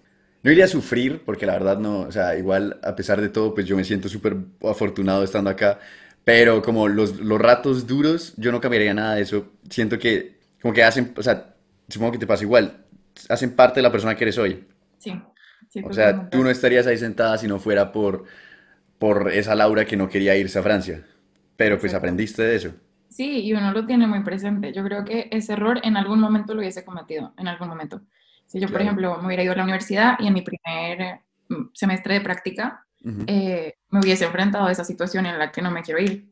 no 0.44 0.52
iría 0.52 0.66
a 0.66 0.68
sufrir, 0.68 1.22
porque 1.24 1.46
la 1.46 1.54
verdad 1.54 1.78
no, 1.78 2.00
o 2.00 2.12
sea, 2.12 2.36
igual 2.36 2.78
a 2.82 2.94
pesar 2.94 3.20
de 3.20 3.30
todo, 3.30 3.54
pues 3.54 3.66
yo 3.66 3.76
me 3.76 3.84
siento 3.84 4.10
súper 4.10 4.36
afortunado 4.62 5.24
estando 5.24 5.48
acá, 5.48 5.80
pero 6.22 6.60
como 6.60 6.86
los, 6.86 7.18
los 7.18 7.40
ratos 7.40 7.86
duros, 7.86 8.34
yo 8.36 8.52
no 8.52 8.60
cambiaría 8.60 8.92
nada 8.92 9.14
de 9.14 9.22
eso. 9.22 9.52
Siento 9.70 9.98
que 9.98 10.38
como 10.60 10.74
que 10.74 10.84
hacen, 10.84 11.14
o 11.16 11.22
sea, 11.22 11.54
supongo 11.88 12.12
que 12.12 12.18
te 12.18 12.26
pasa 12.26 12.44
igual, 12.44 12.84
hacen 13.30 13.56
parte 13.56 13.76
de 13.76 13.82
la 13.82 13.90
persona 13.90 14.14
que 14.14 14.24
eres 14.24 14.36
hoy. 14.36 14.66
Sí. 14.98 15.14
sí 15.70 15.82
o 15.82 15.92
sea, 15.94 16.28
tú 16.28 16.44
no 16.44 16.50
estarías 16.50 16.86
ahí 16.86 16.98
sentada 16.98 17.38
si 17.38 17.48
no 17.48 17.58
fuera 17.58 17.90
por, 17.90 18.24
por 18.98 19.32
esa 19.32 19.54
Laura 19.54 19.86
que 19.86 19.96
no 19.96 20.10
quería 20.10 20.36
irse 20.36 20.58
a 20.58 20.62
Francia, 20.62 21.06
pero 21.56 21.78
pues 21.78 21.94
aprendiste 21.94 22.42
de 22.42 22.56
eso. 22.56 22.74
Sí, 23.08 23.40
y 23.46 23.54
uno 23.54 23.72
lo 23.72 23.86
tiene 23.86 24.06
muy 24.06 24.22
presente. 24.24 24.74
Yo 24.74 24.84
creo 24.84 25.06
que 25.06 25.28
ese 25.30 25.54
error 25.54 25.80
en 25.84 25.96
algún 25.96 26.20
momento 26.20 26.52
lo 26.52 26.60
hubiese 26.60 26.84
cometido, 26.84 27.32
en 27.38 27.48
algún 27.48 27.68
momento. 27.68 28.02
Si 28.54 28.60
yo, 28.60 28.68
por 28.68 28.80
ejemplo, 28.80 29.18
me 29.18 29.26
hubiera 29.26 29.42
ido 29.42 29.52
a 29.52 29.56
la 29.56 29.64
universidad 29.64 30.14
y 30.20 30.28
en 30.28 30.34
mi 30.34 30.42
primer 30.42 31.18
mm, 31.48 31.70
semestre 31.72 32.14
de 32.14 32.20
práctica 32.20 32.86
eh, 33.26 33.74
me 33.90 33.98
hubiese 33.98 34.26
enfrentado 34.26 34.66
a 34.66 34.70
esa 34.70 34.84
situación 34.84 35.26
en 35.26 35.40
la 35.40 35.50
que 35.50 35.60
no 35.60 35.72
me 35.72 35.82
quiero 35.82 36.00
ir. 36.00 36.28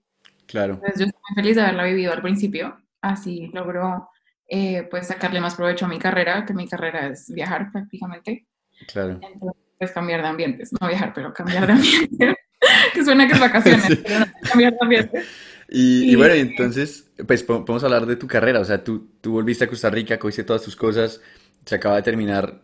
Claro. 0.46 0.74
Entonces 0.74 1.00
yo 1.00 1.06
estoy 1.06 1.20
muy 1.28 1.42
feliz 1.42 1.56
de 1.56 1.62
haberla 1.62 1.82
vivido 1.82 2.12
al 2.12 2.22
principio, 2.22 2.80
así 3.00 3.50
logro 3.52 4.08
eh, 4.48 4.86
pues 4.88 5.08
sacarle 5.08 5.40
más 5.40 5.56
provecho 5.56 5.86
a 5.86 5.88
mi 5.88 5.98
carrera, 5.98 6.46
que 6.46 6.54
mi 6.54 6.68
carrera 6.68 7.08
es 7.08 7.28
viajar 7.28 7.72
prácticamente. 7.72 8.46
Claro. 8.86 9.18
Entonces, 9.20 9.60
pues 9.76 9.90
cambiar 9.90 10.22
de 10.22 10.28
ambientes, 10.28 10.70
no 10.80 10.86
viajar, 10.86 11.12
pero 11.12 11.34
cambiar 11.34 11.66
de 11.66 11.72
ambiente, 11.72 12.36
que 12.94 13.04
suena 13.04 13.26
que 13.26 13.32
es 13.32 13.40
vacaciones, 13.40 13.98
pero 14.00 14.20
no, 14.20 14.26
cambiar 14.48 14.72
de 14.74 14.78
ambiente. 14.80 15.22
Y, 15.74 16.12
y, 16.12 16.16
bueno, 16.16 16.34
entonces, 16.34 17.10
pues 17.26 17.42
podemos 17.42 17.82
hablar 17.82 18.04
de 18.04 18.16
tu 18.16 18.26
carrera, 18.26 18.60
o 18.60 18.64
sea, 18.64 18.84
tú, 18.84 19.08
tú 19.22 19.32
volviste 19.32 19.64
a 19.64 19.68
Costa 19.68 19.88
Rica, 19.88 20.18
cogiste 20.18 20.44
todas 20.44 20.60
tus 20.60 20.76
cosas, 20.76 21.22
se 21.64 21.74
acaba 21.74 21.96
de 21.96 22.02
terminar 22.02 22.62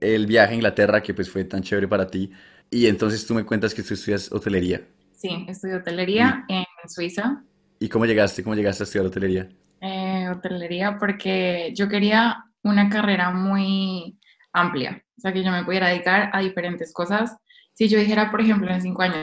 el 0.00 0.26
viaje 0.26 0.52
a 0.52 0.56
Inglaterra, 0.56 1.02
que 1.02 1.14
pues 1.14 1.30
fue 1.30 1.44
tan 1.44 1.62
chévere 1.62 1.88
para 1.88 2.06
ti, 2.06 2.30
y 2.70 2.86
entonces 2.86 3.26
tú 3.26 3.34
me 3.34 3.44
cuentas 3.44 3.74
que 3.74 3.82
tú 3.82 3.94
estudias 3.94 4.30
hotelería. 4.32 4.86
Sí, 5.12 5.46
estudio 5.48 5.78
hotelería 5.78 6.44
en 6.48 6.64
Suiza. 6.88 7.42
¿Y 7.78 7.88
cómo 7.88 8.06
llegaste? 8.06 8.42
¿Cómo 8.42 8.54
llegaste 8.54 8.82
a 8.82 8.84
estudiar 8.84 9.06
hotelería? 9.06 9.48
Eh, 9.80 10.28
hotelería 10.28 10.98
porque 10.98 11.72
yo 11.74 11.88
quería 11.88 12.44
una 12.62 12.88
carrera 12.88 13.30
muy 13.30 14.18
amplia, 14.52 15.02
o 15.16 15.20
sea, 15.20 15.32
que 15.32 15.42
yo 15.42 15.50
me 15.50 15.64
pudiera 15.64 15.88
dedicar 15.88 16.30
a 16.32 16.40
diferentes 16.40 16.92
cosas. 16.92 17.36
Si 17.74 17.88
yo 17.88 17.98
dijera, 17.98 18.30
por 18.30 18.40
ejemplo, 18.40 18.70
en 18.70 18.80
cinco 18.80 19.02
años, 19.02 19.16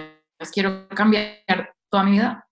quiero 0.53 0.87
cambiar 0.89 1.73
toda 1.89 2.03
mi 2.03 2.11
vida, 2.11 2.47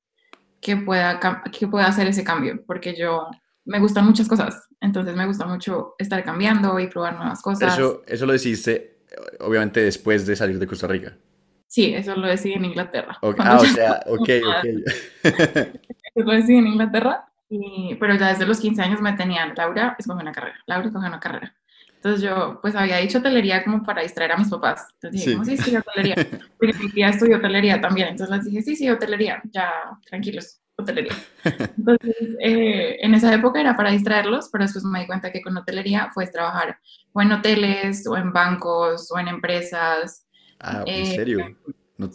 que 0.60 0.78
pueda, 0.78 1.20
que 1.52 1.68
pueda 1.68 1.88
hacer 1.88 2.08
ese 2.08 2.24
cambio, 2.24 2.64
porque 2.66 2.96
yo 2.96 3.28
me 3.66 3.80
gustan 3.80 4.06
muchas 4.06 4.28
cosas. 4.28 4.68
Entonces 4.80 5.16
me 5.16 5.26
gusta 5.26 5.46
mucho 5.46 5.96
estar 5.98 6.24
cambiando 6.24 6.80
y 6.80 6.88
probar 6.88 7.16
nuevas 7.16 7.42
cosas. 7.42 7.74
Eso, 7.74 8.04
eso 8.08 8.26
lo 8.26 8.34
decidiste, 8.34 9.04
obviamente, 9.40 9.82
después 9.82 10.26
de 10.26 10.36
salir 10.36 10.60
de 10.60 10.68
Costa 10.68 10.88
Rica. 10.88 11.16
Sí, 11.68 11.94
eso 11.94 12.16
lo 12.16 12.28
decidí 12.28 12.54
en 12.54 12.66
Inglaterra. 12.66 13.18
Ah, 13.22 13.58
o 13.62 13.66
sea, 13.66 14.04
ok, 14.08 14.30
ok. 14.46 14.66
eso 15.24 16.26
lo 16.26 16.34
decidí 16.34 16.58
en 16.58 16.68
Inglaterra, 16.68 17.26
y, 17.50 17.96
pero 17.96 18.16
ya 18.16 18.30
desde 18.30 18.46
los 18.46 18.60
15 18.60 18.82
años 18.82 19.02
me 19.02 19.14
tenían, 19.14 19.54
Laura, 19.56 19.96
escoge 19.98 20.22
una 20.22 20.32
carrera, 20.32 20.58
Laura, 20.66 20.88
escoge 20.88 21.08
una 21.08 21.20
carrera. 21.20 21.56
Entonces 21.96 22.22
yo, 22.24 22.60
pues 22.62 22.76
había 22.76 22.98
dicho 22.98 23.20
hotelería 23.20 23.64
como 23.64 23.84
para 23.84 24.02
distraer 24.02 24.32
a 24.32 24.38
mis 24.38 24.50
papás. 24.50 24.88
Entonces 24.96 25.24
dije, 25.24 25.46
sí, 25.46 25.58
sí, 25.58 25.64
sí, 25.70 25.76
hotelería. 25.78 26.16
Porque 26.58 26.74
mi 26.74 26.90
tía 26.90 27.10
estudió 27.10 27.38
hotelería 27.38 27.80
también. 27.80 28.08
Entonces 28.08 28.36
les 28.36 28.46
dije, 28.46 28.62
sí, 28.64 28.76
sí, 28.76 28.90
hotelería, 28.90 29.40
ya, 29.52 29.72
tranquilos 30.10 30.61
hotelería. 30.82 31.14
Entonces, 31.78 32.16
eh, 32.40 32.98
en 33.02 33.14
esa 33.14 33.34
época 33.34 33.60
era 33.60 33.76
para 33.76 33.92
distraerlos, 33.92 34.50
pero 34.52 34.64
después 34.64 34.84
me 34.84 35.02
di 35.02 35.08
cuenta 35.08 35.32
que 35.32 35.42
con 35.42 35.58
hotelería 35.58 36.10
fue 36.14 36.28
trabajar 36.28 36.78
o 37.14 37.22
en 37.22 37.32
hoteles, 37.32 38.08
o 38.08 38.18
en 38.18 38.32
bancos, 38.32 39.12
o 39.12 39.20
en 39.20 39.28
empresas. 39.28 40.28
Ah, 40.60 40.84
¿en 40.86 41.04
eh, 41.04 41.16
serio? 41.16 41.58
No, 41.98 42.10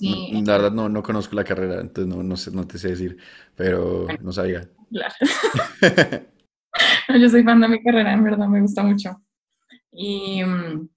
la 0.44 0.56
verdad 0.56 0.72
no, 0.72 0.88
no, 0.88 1.02
conozco 1.02 1.36
la 1.36 1.44
carrera, 1.44 1.80
entonces 1.80 2.12
no, 2.12 2.22
no, 2.22 2.36
sé, 2.36 2.50
no 2.50 2.66
te 2.66 2.78
sé 2.78 2.88
decir, 2.88 3.16
pero 3.54 4.06
no 4.20 4.32
sabía. 4.32 4.68
Claro. 4.90 5.14
yo 7.20 7.28
soy 7.28 7.42
fan 7.42 7.60
de 7.60 7.68
mi 7.68 7.82
carrera, 7.82 8.12
en 8.12 8.24
verdad 8.24 8.48
me 8.48 8.60
gusta 8.60 8.82
mucho. 8.82 9.22
Y 9.92 10.42
mm, 10.44 10.88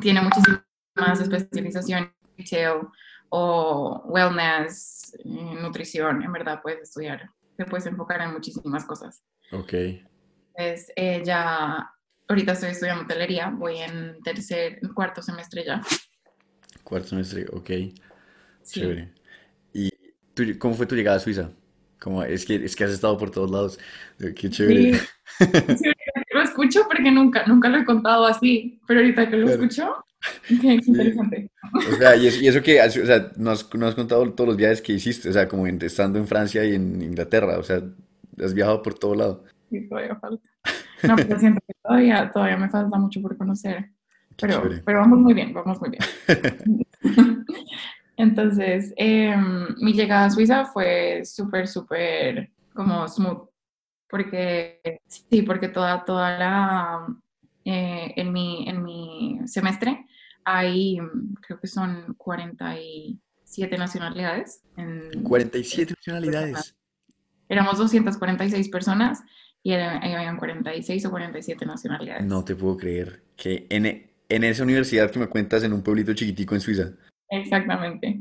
tiene 0.00 0.20
muchísimas 0.20 1.20
especializaciones, 1.20 2.10
retail 2.36 2.88
o 3.30 4.02
wellness, 4.06 5.16
nutrición, 5.24 6.22
en 6.22 6.32
verdad 6.32 6.60
puedes 6.62 6.82
estudiar, 6.82 7.30
te 7.56 7.64
puedes 7.66 7.86
enfocar 7.86 8.20
en 8.22 8.32
muchísimas 8.32 8.84
cosas. 8.84 9.22
Ok. 9.52 9.72
Entonces, 10.54 10.92
eh, 10.96 11.22
ya, 11.24 11.88
ahorita 12.28 12.52
estoy 12.52 12.70
estudiando 12.70 13.04
hotelería, 13.04 13.50
voy 13.50 13.78
en 13.78 14.20
tercer, 14.22 14.80
cuarto 14.94 15.22
semestre 15.22 15.64
ya. 15.64 15.82
Cuarto 16.84 17.08
semestre, 17.08 17.46
ok. 17.52 17.70
Sí. 18.62 18.82
¿Y 19.72 19.90
tú- 20.34 20.58
cómo 20.58 20.74
fue 20.74 20.86
tu 20.86 20.94
llegada 20.94 21.16
a 21.16 21.20
Suiza? 21.20 21.50
Como, 22.00 22.22
es 22.22 22.44
que, 22.44 22.56
es 22.56 22.76
que 22.76 22.84
has 22.84 22.90
estado 22.92 23.16
por 23.18 23.30
todos 23.30 23.50
lados. 23.50 23.78
Qué 24.18 24.50
chévere. 24.50 24.92
Sí, 24.94 25.00
sí, 25.76 25.92
lo 26.32 26.42
escucho 26.42 26.82
porque 26.88 27.10
nunca, 27.10 27.44
nunca 27.46 27.68
lo 27.68 27.78
he 27.78 27.84
contado 27.84 28.26
así, 28.26 28.80
pero 28.86 29.00
ahorita 29.00 29.28
que 29.28 29.36
lo 29.36 29.46
Claro. 29.46 29.62
escucho, 29.62 30.04
Sí. 30.46 30.80
interesante. 30.86 31.50
O 31.92 31.96
sea, 31.96 32.16
y 32.16 32.26
eso, 32.26 32.40
y 32.42 32.48
eso 32.48 32.62
que, 32.62 32.80
o 32.80 32.90
sea, 32.90 33.30
no 33.36 33.50
has, 33.50 33.72
no 33.74 33.86
has 33.86 33.94
contado 33.94 34.32
todos 34.32 34.48
los 34.48 34.56
viajes 34.56 34.82
que 34.82 34.92
hiciste, 34.94 35.28
o 35.28 35.32
sea, 35.32 35.48
como 35.48 35.66
en- 35.66 35.80
estando 35.82 36.18
en 36.18 36.26
Francia 36.26 36.64
y 36.64 36.74
en 36.74 37.00
Inglaterra, 37.02 37.58
o 37.58 37.62
sea, 37.62 37.82
has 38.42 38.54
viajado 38.54 38.82
por 38.82 38.94
todo 38.98 39.14
lado. 39.14 39.44
Sí, 39.70 39.88
todavía 39.88 40.16
falta. 40.16 40.48
No, 41.02 41.16
pero 41.16 41.38
siento 41.38 41.60
que 41.66 41.74
todavía, 41.82 42.30
todavía 42.32 42.56
me 42.56 42.68
falta 42.70 42.98
mucho 42.98 43.20
por 43.22 43.36
conocer, 43.36 43.90
pero, 44.40 44.62
pero 44.84 45.00
vamos 45.00 45.18
muy 45.20 45.34
bien, 45.34 45.52
vamos 45.52 45.80
muy 45.80 45.90
bien. 45.90 46.02
Entonces, 48.16 48.92
em, 48.96 49.66
mi 49.80 49.92
llegada 49.92 50.26
a 50.26 50.30
Suiza 50.30 50.64
fue 50.66 51.22
súper, 51.24 51.68
súper 51.68 52.50
como 52.74 53.06
smooth, 53.06 53.48
porque 54.08 54.80
sí, 55.06 55.42
porque 55.42 55.68
toda, 55.68 56.04
toda 56.04 56.38
la, 56.38 57.06
eh, 57.64 58.12
en 58.16 58.32
mi, 58.32 58.68
en 58.68 58.82
mi 58.82 59.38
semestre 59.46 60.06
hay, 60.44 60.98
creo 61.46 61.60
que 61.60 61.66
son 61.66 62.14
47 62.16 63.76
nacionalidades. 63.78 64.62
En, 64.76 65.22
47 65.22 65.94
nacionalidades. 65.96 66.74
éramos 67.48 67.78
246 67.78 68.68
personas 68.68 69.22
y 69.62 69.72
era- 69.72 70.00
y 70.06 70.12
habían 70.12 70.36
46 70.36 71.04
o 71.06 71.10
47 71.10 71.66
nacionalidades. 71.66 72.24
No 72.26 72.44
te 72.44 72.54
puedo 72.54 72.76
creer 72.76 73.22
que 73.36 73.66
en, 73.70 73.86
e- 73.86 74.14
en 74.28 74.44
esa 74.44 74.62
universidad 74.64 75.10
que 75.10 75.18
me 75.18 75.26
cuentas 75.28 75.62
en 75.64 75.72
un 75.72 75.82
pueblito 75.82 76.12
chiquitico 76.14 76.54
en 76.54 76.60
Suiza. 76.60 76.90
Exactamente. 77.30 78.20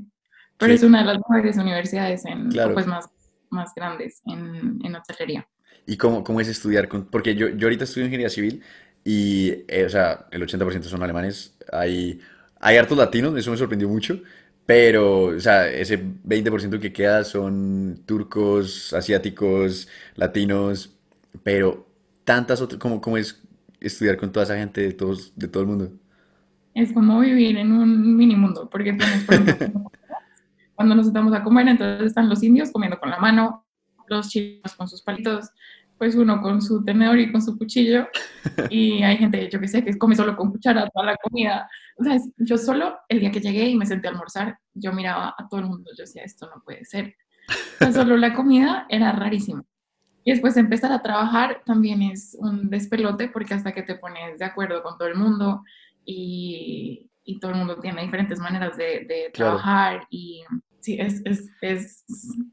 Pero 0.58 0.72
Sí, 0.72 0.76
es 0.78 0.84
una 0.84 1.00
de 1.00 1.06
las 1.06 1.18
mejores 1.30 1.58
universidades 1.58 2.26
en, 2.26 2.50
claro. 2.50 2.74
pues 2.74 2.88
más, 2.88 3.10
más 3.50 3.74
grandes 3.76 4.22
en, 4.26 4.80
en 4.84 4.96
hotelería. 4.96 5.48
¿Y 5.86 5.96
cómo, 5.98 6.24
cómo 6.24 6.42
es 6.42 6.48
estudiar 6.48 6.88
con...? 6.88 7.06
Porque 7.10 7.36
yo, 7.36 7.50
yo 7.50 7.68
ahorita 7.68 7.84
estudio 7.86 8.08
ingeniería 8.08 8.30
civil 8.30 8.62
y, 9.04 9.64
eh, 9.68 9.86
o 9.86 9.90
sea, 9.90 10.28
el 10.32 10.42
80% 10.42 10.84
son 10.84 11.04
alemanes. 11.04 11.56
Hay, 11.72 12.20
hay 12.60 12.78
hartos 12.78 12.98
latinos, 12.98 13.38
eso 13.38 13.52
me 13.52 13.58
sorprendió 13.58 13.90
mucho. 13.90 14.22
Pero, 14.66 15.28
o 15.28 15.40
sea, 15.40 15.70
ese 15.70 15.98
20% 16.04 16.80
que 16.80 16.92
queda 16.92 17.24
son 17.24 18.04
turcos, 18.06 18.94
asiáticos, 18.94 19.88
latinos. 20.16 20.94
Pero 21.44 21.88
tantas 22.26 22.62
otras... 22.62 22.80
¿Cómo, 22.80 23.00
cómo 23.00 23.18
es 23.18 23.42
estudiar 23.80 24.18
con 24.18 24.32
toda 24.32 24.44
esa 24.44 24.58
gente 24.58 24.82
de 24.82 24.94
todos, 24.94 25.34
de 25.36 25.48
todo 25.48 25.64
el 25.64 25.70
mundo? 25.70 25.92
Es 26.74 26.94
como 26.94 27.20
vivir 27.22 27.58
en 27.58 27.72
un 27.72 28.16
mini 28.16 28.36
mundo, 28.36 28.70
porque 28.70 28.94
tienes, 28.94 29.24
por 29.24 29.36
ejemplo, 29.36 29.92
cuando 30.76 30.96
nos 30.96 31.06
sentamos 31.06 31.34
a 31.34 31.44
comer, 31.44 31.68
entonces 31.68 32.08
están 32.08 32.30
los 32.30 32.44
indios 32.44 32.72
comiendo 32.72 33.00
con 33.00 33.10
la 33.10 33.18
mano, 33.18 33.66
los 34.08 34.30
chinos 34.30 34.76
con 34.76 34.88
sus 34.88 35.02
palitos, 35.02 35.50
pues 35.98 36.16
uno 36.16 36.42
con 36.42 36.62
su 36.62 36.84
tenedor 36.84 37.18
y 37.20 37.32
con 37.32 37.42
su 37.42 37.58
cuchillo, 37.58 38.08
y 38.70 39.04
hay 39.04 39.18
gente, 39.18 39.50
yo 39.50 39.60
que 39.60 39.68
sé, 39.68 39.84
que 39.84 39.98
come 39.98 40.16
solo 40.16 40.36
con 40.36 40.52
cuchara 40.52 40.90
toda 40.90 41.06
la 41.08 41.16
comida. 41.18 41.70
O 41.98 42.04
sea, 42.04 42.16
es- 42.16 42.32
yo 42.38 42.58
solo, 42.58 42.98
el 43.10 43.20
día 43.20 43.32
que 43.32 43.42
llegué 43.42 43.68
y 43.70 43.76
me 43.76 43.86
senté 43.86 44.08
a 44.08 44.12
almorzar, 44.12 44.58
yo 44.74 44.94
miraba 44.94 45.34
a 45.38 45.48
todo 45.50 45.60
el 45.62 45.68
mundo, 45.68 45.92
yo 45.98 46.04
decía, 46.04 46.24
esto 46.24 46.50
no 46.54 46.62
puede 46.64 46.86
ser. 46.86 47.16
O 47.50 47.78
sea, 47.80 47.92
solo 47.94 48.18
la 48.18 48.34
comida 48.34 48.86
era 48.90 49.12
rarísima. 49.12 49.64
Y 50.24 50.32
después 50.32 50.58
empezar 50.58 50.92
a 50.92 51.02
trabajar 51.02 51.62
también 51.66 52.02
es 52.02 52.36
un 52.40 52.70
despelote 52.70 53.30
porque 53.30 53.54
hasta 53.54 53.72
que 53.72 53.84
te 53.84 53.96
pones 53.96 54.38
de 54.40 54.46
acuerdo 54.46 54.84
con 54.84 54.98
todo 54.98 55.08
el 55.08 55.16
mundo 55.16 55.64
y, 56.06 57.10
y 57.24 57.40
todo 57.40 57.52
el 57.52 57.58
mundo 57.58 57.80
tiene 57.80 58.02
diferentes 58.02 58.40
maneras 58.40 58.76
de, 58.78 59.06
de 59.08 59.32
Claro, 59.34 59.58
trabajar 59.58 60.08
y 60.10 60.44
sí, 60.82 60.98
es, 61.00 61.22
es, 61.26 61.50
es, 61.62 62.06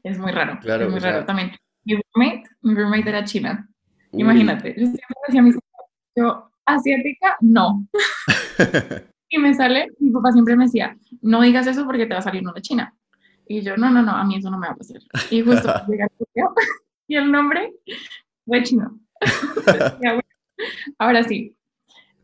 es 0.03 0.17
muy 0.19 0.31
raro, 0.31 0.53
es 0.53 0.59
claro, 0.59 0.89
muy 0.89 0.99
o 0.99 1.01
raro 1.01 1.25
también. 1.25 1.51
Mi 1.85 1.95
roommate, 1.95 2.43
mi 2.61 2.73
roommate 2.73 3.09
era 3.09 3.23
china, 3.23 3.69
imagínate, 4.11 4.69
yo 4.77 4.85
siempre 4.85 5.15
decía 5.27 5.39
a 5.39 5.43
mis 5.43 5.55
yo, 6.15 6.49
asiática, 6.65 7.37
no. 7.41 7.87
Y 9.27 9.39
me 9.39 9.53
sale, 9.53 9.87
mi 9.99 10.11
papá 10.11 10.31
siempre 10.31 10.55
me 10.55 10.65
decía, 10.65 10.95
no 11.21 11.41
digas 11.41 11.65
eso 11.65 11.83
porque 11.85 12.05
te 12.05 12.13
va 12.13 12.19
a 12.19 12.23
salir 12.23 12.43
una 12.47 12.61
china. 12.61 12.95
Y 13.47 13.61
yo, 13.61 13.75
no, 13.75 13.89
no, 13.89 14.01
no, 14.01 14.11
a 14.11 14.23
mí 14.23 14.37
eso 14.37 14.49
no 14.49 14.57
me 14.57 14.67
va 14.67 14.73
a 14.73 14.77
pasar. 14.77 14.97
Y 15.31 15.41
justo 15.41 15.67
llegué 15.87 16.03
al 16.03 16.11
sitio 16.17 16.53
y 17.07 17.15
el 17.15 17.31
nombre 17.31 17.73
fue 18.45 18.63
chino. 18.63 18.99
Ahora 20.99 21.23
sí. 21.23 21.57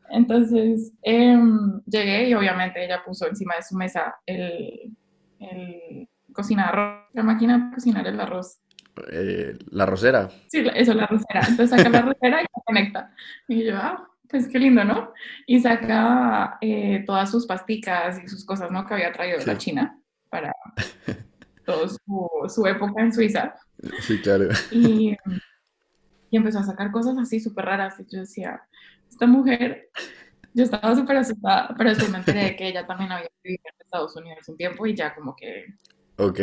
Entonces 0.10 0.94
em, 1.02 1.82
llegué 1.86 2.30
y 2.30 2.34
obviamente 2.34 2.86
ella 2.86 3.04
puso 3.04 3.28
encima 3.28 3.56
de 3.56 3.64
su 3.64 3.76
mesa 3.76 4.16
el, 4.26 4.96
el 5.40 6.08
cocinar 6.34 6.70
arroz, 6.70 7.10
la 7.14 7.24
máquina 7.24 7.58
de 7.58 7.76
cocinar 7.76 8.06
el 8.08 8.20
arroz. 8.20 8.60
Eh, 9.12 9.58
la 9.72 9.86
rosera. 9.86 10.30
Sí, 10.48 10.62
la- 10.62 10.74
eso, 10.74 10.94
la 10.94 11.08
rosera. 11.08 11.42
Entonces 11.48 11.70
saca 11.70 11.90
la 11.90 12.02
rosera 12.02 12.42
y 12.42 12.44
la 12.44 12.62
conecta. 12.66 13.16
Y 13.48 13.64
yo, 13.66 13.78
ah, 13.78 14.08
pues 14.30 14.48
qué 14.48 14.60
lindo, 14.60 14.84
¿no? 14.84 15.14
Y 15.48 15.60
saca 15.62 16.58
eh, 16.62 17.04
todas 17.06 17.32
sus 17.32 17.46
pasticas 17.48 18.22
y 18.24 18.28
sus 18.28 18.46
cosas, 18.46 18.72
¿no? 18.72 18.86
Que 18.86 18.94
había 18.96 19.12
traído 19.14 19.40
de 19.40 19.46
la 19.46 19.54
Sí, 19.54 19.58
China 19.58 19.98
para 20.30 20.54
toda 21.66 21.88
su, 21.90 22.30
su 22.50 22.66
época 22.68 23.02
en 23.02 23.14
Suiza. 23.14 23.56
sí, 24.00 24.20
claro. 24.22 24.50
Y, 24.70 25.16
y 26.30 26.38
empezó 26.38 26.60
a 26.60 26.64
sacar 26.64 26.92
cosas 26.92 27.18
así 27.18 27.40
súper 27.40 27.66
raras. 27.66 28.00
Y 28.00 28.06
yo 28.16 28.22
decía, 28.22 28.62
esta 29.10 29.28
mujer, 29.28 29.90
yo 30.54 30.64
estaba 30.64 30.96
súper 30.96 31.18
asustada, 31.18 31.74
pero 31.78 31.90
después 31.90 32.12
me 32.12 32.20
enteré 32.20 32.44
de 32.46 32.56
que 32.56 32.68
ella 32.70 32.88
también 32.88 33.12
había 33.12 33.30
vivido 33.44 33.64
en 33.66 33.76
Estados 33.86 34.16
Unidos 34.16 34.48
un 34.50 34.58
tiempo 34.58 34.86
y 34.88 34.96
ya 34.96 35.14
como 35.16 35.36
que 35.36 35.66
Ok, 36.18 36.40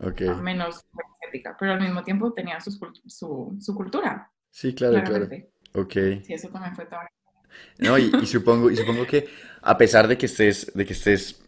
ok. 0.00 0.22
ah, 0.28 0.34
menos 0.42 0.80
ética, 1.28 1.56
pero 1.58 1.72
al 1.72 1.80
mismo 1.80 2.02
tiempo 2.02 2.32
tenía 2.32 2.58
cult- 2.58 3.00
su, 3.06 3.56
su 3.60 3.74
cultura, 3.74 4.30
Sí, 4.50 4.74
claro, 4.74 5.02
claro. 5.04 5.28
Ok. 5.74 5.92
Sí, 6.22 6.32
eso 6.34 6.48
también 6.48 6.74
fue 6.74 6.86
todo. 6.86 7.00
No, 7.78 7.98
y, 7.98 8.10
y 8.22 8.26
supongo, 8.26 8.70
y 8.70 8.76
supongo 8.76 9.06
que 9.06 9.28
a 9.62 9.76
pesar 9.78 10.08
de 10.08 10.16
que 10.18 10.26
estés, 10.26 10.72
de 10.74 10.84
que 10.86 10.92
estés, 10.92 11.42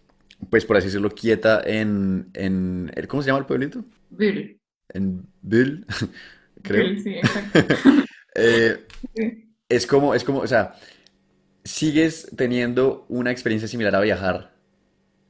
pues 0.50 0.64
por 0.64 0.76
así 0.76 0.86
decirlo, 0.86 1.10
quieta 1.10 1.62
en, 1.64 2.30
en, 2.34 2.90
¿cómo 3.08 3.22
se 3.22 3.28
llama 3.28 3.40
el 3.40 3.46
pueblito? 3.46 3.84
Bull, 4.10 4.60
En 4.88 5.26
Bull, 5.42 5.86
creo. 6.62 6.84
Bull, 6.84 7.00
sí, 7.00 7.14
exacto. 7.18 7.60
Eh, 8.34 8.86
Sí. 9.14 9.54
es 9.68 9.86
como, 9.86 10.14
es 10.14 10.24
como, 10.24 10.40
o 10.40 10.46
sea, 10.46 10.74
sigues 11.64 12.30
teniendo 12.36 13.06
una 13.08 13.30
experiencia 13.30 13.68
similar 13.68 13.94
a 13.96 14.00
viajar, 14.00 14.54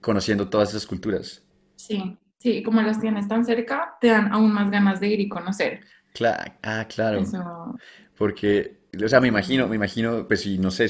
conociendo 0.01 0.49
todas 0.51 0.71
esas 0.71 0.87
culturas. 0.87 1.45
Sí, 1.77 2.19
sí, 2.41 2.63
como 2.65 2.83
las 2.83 3.01
tienes 3.01 3.29
tan 3.29 3.45
cerca, 3.47 3.97
te 4.01 4.09
dan 4.09 4.33
aún 4.33 4.53
más 4.53 4.71
ganas 4.71 5.01
de 5.01 5.09
ir 5.09 5.21
y 5.21 5.29
conocer. 5.31 5.83
Cla- 6.15 6.59
ah, 6.63 6.87
claro. 6.89 7.33
Eso, 7.33 7.77
Porque, 8.17 8.79
o 9.05 9.09
sea, 9.09 9.21
me 9.21 9.29
imagino, 9.29 9.69
me 9.69 9.77
imagino, 9.77 10.29
pues 10.29 10.43
sí, 10.43 10.59
no 10.59 10.71
sé, 10.71 10.89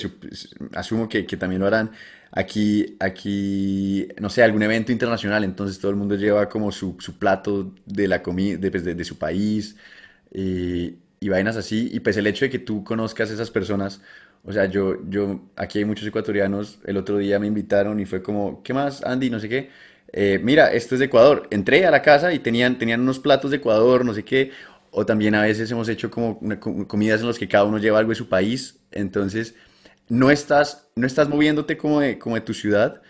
asumo 0.75 1.09
que, 1.09 1.27
que 1.27 1.37
también 1.39 1.61
lo 1.63 1.69
harán 1.69 1.93
aquí, 2.33 2.97
aquí, 3.01 4.09
no 4.21 4.31
sé, 4.31 4.43
algún 4.45 4.63
evento 4.65 4.93
internacional, 4.93 5.45
entonces 5.45 5.81
todo 5.81 5.91
el 5.93 5.97
mundo 5.99 6.17
lleva 6.17 6.49
como 6.49 6.73
su, 6.73 6.97
su 7.01 7.19
plato 7.19 7.75
de 7.87 8.09
la 8.09 8.23
comida, 8.23 8.59
de, 8.59 8.71
pues, 8.71 8.85
de- 8.85 8.95
de 8.97 9.05
su 9.05 9.19
país, 9.19 9.77
eh, 10.33 10.99
y 11.21 11.29
vainas 11.29 11.57
así, 11.57 11.91
y 11.93 12.01
pues 12.01 12.17
el 12.17 12.27
hecho 12.27 12.45
de 12.47 12.51
que 12.51 12.59
tú 12.59 12.85
conozcas 12.85 13.31
esas 13.31 13.51
personas, 13.51 14.01
o 14.45 14.53
sea, 14.53 14.67
yo, 14.67 14.97
yo, 15.09 15.51
aquí 15.57 15.79
hay 15.79 15.85
muchos 15.85 16.07
ecuatorianos, 16.09 16.81
el 16.85 16.97
otro 16.97 17.19
día 17.19 17.39
me 17.39 17.47
invitaron 17.47 18.01
y 18.01 18.07
fue 18.07 18.23
como, 18.23 18.63
¿qué 18.63 18.73
más, 18.75 19.03
Andy? 19.05 19.31
No 19.31 19.41
sé 19.41 19.49
qué. 19.49 19.71
Eh, 20.13 20.41
mira, 20.43 20.73
esto 20.73 20.95
es 20.95 20.99
de 21.01 21.07
Ecuador. 21.07 21.47
Entré 21.51 21.87
a 21.87 21.91
la 21.91 22.03
casa 22.03 22.33
y 22.33 22.41
tenían, 22.41 22.79
tenían 22.79 23.01
unos 23.01 23.19
platos 23.21 23.51
de 23.51 23.59
Ecuador, 23.59 24.05
no 24.05 24.15
sé 24.15 24.25
qué. 24.25 24.53
O 24.91 25.07
también 25.07 25.35
a 25.35 25.43
veces 25.43 25.71
hemos 25.71 25.89
hecho 25.89 26.11
como 26.11 26.41
comidas 26.89 27.21
en 27.21 27.29
las 27.29 27.39
que 27.39 27.49
cada 27.49 27.65
uno 27.65 27.79
lleva 27.79 27.99
algo 27.99 28.11
de 28.11 28.17
su 28.17 28.29
país. 28.29 28.81
Entonces, 28.91 29.55
no 30.09 30.31
estás, 30.31 30.91
no 30.97 31.07
estás 31.07 31.29
moviéndote 31.29 31.77
como 31.77 32.01
de, 32.01 32.19
como 32.19 32.35
de 32.37 32.41
tu 32.43 32.55
ciudad, 32.55 33.03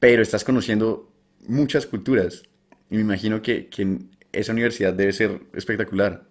pero 0.00 0.22
estás 0.22 0.44
conociendo 0.44 1.12
muchas 1.46 1.86
culturas. 1.86 2.42
Y 2.90 2.96
me 2.96 3.02
imagino 3.02 3.42
que, 3.42 3.68
que 3.68 3.98
esa 4.32 4.52
universidad 4.52 4.94
debe 4.94 5.12
ser 5.12 5.42
espectacular. 5.54 6.24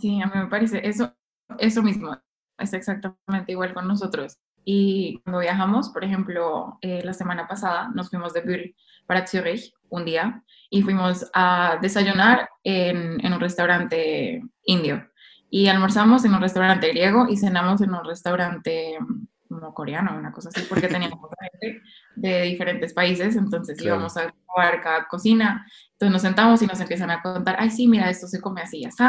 sí, 0.00 0.20
a 0.20 0.26
mí 0.26 0.32
me 0.34 0.46
parece 0.48 0.86
eso, 0.86 1.14
eso 1.58 1.82
mismo, 1.82 2.16
es 2.58 2.72
exactamente 2.72 3.52
igual 3.52 3.74
con 3.74 3.86
nosotros. 3.88 4.38
Y 4.64 5.20
cuando 5.24 5.40
viajamos, 5.40 5.90
por 5.90 6.04
ejemplo, 6.04 6.78
eh, 6.80 7.02
la 7.04 7.12
semana 7.12 7.46
pasada 7.48 7.90
nos 7.94 8.10
fuimos 8.10 8.32
de 8.32 8.42
Bull 8.42 8.74
para 9.06 9.26
Zurich 9.26 9.72
un 9.88 10.04
día 10.04 10.42
y 10.70 10.82
fuimos 10.82 11.28
a 11.34 11.78
desayunar 11.82 12.48
en, 12.64 13.24
en 13.24 13.32
un 13.32 13.40
restaurante 13.40 14.42
indio. 14.64 15.06
Y 15.50 15.68
almorzamos 15.68 16.24
en 16.24 16.34
un 16.34 16.40
restaurante 16.40 16.88
griego 16.88 17.26
y 17.28 17.36
cenamos 17.36 17.80
en 17.82 17.92
un 17.92 18.04
restaurante 18.04 18.96
mm, 19.00 19.26
como 19.48 19.74
coreano, 19.74 20.16
una 20.16 20.32
cosa 20.32 20.48
así, 20.48 20.64
porque 20.68 20.88
teníamos 20.88 21.18
gente 21.60 21.82
de 22.16 22.42
diferentes 22.42 22.94
países, 22.94 23.36
entonces 23.36 23.76
Claro. 23.76 23.96
íbamos 23.96 24.16
a 24.16 24.32
probar 24.46 24.80
cada 24.80 25.06
cocina. 25.08 25.66
Entonces 25.92 26.12
nos 26.12 26.22
sentamos 26.22 26.62
y 26.62 26.66
nos 26.66 26.80
empiezan 26.80 27.10
a 27.10 27.20
contar, 27.20 27.56
ay, 27.58 27.70
sí, 27.70 27.86
mira, 27.86 28.08
esto 28.08 28.26
se 28.28 28.40
come 28.40 28.62
así 28.62 28.78
y 28.78 28.84
así. 28.86 29.02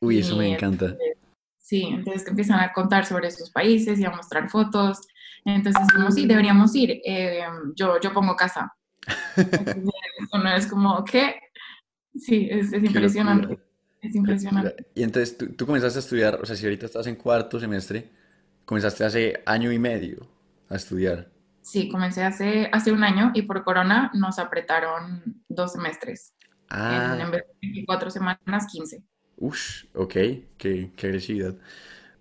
Uy, 0.00 0.18
eso 0.18 0.36
me 0.36 0.48
Y 0.48 0.52
encanta. 0.54 0.96
Sí, 1.66 1.82
entonces 1.82 2.22
que 2.22 2.30
empiezan 2.30 2.60
a 2.60 2.72
contar 2.72 3.04
sobre 3.04 3.28
sus 3.32 3.50
países 3.50 3.98
y 3.98 4.04
a 4.04 4.10
mostrar 4.10 4.48
fotos. 4.48 5.00
Entonces, 5.44 5.82
como 5.92 6.12
sí, 6.12 6.24
deberíamos 6.24 6.72
ir. 6.76 7.00
eh, 7.04 7.40
yo, 7.74 7.98
yo 8.00 8.12
pongo 8.12 8.36
casa. 8.36 8.72
Uno 10.32 10.54
es 10.54 10.68
como, 10.68 11.04
¿qué? 11.04 11.40
Sí, 12.14 12.46
es, 12.48 12.72
es 12.72 12.84
impresionante. 12.84 13.58
Es 14.00 14.14
impresionante. 14.14 14.86
Y 14.94 15.02
entonces 15.02 15.36
tú, 15.36 15.48
tú 15.54 15.66
comenzaste 15.66 15.98
a 15.98 16.02
estudiar, 16.02 16.38
o 16.40 16.46
sea, 16.46 16.54
si 16.54 16.64
ahorita 16.64 16.86
estás 16.86 17.08
en 17.08 17.16
cuarto 17.16 17.58
semestre, 17.58 18.10
comenzaste 18.64 19.04
hace 19.04 19.42
año 19.44 19.72
y 19.72 19.78
medio 19.80 20.28
a 20.68 20.76
estudiar. 20.76 21.32
Sí, 21.62 21.88
comencé 21.88 22.22
hace, 22.22 22.70
hace 22.72 22.92
un 22.92 23.02
año 23.02 23.32
y 23.34 23.42
por 23.42 23.64
corona 23.64 24.12
nos 24.14 24.38
apretaron 24.38 25.42
dos 25.48 25.72
semestres. 25.72 26.32
En, 26.70 26.76
Ah, 26.78 27.18
en 27.20 27.30
vez 27.32 27.42
de 27.42 27.68
24 27.68 28.10
semanas, 28.10 28.66
15. 28.70 29.02
Uff, 29.36 29.84
ok, 29.94 30.12
qué, 30.58 30.92
qué 30.96 31.06
agresividad. 31.06 31.54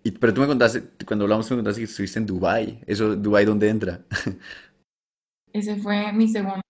Y, 0.04 0.12
pero 0.12 0.34
tú 0.34 0.42
me 0.42 0.48
contaste, 0.48 0.84
cuando 1.06 1.26
hablamos, 1.26 1.48
tú 1.48 1.56
me 1.56 1.60
contaste 1.60 1.82
que 1.82 1.86
estuviste 1.86 2.20
en 2.20 2.26
Dubái. 2.28 2.82
¿Eso, 2.86 3.16
Dubái, 3.16 3.46
dónde 3.46 3.70
entra? 3.70 4.06
Ese 5.52 5.78
fue 5.78 6.12
mi 6.14 6.28
segundo, 6.28 6.62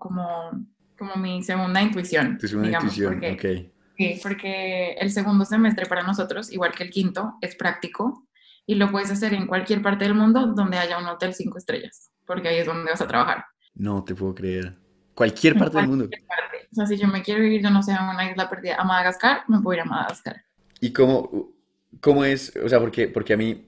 como, 0.00 0.66
como 0.98 1.16
mi 1.16 1.42
segunda 1.42 1.82
intuición, 1.82 2.38
Tu 2.38 2.48
segunda 2.48 2.68
digamos, 2.68 2.96
intuición, 2.96 3.20
porque, 3.20 3.32
ok. 3.32 3.72
sí, 3.96 4.20
porque 4.22 4.92
el 4.94 5.10
segundo 5.10 5.44
semestre 5.44 5.86
para 5.86 6.02
nosotros, 6.02 6.50
igual 6.50 6.72
que 6.74 6.84
el 6.84 6.90
quinto, 6.90 7.34
es 7.42 7.54
práctico 7.56 8.26
y 8.66 8.76
lo 8.76 8.90
puedes 8.90 9.10
hacer 9.10 9.34
en 9.34 9.46
cualquier 9.46 9.82
parte 9.82 10.04
del 10.04 10.14
mundo 10.14 10.46
donde 10.54 10.78
haya 10.78 10.98
un 10.98 11.06
hotel 11.06 11.34
cinco 11.34 11.58
estrellas, 11.58 12.10
porque 12.24 12.48
ahí 12.48 12.58
es 12.58 12.66
donde 12.66 12.90
vas 12.90 13.00
a 13.02 13.06
trabajar. 13.06 13.44
No 13.74 14.02
te 14.02 14.14
puedo 14.14 14.34
creer. 14.34 14.76
Cualquier 15.16 15.56
parte 15.58 15.78
del 15.78 15.86
mundo. 15.88 16.10
cualquier 16.10 16.26
parte. 16.26 16.68
O 16.72 16.74
sea, 16.74 16.86
si 16.86 16.96
yo 16.96 17.08
me 17.08 17.22
quiero 17.22 17.44
ir, 17.44 17.62
yo 17.62 17.70
no 17.70 17.82
sé, 17.82 17.92
a 17.92 18.10
una 18.10 18.30
isla 18.30 18.48
perdida, 18.50 18.76
a 18.76 18.84
Madagascar, 18.84 19.44
me 19.48 19.60
puedo 19.60 19.74
ir 19.76 19.80
a 19.82 19.84
Madagascar. 19.84 20.44
¿Y 20.80 20.92
cómo, 20.92 21.52
cómo 22.00 22.24
es? 22.24 22.54
O 22.62 22.68
sea, 22.68 22.80
porque, 22.80 23.08
porque 23.08 23.32
a 23.34 23.36
mí, 23.36 23.66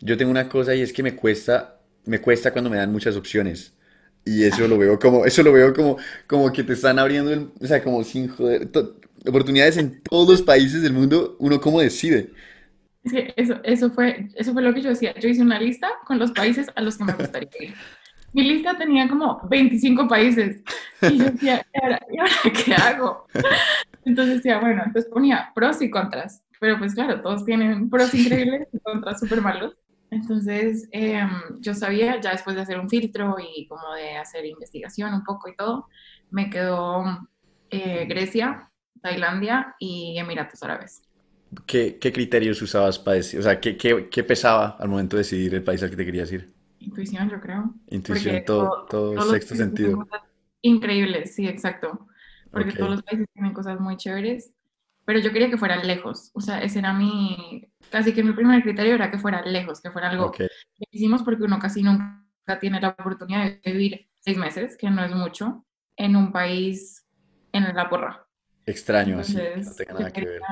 yo 0.00 0.16
tengo 0.16 0.30
una 0.30 0.48
cosa 0.48 0.74
y 0.74 0.82
es 0.82 0.92
que 0.92 1.02
me 1.02 1.16
cuesta, 1.16 1.80
me 2.04 2.20
cuesta 2.20 2.52
cuando 2.52 2.70
me 2.70 2.76
dan 2.76 2.92
muchas 2.92 3.16
opciones. 3.16 3.74
Y 4.24 4.44
eso 4.44 4.68
lo 4.68 4.76
veo 4.78 4.98
como, 4.98 5.24
eso 5.24 5.42
lo 5.42 5.52
veo 5.52 5.72
como, 5.74 5.96
como 6.26 6.52
que 6.52 6.62
te 6.62 6.74
están 6.74 6.98
abriendo, 6.98 7.32
el- 7.32 7.50
o 7.60 7.66
sea, 7.66 7.82
como 7.82 8.04
sin 8.04 8.28
joder, 8.28 8.66
to- 8.70 8.96
oportunidades 9.26 9.76
en 9.78 10.02
todos 10.02 10.28
los 10.28 10.42
países 10.42 10.82
del 10.82 10.92
mundo, 10.92 11.36
uno 11.40 11.60
cómo 11.60 11.80
decide. 11.80 12.30
Es 13.02 13.12
que 13.12 13.32
eso, 13.36 13.60
eso 13.64 13.90
fue, 13.90 14.28
eso 14.34 14.52
fue 14.52 14.62
lo 14.62 14.74
que 14.74 14.82
yo 14.82 14.90
decía. 14.90 15.14
Yo 15.18 15.28
hice 15.28 15.42
una 15.42 15.58
lista 15.58 15.88
con 16.06 16.18
los 16.18 16.32
países 16.32 16.68
a 16.74 16.82
los 16.82 16.98
que 16.98 17.04
me 17.04 17.14
gustaría 17.14 17.50
ir. 17.58 17.74
Mi 18.32 18.42
lista 18.42 18.76
tenía 18.76 19.08
como 19.08 19.40
25 19.48 20.06
países. 20.08 20.62
Y 21.02 21.18
yo 21.18 21.24
decía, 21.30 21.66
¿y 21.74 21.84
ahora, 21.84 22.00
y 22.10 22.18
ahora 22.18 22.32
qué 22.64 22.74
hago? 22.74 23.26
Entonces 24.04 24.36
decía, 24.36 24.60
bueno, 24.60 24.82
entonces 24.86 25.10
ponía 25.10 25.50
pros 25.54 25.82
y 25.82 25.90
contras. 25.90 26.42
Pero 26.60 26.78
pues 26.78 26.94
claro, 26.94 27.20
todos 27.22 27.44
tienen 27.44 27.88
pros 27.88 28.14
increíbles 28.14 28.68
y 28.72 28.78
contras 28.80 29.20
súper 29.20 29.40
malos. 29.40 29.74
Entonces 30.10 30.88
em, 30.92 31.30
yo 31.60 31.74
sabía, 31.74 32.20
ya 32.20 32.32
después 32.32 32.56
de 32.56 32.62
hacer 32.62 32.78
un 32.78 32.90
filtro 32.90 33.36
y 33.38 33.66
como 33.66 33.94
de 33.94 34.16
hacer 34.16 34.44
investigación 34.44 35.14
un 35.14 35.24
poco 35.24 35.48
y 35.48 35.56
todo, 35.56 35.86
me 36.30 36.50
quedó 36.50 37.04
eh, 37.70 38.06
Grecia, 38.08 38.70
Tailandia 39.00 39.76
y 39.78 40.18
Emiratos 40.18 40.62
Árabes. 40.62 41.02
¿Qué, 41.66 41.98
qué 42.00 42.12
criterios 42.12 42.60
usabas 42.62 42.98
para 42.98 43.16
decir? 43.16 43.40
O 43.40 43.42
sea, 43.42 43.60
¿qué, 43.60 43.76
qué, 43.76 44.08
qué 44.10 44.22
pesaba 44.22 44.76
al 44.78 44.88
momento 44.88 45.16
de 45.16 45.22
decidir 45.22 45.54
el 45.54 45.64
país 45.64 45.82
al 45.82 45.90
que 45.90 45.96
te 45.96 46.04
querías 46.04 46.30
ir? 46.30 46.59
Intuición, 46.80 47.30
yo 47.30 47.40
creo. 47.40 47.74
Intuición, 47.88 48.40
Porque 48.40 48.50
todo, 48.56 48.70
todo- 48.88 48.88
todo 48.88 49.20
todos 49.20 49.20
sexto 49.20 49.54
sentido. 49.54 50.08
cosas 50.10 50.22
increíbles, 50.62 51.34
sí, 51.34 51.48
exacto. 51.48 52.08
Porque 52.52 52.72
Ok, 52.72 52.74
todos 52.74 52.92
los 52.92 53.02
países 53.02 53.28
tienen 53.34 53.52
cosas 53.54 53.80
muy 53.80 53.96
chéveres. 53.98 54.52
Pero 55.06 55.20
yo 55.20 55.32
quería 55.32 55.50
que 55.50 55.58
fuera 55.58 55.82
lejos. 55.84 56.30
O 56.34 56.40
sea, 56.40 56.62
ese 56.62 56.78
era 56.80 56.92
mi, 56.94 57.66
casi 57.90 58.14
que 58.14 58.22
mi 58.24 58.32
primer 58.32 58.62
criterio 58.62 58.94
era 58.94 59.10
que 59.10 59.18
fuera 59.18 59.42
lejos, 59.42 59.80
que 59.80 59.90
fuera 59.90 60.10
algo 60.10 60.30
ok, 60.30 60.40
que 60.76 60.86
hicimos 60.92 61.22
porque 61.24 61.44
uno 61.44 61.58
casi 61.60 61.82
nunca 61.82 62.24
tiene 62.60 62.80
la 62.80 62.90
oportunidad 62.90 63.44
de 63.62 63.72
vivir 63.72 64.10
seis 64.20 64.38
meses, 64.38 64.76
que 64.76 64.90
no 64.90 65.04
es 65.04 65.12
mucho, 65.14 65.66
en 65.96 66.16
un 66.16 66.32
país 66.32 67.06
en 67.52 67.74
la 67.76 67.88
porra. 67.90 68.26
extraño 68.66 69.18
así, 69.18 69.50
que 69.50 69.60
no 69.64 69.74
Entonces, 69.74 69.74
tenga 69.74 69.92
nada 69.94 70.12
que 70.12 70.24
quería, 70.24 70.26
ver. 70.26 70.48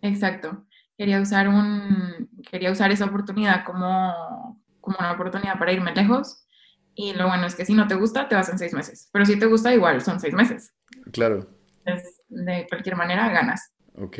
exacto, 0.00 0.66
quería 0.96 1.20
usar 1.20 1.48
un, 1.48 2.28
quería 2.50 2.72
usar 2.72 2.90
esa 2.92 3.06
oportunidad 3.06 3.64
como, 3.64 4.55
como 4.86 4.98
una 5.00 5.12
oportunidad 5.12 5.58
para 5.58 5.72
irme 5.72 5.92
lejos. 5.94 6.46
Y 6.94 7.12
lo 7.12 7.26
bueno 7.26 7.46
es 7.46 7.54
que 7.54 7.66
si 7.66 7.74
no 7.74 7.86
te 7.86 7.94
gusta, 7.96 8.26
te 8.28 8.36
vas 8.36 8.48
en 8.48 8.58
seis 8.58 8.72
meses. 8.72 9.10
Pero 9.12 9.26
si 9.26 9.38
te 9.38 9.44
gusta, 9.46 9.74
igual 9.74 10.00
son 10.00 10.18
seis 10.18 10.32
meses. 10.32 10.72
Claro, 11.12 11.46
Entonces, 11.84 12.22
de 12.28 12.66
cualquier 12.68 12.96
manera, 12.96 13.28
ganas. 13.28 13.74
ok, 13.96 14.18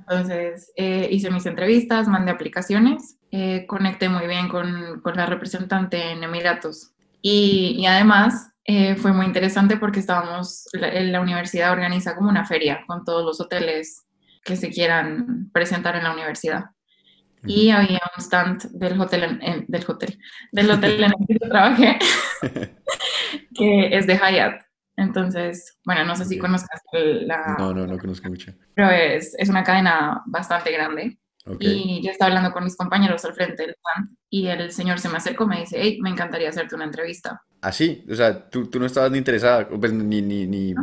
Entonces, 0.00 0.72
eh, 0.76 1.08
hice 1.10 1.30
mis 1.30 1.46
entrevistas, 1.46 2.08
mandé 2.08 2.30
aplicaciones, 2.32 3.16
eh, 3.30 3.64
conecté 3.66 4.08
muy 4.08 4.26
bien 4.26 4.48
con, 4.48 5.00
con 5.00 5.16
la 5.16 5.24
representante 5.26 6.10
en 6.10 6.22
Emiratos. 6.22 6.92
Y, 7.22 7.76
y 7.78 7.86
además, 7.86 8.50
eh, 8.64 8.94
fue 8.96 9.12
muy 9.12 9.24
interesante 9.26 9.76
porque 9.78 10.00
estábamos, 10.00 10.68
la, 10.72 10.88
la 11.00 11.20
universidad 11.20 11.72
organiza 11.72 12.14
como 12.14 12.28
una 12.28 12.44
feria 12.44 12.84
con 12.86 13.04
todos 13.04 13.24
los 13.24 13.40
hoteles 13.40 14.02
que 14.44 14.56
se 14.56 14.70
quieran 14.70 15.50
presentar 15.52 15.96
en 15.96 16.04
la 16.04 16.12
universidad. 16.12 16.64
Y 17.46 17.70
había 17.70 18.00
un 18.16 18.22
stand 18.22 18.62
del 18.72 19.00
hotel, 19.00 19.24
en, 19.24 19.42
en- 19.42 19.64
del 19.68 19.84
hotel, 19.88 20.18
del 20.52 20.70
hotel 20.70 21.02
en 21.04 21.10
el 21.18 21.26
que 21.26 21.34
yo 21.40 21.48
trabajé, 21.48 21.98
que 23.54 23.96
es 23.96 24.06
de 24.06 24.14
Hyatt. 24.16 24.62
Entonces, 24.96 25.78
bueno, 25.84 26.04
no 26.04 26.14
sé 26.16 26.24
si 26.26 26.38
conozcas 26.38 26.80
la, 26.92 27.56
No, 27.58 27.72
no, 27.74 27.86
no 27.86 27.98
conozco 27.98 28.28
mucho. 28.28 28.52
pero 28.74 28.90
es, 28.90 29.34
es 29.38 29.48
una 29.48 29.64
cadena 29.64 30.22
bastante 30.26 30.70
grande. 30.70 31.18
Ok, 31.44 31.56
Y 31.60 32.00
yo 32.04 32.10
estaba 32.12 32.28
hablando 32.28 32.52
con 32.52 32.62
mis 32.62 32.76
compañeros 32.76 33.24
al 33.24 33.34
frente 33.34 33.62
del 33.62 33.74
stand 33.74 34.16
y 34.30 34.46
el 34.46 34.70
señor 34.70 35.00
se 35.00 35.08
me 35.08 35.16
acercó 35.16 35.44
y 35.44 35.48
me 35.48 35.60
dice, 35.60 35.76
hey, 35.80 35.98
me 36.00 36.10
encantaría 36.10 36.48
hacerte 36.50 36.76
una 36.76 36.84
entrevista. 36.84 37.42
así, 37.62 38.04
o 38.08 38.14
sea, 38.14 38.48
tú, 38.48 38.68
tú 38.70 38.78
no 38.78 38.86
estabas 38.86 39.10
ni 39.10 39.18
interesada, 39.18 39.68
pues 39.68 39.92
ni, 39.92 40.22
ni, 40.22 40.46
ni 40.46 40.74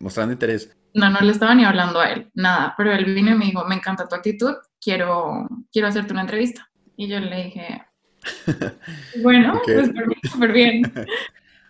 mostrando 0.00 0.32
interés. 0.34 0.76
No, 0.92 1.08
no 1.08 1.20
le 1.20 1.32
estaba 1.32 1.54
ni 1.54 1.64
hablando 1.64 2.00
a 2.00 2.10
él, 2.10 2.30
nada, 2.34 2.74
pero 2.76 2.92
él 2.92 3.06
vino 3.14 3.30
y 3.30 3.34
me 3.36 3.46
dijo, 3.46 3.64
me 3.64 3.76
encanta 3.76 4.06
tu 4.06 4.14
actitud, 4.14 4.54
quiero, 4.82 5.48
quiero 5.72 5.88
hacerte 5.88 6.12
una 6.12 6.22
entrevista. 6.22 6.68
Y 6.96 7.08
yo 7.08 7.20
le 7.20 7.44
dije, 7.44 7.82
bueno, 9.22 9.54
Ok, 9.54 9.62
pues 9.64 9.90
por 9.90 10.08
mí, 10.08 10.14
súper 10.30 10.52
bien. 10.52 10.82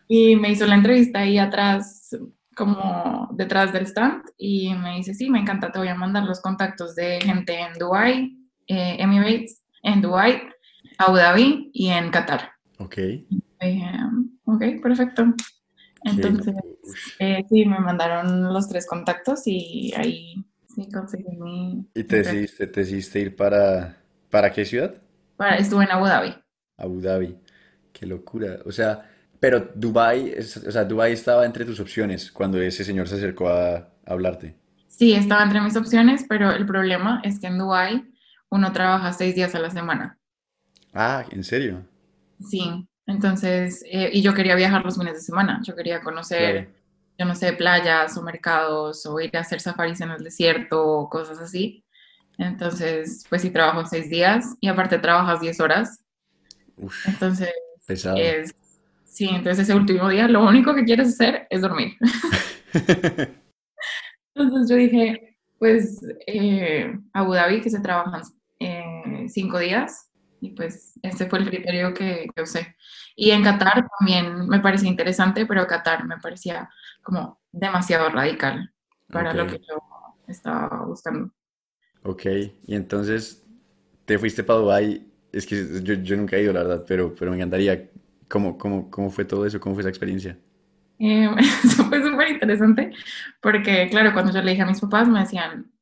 Y 0.08 0.36
me 0.36 0.50
hizo 0.50 0.66
la 0.66 0.74
entrevista 0.74 1.20
ahí 1.20 1.38
atrás, 1.38 2.16
como 2.56 3.28
detrás 3.32 3.72
del 3.72 3.86
stand, 3.86 4.24
y 4.36 4.74
me 4.74 4.96
dice, 4.96 5.14
sí, 5.14 5.30
me 5.30 5.38
encanta, 5.38 5.70
te 5.70 5.78
voy 5.78 5.88
a 5.88 5.94
mandar 5.94 6.24
los 6.24 6.40
contactos 6.40 6.94
de 6.94 7.20
gente 7.20 7.58
en 7.58 7.74
Dubái, 7.78 8.36
eh, 8.66 8.96
Emirates, 8.98 9.62
en 9.82 10.02
Dubái, 10.02 10.42
Abu 10.98 11.16
Dhabi 11.16 11.70
y 11.72 11.88
en 11.88 12.10
Qatar. 12.10 12.50
ok, 12.78 12.98
Y 12.98 13.42
dije, 13.60 13.90
ok, 14.44 14.64
perfecto. 14.82 15.34
Entonces, 16.04 16.54
eh, 17.20 17.44
sí, 17.48 17.64
me 17.64 17.78
mandaron 17.78 18.52
los 18.52 18.68
tres 18.68 18.86
contactos 18.86 19.46
y 19.46 19.92
ahí 19.96 20.34
sí 20.74 20.88
conseguí 20.90 21.36
mi... 21.38 21.86
¿Y 21.94 22.04
te 22.04 22.16
decidiste, 22.18 22.66
te 22.66 22.80
decidiste 22.80 23.20
ir 23.20 23.36
para, 23.36 23.96
para 24.30 24.52
qué 24.52 24.64
ciudad? 24.64 24.94
para- 25.36 25.56
Estuve 25.58 25.84
en 25.84 25.90
Abu 25.90 26.06
Dhabi. 26.06 26.34
Abu 26.76 27.00
Dhabi. 27.00 27.38
Qué 27.92 28.06
locura. 28.06 28.60
O 28.66 28.72
sea, 28.72 29.08
pero 29.40 29.70
Dubai, 29.74 30.30
es- 30.36 30.56
o 30.58 30.70
sea, 30.72 30.84
Dubai 30.84 31.12
estaba 31.12 31.46
entre 31.46 31.64
tus 31.64 31.80
opciones 31.80 32.30
cuando 32.32 32.60
ese 32.60 32.84
señor 32.84 33.08
se 33.08 33.16
acercó 33.16 33.48
a, 33.48 33.76
a 33.76 33.88
hablarte. 34.06 34.56
Sí, 34.86 35.12
estaba 35.12 35.42
entre 35.42 35.60
mis 35.60 35.76
opciones, 35.76 36.24
pero 36.28 36.52
el 36.52 36.64
problema 36.66 37.20
es 37.24 37.40
que 37.40 37.48
en 37.48 37.58
Dubái 37.58 38.04
uno 38.48 38.70
trabaja 38.72 39.12
seis 39.12 39.34
días 39.34 39.54
a 39.56 39.58
la 39.58 39.70
semana. 39.70 40.20
Ah, 40.94 41.26
¿en 41.30 41.44
serio? 41.44 41.84
Sí, 42.40 42.88
entonces, 43.06 43.84
eh, 43.86 44.10
y 44.12 44.22
yo 44.22 44.34
quería 44.34 44.54
viajar 44.56 44.84
los 44.84 44.98
fines 44.98 45.14
de 45.14 45.20
semana. 45.20 45.60
Yo 45.64 45.74
quería 45.76 46.00
Claro. 46.36 46.66
conocer, 46.70 46.74
yo 47.18 47.26
no 47.26 47.34
sé, 47.34 47.52
playas 47.52 48.16
o 48.16 48.22
mercados 48.22 49.04
o 49.06 49.20
ir 49.20 49.36
a 49.36 49.40
hacer 49.40 49.60
safaris 49.60 50.00
en 50.00 50.10
el 50.10 50.24
desierto 50.24 50.84
o 50.84 51.08
cosas 51.08 51.38
así. 51.38 51.84
Entonces, 52.38 53.24
pues 53.28 53.42
sí, 53.42 53.50
trabajo 53.50 53.84
seis 53.86 54.08
días 54.08 54.56
y 54.60 54.68
aparte 54.68 54.98
trabajas 54.98 55.40
10 55.40 55.60
horas. 55.60 56.04
Uf, 56.76 57.06
Entonces, 57.06 57.52
pesado. 57.86 58.16
es, 58.16 58.54
sí, 59.04 59.28
entonces 59.28 59.60
ese 59.60 59.74
último 59.74 60.08
día 60.08 60.26
lo 60.28 60.42
único 60.44 60.74
que 60.74 60.84
quieres 60.84 61.08
hacer 61.08 61.46
es 61.50 61.60
dormir. 61.60 61.92
Entonces 64.34 64.70
yo 64.70 64.76
dije, 64.76 65.36
pues 65.58 66.00
eh, 66.26 66.92
Abu 67.12 67.34
Dhabi, 67.34 67.60
que 67.60 67.70
se 67.70 67.80
trabajan 67.80 68.22
eh, 68.58 69.26
cinco 69.28 69.58
días, 69.58 70.10
y 70.42 70.50
pues 70.50 70.98
ese 71.02 71.28
fue 71.28 71.40
el 71.40 71.48
criterio 71.48 71.94
que, 71.94 72.28
que 72.34 72.42
usé. 72.42 72.76
Y 73.16 73.30
en 73.32 73.44
Qatar 73.44 73.86
también 73.98 74.48
me 74.48 74.60
parecía 74.60 74.90
interesante, 74.90 75.46
pero 75.46 75.66
Qatar 75.66 76.04
me 76.06 76.18
parecía 76.18 76.70
como 77.02 77.40
demasiado 77.52 78.10
radical 78.10 78.72
para 79.10 79.34
lo 79.34 79.46
Ok, 79.46 79.52
que 79.52 79.58
yo 79.60 79.78
estaba 80.28 80.84
buscando. 80.86 81.32
ok. 82.02 82.22
Y 82.66 82.74
entonces 82.74 83.44
te 84.04 84.18
fuiste 84.18 84.44
para 84.44 84.60
Dubai. 84.60 85.06
Es 85.32 85.46
que 85.46 85.56
yo, 85.82 85.94
yo 85.94 86.16
nunca 86.16 86.36
he 86.36 86.42
ido, 86.42 86.52
la 86.52 86.62
verdad, 86.64 86.84
pero, 86.86 87.14
pero 87.14 87.30
me 87.30 87.36
encantaría. 87.38 87.90
¿Cómo, 88.28 88.58
cómo, 88.58 88.90
cómo 88.90 89.10
fue 89.10 89.24
todo 89.24 89.46
eso? 89.46 89.60
¿Cómo 89.60 89.74
fue 89.74 89.82
esa 89.82 89.90
experiencia? 89.90 90.38
Eh, 90.98 91.28
eso 91.64 91.84
fue 91.84 92.02
súper 92.02 92.28
interesante, 92.30 92.92
porque 93.40 93.88
claro, 93.90 94.12
cuando 94.12 94.32
yo 94.32 94.40
le 94.42 94.52
dije 94.52 94.62
a 94.62 94.66
mis 94.66 94.80
papás 94.80 95.08
me 95.08 95.20
decían, 95.20 95.72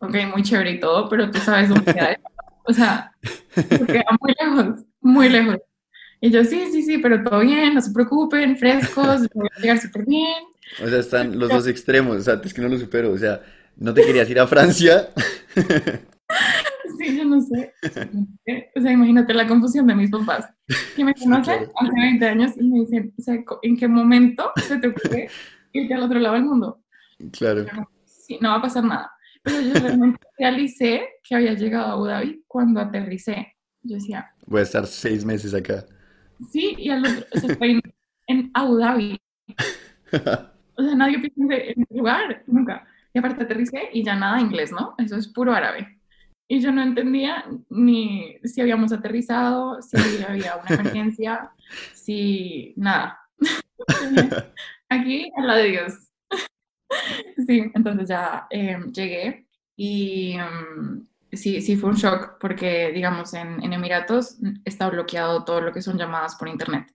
ok, 0.00 0.14
muy 0.32 0.42
chévere 0.44 0.72
y 0.72 0.80
todo, 0.80 1.08
pero 1.10 1.30
tú 1.30 1.38
sabes 1.40 1.70
dónde 1.70 1.90
queda 1.92 2.12
eso?". 2.12 2.22
O 2.64 2.72
sea, 2.72 3.12
porque 3.54 3.86
queda 3.86 4.18
muy 4.20 4.34
lejos, 4.40 4.84
muy 5.00 5.28
lejos. 5.28 5.58
Y 6.20 6.30
yo, 6.30 6.42
sí, 6.44 6.68
sí, 6.72 6.82
sí, 6.82 6.98
pero 6.98 7.22
todo 7.22 7.40
bien, 7.40 7.74
no 7.74 7.80
se 7.82 7.92
preocupen, 7.92 8.56
frescos, 8.56 9.28
voy 9.34 9.48
a 9.56 9.60
llegar 9.60 9.78
súper 9.78 10.06
bien. 10.06 10.42
O 10.82 10.88
sea, 10.88 10.98
están 10.98 11.38
los 11.38 11.50
dos 11.50 11.66
extremos, 11.66 12.16
o 12.16 12.22
sea, 12.22 12.40
es 12.42 12.54
que 12.54 12.62
no 12.62 12.68
lo 12.68 12.78
supero, 12.78 13.12
o 13.12 13.18
sea, 13.18 13.42
no 13.76 13.92
te 13.92 14.02
querías 14.04 14.28
ir 14.30 14.40
a 14.40 14.46
Francia. 14.46 15.10
Sí, 16.98 17.18
yo 17.18 17.24
no 17.24 17.40
sé. 17.40 17.72
O 18.76 18.80
sea, 18.80 18.92
imagínate 18.92 19.34
la 19.34 19.46
confusión 19.46 19.86
de 19.86 19.94
mis 19.94 20.10
papás, 20.10 20.48
que 20.96 21.04
me 21.04 21.14
conocen 21.14 21.68
hace 21.76 21.92
20 21.94 22.26
años 22.26 22.52
y 22.56 22.64
me 22.64 22.80
dicen, 22.80 23.12
o 23.18 23.22
sea, 23.22 23.36
¿en 23.62 23.76
qué 23.76 23.88
momento 23.88 24.50
se 24.56 24.78
te 24.78 24.88
ocurre 24.88 25.28
irte 25.72 25.94
al 25.94 26.04
otro 26.04 26.18
lado 26.18 26.34
del 26.34 26.44
mundo? 26.44 26.82
Claro. 27.32 27.66
Sí, 28.04 28.38
no 28.40 28.50
va 28.50 28.56
a 28.56 28.62
pasar 28.62 28.84
nada. 28.84 29.10
Pero 29.44 29.60
yo 29.60 29.74
realmente 29.74 30.18
realicé 30.38 31.06
que 31.22 31.34
había 31.34 31.54
llegado 31.54 31.86
a 31.86 31.92
Abu 31.92 32.06
Dhabi 32.06 32.44
cuando 32.48 32.80
aterricé. 32.80 33.54
Yo 33.82 33.96
decía, 33.96 34.32
Voy 34.46 34.60
a 34.60 34.64
estar 34.64 34.86
seis 34.86 35.24
meses 35.24 35.54
acá. 35.54 35.84
sí, 36.50 36.74
y 36.78 36.90
al 36.90 37.06
otro, 37.06 37.26
o 37.34 37.38
sea, 37.38 37.52
estoy 37.52 37.80
en, 38.26 38.50
Abu 38.54 38.78
Dhabi. 38.78 39.20
O 40.76 40.82
sea, 40.82 40.94
nadie 40.96 41.18
piensa 41.18 41.54
en 41.54 41.82
ese 41.82 41.94
lugar, 41.94 42.42
nunca. 42.46 42.86
Y 43.12 43.18
aparte 43.18 43.44
aterricé 43.44 43.90
y 43.92 44.02
ya 44.02 44.16
nada 44.16 44.40
inglés, 44.40 44.72
¿no? 44.72 44.94
Eso 44.98 45.16
es 45.16 45.28
puro 45.28 45.52
árabe. 45.52 46.00
Y 46.48 46.60
yo 46.60 46.72
no 46.72 46.82
entendía 46.82 47.44
ni 47.70 48.36
si 48.44 48.60
habíamos 48.60 48.92
aterrizado, 48.92 49.80
si 49.80 49.96
había 50.22 50.56
una 50.56 50.74
emergencia, 50.74 51.50
si 51.94 52.74
nada. 52.76 53.20
Aquí, 54.88 55.30
a 55.36 55.42
la 55.42 55.56
de 55.56 55.68
Dios. 55.68 55.94
Sí, 57.46 57.70
entonces 57.74 58.08
ya 58.08 58.46
eh, 58.50 58.78
llegué 58.92 59.46
y 59.76 60.36
mm, 60.38 61.06
sí, 61.32 61.60
sí 61.60 61.76
fue 61.76 61.90
un 61.90 61.96
shock 61.96 62.38
porque, 62.40 62.92
digamos, 62.92 63.34
en, 63.34 63.62
en 63.62 63.72
Emiratos 63.72 64.36
está 64.64 64.88
bloqueado 64.88 65.44
todo 65.44 65.60
lo 65.60 65.72
que 65.72 65.82
son 65.82 65.98
llamadas 65.98 66.36
por 66.36 66.48
internet. 66.48 66.86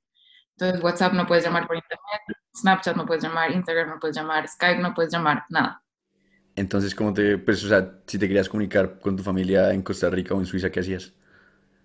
Entonces, 0.58 0.84
WhatsApp 0.84 1.14
no 1.14 1.26
puedes 1.26 1.44
llamar 1.44 1.68
por 1.68 1.76
internet, 1.78 2.22
Snapchat 2.56 2.96
no 2.96 3.06
puedes 3.06 3.24
llamar, 3.24 3.52
Instagram 3.52 3.90
no 3.90 4.00
puedes 4.00 4.16
llamar, 4.16 4.48
Skype 4.48 4.82
no 4.82 4.94
puedes 4.94 5.12
llamar, 5.12 5.44
nada. 5.50 5.82
Entonces, 6.56 6.94
¿cómo 6.94 7.14
te, 7.14 7.38
pues, 7.38 7.64
o 7.64 7.70
sea, 7.70 8.00
si 8.06 8.20
te 8.20 8.28
querías 8.28 8.50
comunicar 8.50 9.00
con 9.00 9.16
tu 9.16 9.24
familia 9.24 9.74
en 9.74 9.82
Costa 9.82 10.10
Rica 10.10 10.34
o 10.34 10.40
en 10.40 10.46
Suiza, 10.46 10.70
¿qué 10.70 10.82
hacías? 10.82 11.14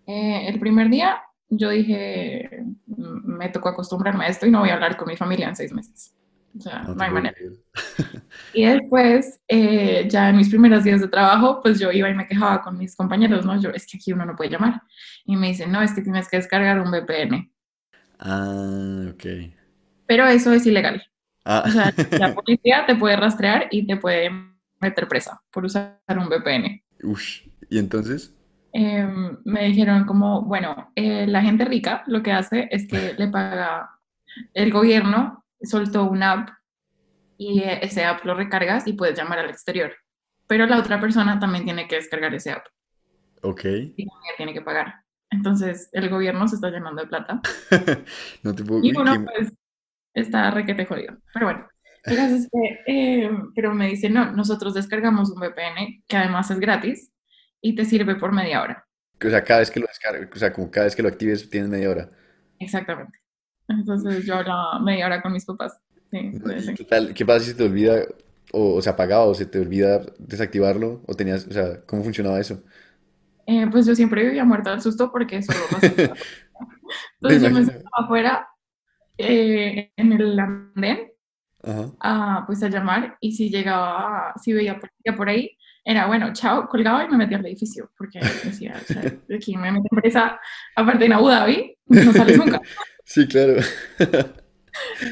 Eh, 0.07 0.49
el 0.49 0.59
primer 0.59 0.91
día 0.91 1.23
yo 1.49 1.71
dije, 1.71 2.65
"Mm, 2.87 3.37
me 3.37 3.49
tocó 3.51 3.69
acostumbrarme 3.69 4.25
a 4.25 4.29
esto 4.29 4.47
y 4.47 4.51
no 4.51 4.61
voy 4.61 4.71
a 4.71 4.75
hablar 4.75 4.97
con 4.97 5.09
mi 5.09 5.17
familia 5.17 5.49
en 5.49 5.57
seis 5.57 5.73
meses. 5.73 6.15
O 6.57 6.61
sea, 6.61 6.83
No 6.83 6.95
no 6.95 7.03
hay 7.05 7.11
manera. 7.11 7.35
Y 8.53 8.65
después, 8.65 9.41
eh, 9.49 10.07
ya 10.09 10.31
en 10.31 10.37
mis 10.37 10.49
primeros 10.49 10.85
días 10.85 11.01
de 11.01 11.09
trabajo, 11.09 11.61
pues 11.63 11.79
yo 11.81 11.91
iba 11.91 12.09
y 12.09 12.15
me 12.15 12.27
quejaba 12.27 12.63
con 12.63 12.79
mis 12.79 12.95
compañeros, 12.95 13.45
¿no? 13.45 13.61
Yo, 13.61 13.71
es 13.71 13.87
que 13.87 13.97
aquí 13.99 14.13
uno 14.13 14.25
no 14.25 14.37
puede 14.37 14.51
llamar. 14.51 14.81
Y 15.25 15.37
me 15.37 15.49
dicen, 15.49 15.73
no, 15.73 15.83
es 15.83 15.93
que 15.93 16.03
tienes 16.03 16.29
que 16.29 16.37
descargar 16.37 16.81
un 16.81 16.91
VPN. 16.91 17.51
Ah, 18.19 19.07
ok. 19.13 19.25
Pero 20.07 20.27
eso 20.27 20.53
es 20.53 20.67
ilegal. 20.67 21.03
Ah, 21.45 21.65
O 21.67 21.71
sea, 21.71 21.93
la 22.13 22.35
policía 22.35 22.85
te 22.87 22.95
puede 22.95 23.17
rastrear 23.17 23.69
y 23.71 23.87
te 23.87 23.97
puede 23.97 24.31
meter 24.81 25.09
presa 25.09 25.43
por 25.51 25.65
usar 25.65 25.99
un 26.09 26.29
VPN. 26.29 26.83
ush. 27.03 27.43
¿Y 27.71 27.79
entonces? 27.79 28.35
Eh, 28.73 29.09
me 29.45 29.65
dijeron 29.67 30.05
como, 30.05 30.43
bueno, 30.43 30.91
eh, 30.95 31.27
la 31.27 31.43
gente 31.43 31.65
rica 31.65 32.03
lo 32.07 32.23
que 32.23 32.33
hace 32.33 32.69
es 32.71 32.87
que 32.87 33.15
le 33.19 33.29
paga, 33.29 33.91
el 34.53 34.73
gobierno 34.73 35.44
soltó 35.67 36.05
una 36.05 36.33
app 36.33 36.49
y 37.37 37.61
eh, 37.61 37.81
ese 37.83 38.05
app 38.05 38.25
lo 38.25 38.35
recargas 38.35 38.87
y 38.87 38.93
puedes 38.95 39.17
llamar 39.19 39.39
al 39.41 39.51
exterior. 39.51 39.93
Pero 40.47 40.67
la 40.67 40.79
otra 40.79 41.01
persona 41.01 41.39
también 41.41 41.65
tiene 41.65 41.89
que 41.89 41.97
descargar 41.97 42.35
ese 42.35 42.51
app 42.53 42.67
Ok. 43.43 43.65
y 43.65 44.07
también 44.07 44.35
tiene 44.37 44.53
que 44.55 44.63
pagar. 44.63 44.95
Entonces 45.31 45.89
el 45.93 46.09
gobierno 46.11 46.47
se 46.49 46.57
está 46.57 46.71
llenando 46.71 47.03
de 47.03 47.09
plata 47.09 47.41
No 48.43 48.55
te 48.55 48.63
puedo 48.63 48.85
y 48.85 48.97
uno 48.97 49.13
qué- 49.13 49.21
pues 49.21 49.53
está 50.15 50.51
requete 50.51 50.87
jodido. 50.87 51.17
Pero 51.33 51.47
bueno, 51.47 51.69
el 52.05 52.17
caso 52.17 52.37
es 52.37 52.49
que, 52.53 52.81
eh, 53.25 53.31
pero 53.55 53.75
me 53.75 53.89
dicen, 53.89 54.13
no, 54.15 54.33
nosotros 54.33 54.75
descargamos 54.75 55.31
un 55.31 55.41
VPN 55.41 56.05
que 56.07 56.17
además 56.17 56.51
es 56.51 56.61
gratis 56.61 57.13
y 57.61 57.75
te 57.75 57.85
sirve 57.85 58.17
por 58.17 58.33
media 58.33 58.63
hora. 58.63 58.87
O 59.25 59.31
sea, 59.31 59.43
cada 59.43 59.61
vez 59.61 59.71
que 59.71 59.81
lo 59.81 59.87
descargues, 59.87 60.29
o 60.33 60.39
sea, 60.39 60.53
como 60.53 60.71
cada 60.71 60.85
vez 60.85 60.95
que 60.95 61.03
lo 61.03 61.09
actives 61.09 61.49
tienes 61.49 61.71
media 61.71 61.89
hora. 61.91 62.11
Exactamente. 62.59 63.19
Entonces 63.69 64.25
yo 64.25 64.37
hablaba 64.37 64.79
media 64.81 65.07
hora 65.07 65.23
con 65.23 65.33
mis 65.33 65.45
papás. 65.45 65.81
Sí, 66.11 66.31
¿no? 66.33 66.49
sí, 66.49 66.57
¿Y 66.57 66.61
sí. 66.61 66.75
qué 66.75 66.85
tal? 66.85 67.15
¿Qué 67.15 67.27
pasa 67.27 67.41
si 67.41 67.51
se 67.51 67.57
te 67.57 67.65
olvida 67.65 68.03
o, 68.53 68.75
o 68.75 68.83
se 68.83 68.91
apagaba 68.91 69.25
o 69.25 69.35
se 69.35 69.47
te 69.47 69.59
olvida 69.59 70.01
desactivarlo? 70.19 71.03
¿O 71.07 71.15
tenías, 71.15 71.47
o 71.47 71.53
sea, 71.53 71.81
cómo 71.87 72.03
funcionaba 72.03 72.41
eso? 72.41 72.63
Eh, 73.47 73.67
pues 73.71 73.87
yo 73.87 73.95
siempre 73.95 74.25
vivía 74.25 74.45
muerta 74.45 74.71
del 74.71 74.81
susto 74.81 75.11
porque 75.11 75.43
solo. 75.43 75.59
Me 75.71 75.89
Entonces 77.21 77.43
yo 77.43 77.51
me 77.51 77.65
sentaba 77.65 78.05
afuera 78.05 78.49
eh, 79.19 79.93
en 79.97 80.13
el 80.13 80.39
andén 80.39 81.11
Ajá. 81.63 81.91
a, 82.01 82.45
pues 82.47 82.63
a 82.63 82.69
llamar 82.69 83.17
y 83.21 83.33
si 83.33 83.51
llegaba, 83.51 84.33
si 84.43 84.53
veía 84.53 84.79
policía 84.79 85.17
por 85.17 85.29
ahí, 85.29 85.57
era 85.85 86.07
bueno, 86.07 86.33
chao, 86.33 86.69
colgaba 86.69 87.05
y 87.05 87.09
me 87.09 87.19
metía 87.19 87.39
al 87.39 87.47
edificio 87.47 87.91
porque 87.99 88.19
decía, 88.45 88.75
o 88.83 88.85
sea, 88.85 89.03
aquí 89.37 89.57
me 89.57 89.71
meten 89.71 89.89
presa, 89.91 90.41
aparte 90.75 91.05
en 91.05 91.13
Abu 91.13 91.29
Dhabi, 91.29 91.77
no 91.87 92.13
sales 92.13 92.39
nunca. 92.39 92.61
Sí, 93.05 93.27
claro. 93.29 93.57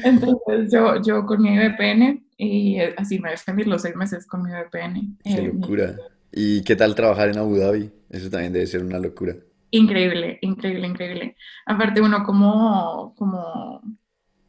Entonces 0.03 0.71
yo, 0.71 1.01
yo 1.01 1.25
con 1.25 1.41
mi 1.41 1.57
VPN 1.57 2.25
y 2.37 2.79
eh, 2.79 2.93
así 2.97 3.19
me 3.19 3.31
defendí 3.31 3.63
los 3.63 3.81
seis 3.81 3.95
meses 3.95 4.25
con 4.27 4.43
mi 4.43 4.51
VPN. 4.51 5.17
Qué 5.23 5.33
eh, 5.35 5.53
locura. 5.53 5.95
¿Y 6.31 6.63
qué 6.63 6.75
tal 6.75 6.95
trabajar 6.95 7.29
en 7.29 7.37
Abu 7.37 7.57
Dhabi? 7.57 7.91
Eso 8.09 8.29
también 8.29 8.53
debe 8.53 8.67
ser 8.67 8.83
una 8.83 8.99
locura. 8.99 9.35
Increíble, 9.71 10.39
increíble, 10.41 10.87
increíble. 10.87 11.37
Aparte 11.65 12.01
uno 12.01 12.23
como, 12.23 13.13
como 13.15 13.81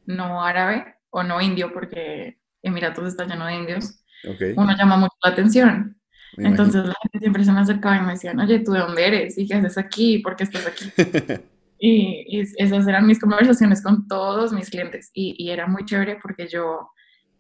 no 0.07 0.43
árabe 0.43 0.97
o 1.11 1.23
no 1.23 1.41
indio, 1.41 1.73
porque 1.73 2.39
Emiratos 2.63 3.09
está 3.09 3.25
lleno 3.27 3.47
de 3.47 3.55
indios, 3.55 4.01
Ok, 4.27 4.57
uno 4.57 4.75
llama 4.77 4.97
mucho 4.97 5.17
la 5.23 5.31
atención. 5.31 5.99
me 6.37 6.45
imagino. 6.45 6.65
Entonces 6.65 6.87
la 6.87 6.95
gente 7.03 7.19
siempre 7.21 7.45
se 7.45 7.53
me 7.53 7.61
acercaba 7.61 7.97
y 7.97 8.03
me 8.03 8.13
decían, 8.13 8.41
oye, 8.41 8.59
¿tú 8.61 8.73
de 8.73 8.81
dónde 8.81 9.07
eres? 9.07 9.39
¿Y 9.39 9.47
qué 9.47 9.55
haces 9.55 9.79
aquí? 9.79 10.19
¿Por 10.19 10.37
qué 10.37 10.45
estás 10.45 10.67
aquí? 10.67 10.91
Y, 11.87 12.25
y 12.29 12.41
esas 12.41 12.87
eran 12.89 13.07
mis 13.07 13.21
conversaciones 13.21 13.83
con 13.83 14.09
todos 14.09 14.53
mis 14.55 14.71
clientes. 14.71 15.11
Y, 15.13 15.35
y 15.39 15.51
era 15.51 15.67
muy 15.67 15.85
chévere 15.85 16.19
porque 16.23 16.49
yo 16.49 16.89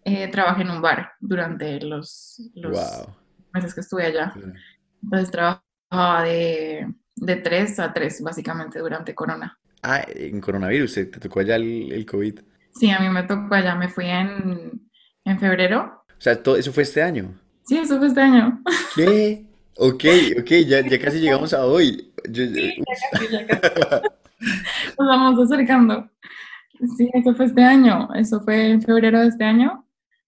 eh, 0.05 0.29
trabajé 0.29 0.63
en 0.63 0.71
un 0.71 0.83
bar 0.83 1.13
durante 1.19 1.81
los, 1.81 2.43
los 2.55 2.73
Wow. 2.73 3.15
meses 3.55 3.73
que 3.73 3.81
estuve 3.81 4.05
allá. 4.05 4.35
Entonces 5.03 5.31
trabajaba 5.31 6.25
de, 6.25 6.93
de 7.17 7.37
3 7.37 7.79
a 7.81 7.95
3, 7.95 8.21
básicamente, 8.23 8.81
durante 8.81 9.15
Corona. 9.15 9.59
Ah, 9.83 10.05
en 10.15 10.41
coronavirus, 10.43 10.93
¿te 10.95 11.07
te 11.07 11.21
tocó 11.21 11.41
allá 11.41 11.57
el, 11.57 11.91
el 11.93 12.05
COVID? 12.05 12.41
Sí, 12.79 12.91
a 12.91 12.99
mí 13.01 13.09
me 13.09 13.23
tocó 13.23 13.55
allá, 13.55 13.75
me 13.77 13.89
fui 13.89 14.07
en, 14.07 14.91
en 15.25 15.39
febrero. 15.39 16.05
O 16.11 16.21
sea, 16.21 16.43
todo 16.43 16.57
eso 16.59 16.71
fue 16.71 16.83
este 16.83 17.03
año. 17.03 17.33
Sí, 17.67 17.79
eso 17.79 17.97
fue 17.97 18.09
este 18.09 18.21
año. 18.21 18.63
¿Qué? 18.95 19.47
Ok, 19.77 20.05
ok, 20.39 20.51
ya, 20.67 20.81
ya 20.87 20.99
casi 21.01 21.19
llegamos 21.21 21.55
a 21.55 21.65
hoy. 21.65 22.13
Yo- 22.29 22.45
yo- 22.45 22.53
Sí, 22.55 22.75
ya 22.77 22.95
casi, 23.11 23.29
ya 23.33 23.47
casi. 23.47 24.09
Nos 24.99 25.09
vamos 25.09 25.41
acercando. 25.53 26.11
Sí, 26.97 27.09
eso 27.13 27.35
fue 27.35 27.47
este 27.47 27.63
año. 27.63 28.09
Eso 28.15 28.41
fue 28.41 28.71
en 28.71 28.83
febrero 28.83 29.21
de 29.21 29.29
este 29.29 29.45
año. 29.45 29.87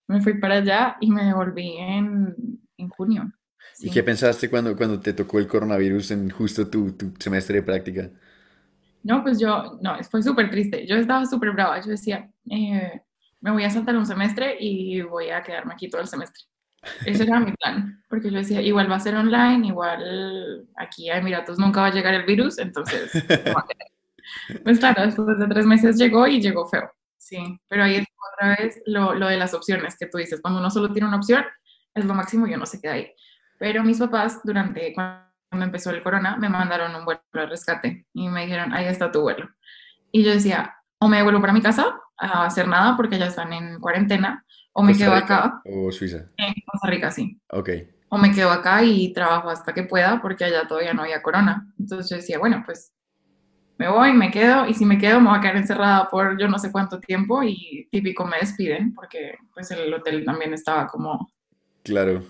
Me 0.08 0.20
fui 0.20 0.34
para 0.38 0.56
allá 0.56 0.96
y 1.00 1.10
me 1.10 1.24
devolví 1.24 1.76
en, 1.78 2.34
en 2.76 2.88
junio. 2.90 3.32
¿Y 3.78 3.88
Sí. 3.88 3.90
qué 3.90 4.02
pensaste 4.02 4.48
cuando, 4.48 4.76
cuando 4.76 4.98
te 5.00 5.12
tocó 5.12 5.38
el 5.38 5.46
coronavirus 5.48 6.12
en 6.12 6.30
justo 6.30 6.68
tu, 6.68 6.92
tu 6.92 7.12
semestre 7.18 7.56
de 7.56 7.62
práctica? 7.62 8.10
No, 9.02 9.22
pues 9.22 9.38
yo, 9.38 9.78
no, 9.82 9.96
fue 10.10 10.22
súper 10.22 10.50
triste. 10.50 10.86
Yo 10.86 10.96
estaba 10.96 11.26
súper 11.26 11.50
brava. 11.52 11.80
Yo 11.80 11.90
decía, 11.90 12.30
eh, 12.50 13.02
me 13.40 13.50
voy 13.50 13.64
a 13.64 13.70
saltar 13.70 13.96
un 13.96 14.06
semestre 14.06 14.56
y 14.58 15.02
voy 15.02 15.30
a 15.30 15.42
quedarme 15.42 15.74
aquí 15.74 15.88
todo 15.90 16.00
el 16.00 16.06
semestre. 16.08 16.42
Ese 17.04 17.24
era 17.24 17.40
mi 17.40 17.52
plan, 17.52 18.00
porque 18.08 18.30
yo 18.30 18.38
decía, 18.38 18.60
igual 18.62 18.88
va 18.90 18.96
a 18.96 19.00
ser 19.00 19.16
online, 19.16 19.66
igual 19.66 20.68
aquí 20.76 21.10
a 21.10 21.18
Emiratos 21.18 21.58
nunca 21.58 21.80
va 21.80 21.88
a 21.88 21.92
llegar 21.92 22.14
el 22.14 22.24
virus, 22.24 22.58
entonces, 22.58 23.12
me 23.28 23.36
voy 23.52 23.62
a 23.62 23.66
quedar. 23.66 23.88
Pues 24.64 24.78
claro, 24.78 25.02
después 25.06 25.38
de 25.38 25.46
tres 25.46 25.66
meses 25.66 25.96
llegó 25.96 26.26
y 26.26 26.40
llegó 26.40 26.66
feo. 26.66 26.90
Sí, 27.16 27.58
pero 27.68 27.84
ahí 27.84 27.96
es 27.96 28.06
otra 28.34 28.56
vez 28.56 28.80
lo, 28.86 29.14
lo 29.14 29.26
de 29.28 29.36
las 29.36 29.52
opciones 29.54 29.96
que 29.98 30.06
tú 30.06 30.18
dices, 30.18 30.40
cuando 30.40 30.60
uno 30.60 30.70
solo 30.70 30.92
tiene 30.92 31.08
una 31.08 31.16
opción, 31.16 31.44
es 31.94 32.04
lo 32.04 32.14
máximo 32.14 32.46
y 32.46 32.54
uno 32.54 32.66
se 32.66 32.80
queda 32.80 32.92
ahí. 32.92 33.12
Pero 33.58 33.82
mis 33.82 33.98
papás, 33.98 34.40
durante 34.44 34.92
cuando 34.94 35.64
empezó 35.64 35.90
el 35.90 36.02
corona, 36.02 36.36
me 36.36 36.48
mandaron 36.48 36.94
un 36.94 37.04
vuelo 37.04 37.20
de 37.32 37.46
rescate 37.46 38.06
y 38.12 38.28
me 38.28 38.42
dijeron, 38.44 38.72
ahí 38.72 38.84
está 38.84 39.10
tu 39.10 39.22
vuelo. 39.22 39.48
Y 40.12 40.22
yo 40.22 40.30
decía, 40.30 40.76
o 40.98 41.08
me 41.08 41.16
devuelvo 41.18 41.40
para 41.40 41.52
mi 41.52 41.62
casa 41.62 41.98
a 42.18 42.44
hacer 42.46 42.68
nada 42.68 42.96
porque 42.96 43.18
ya 43.18 43.26
están 43.26 43.52
en 43.52 43.80
cuarentena, 43.80 44.44
o 44.72 44.82
me 44.82 44.92
¿Costa 44.92 45.04
quedo 45.06 45.14
acá, 45.16 45.60
o 45.64 45.90
Suiza? 45.90 46.26
en 46.36 46.54
Costa 46.66 46.88
Rica, 46.88 47.10
sí, 47.10 47.40
Ok. 47.50 47.70
o 48.10 48.18
me 48.18 48.30
quedo 48.32 48.50
acá 48.50 48.82
y 48.82 49.12
trabajo 49.12 49.48
hasta 49.50 49.72
que 49.74 49.82
pueda 49.82 50.20
porque 50.22 50.44
allá 50.44 50.66
todavía 50.68 50.94
no 50.94 51.02
había 51.02 51.22
corona. 51.22 51.66
Entonces 51.78 52.08
yo 52.10 52.16
decía, 52.16 52.38
bueno, 52.38 52.62
pues 52.64 52.92
me 53.78 53.88
voy, 53.88 54.12
me 54.12 54.30
quedo, 54.30 54.66
y 54.66 54.74
si 54.74 54.84
me 54.86 54.98
quedo 54.98 55.20
me 55.20 55.28
voy 55.28 55.38
a 55.38 55.40
quedar 55.40 55.56
encerrada 55.56 56.08
por 56.08 56.38
yo 56.40 56.48
no 56.48 56.58
sé 56.58 56.72
cuánto 56.72 56.98
tiempo 57.00 57.42
y 57.42 57.88
típico 57.90 58.24
me 58.24 58.38
despiden 58.38 58.94
porque 58.94 59.36
pues 59.52 59.70
el 59.70 59.92
hotel 59.92 60.24
también 60.24 60.54
estaba 60.54 60.86
como 60.86 61.30
Claro. 61.82 62.22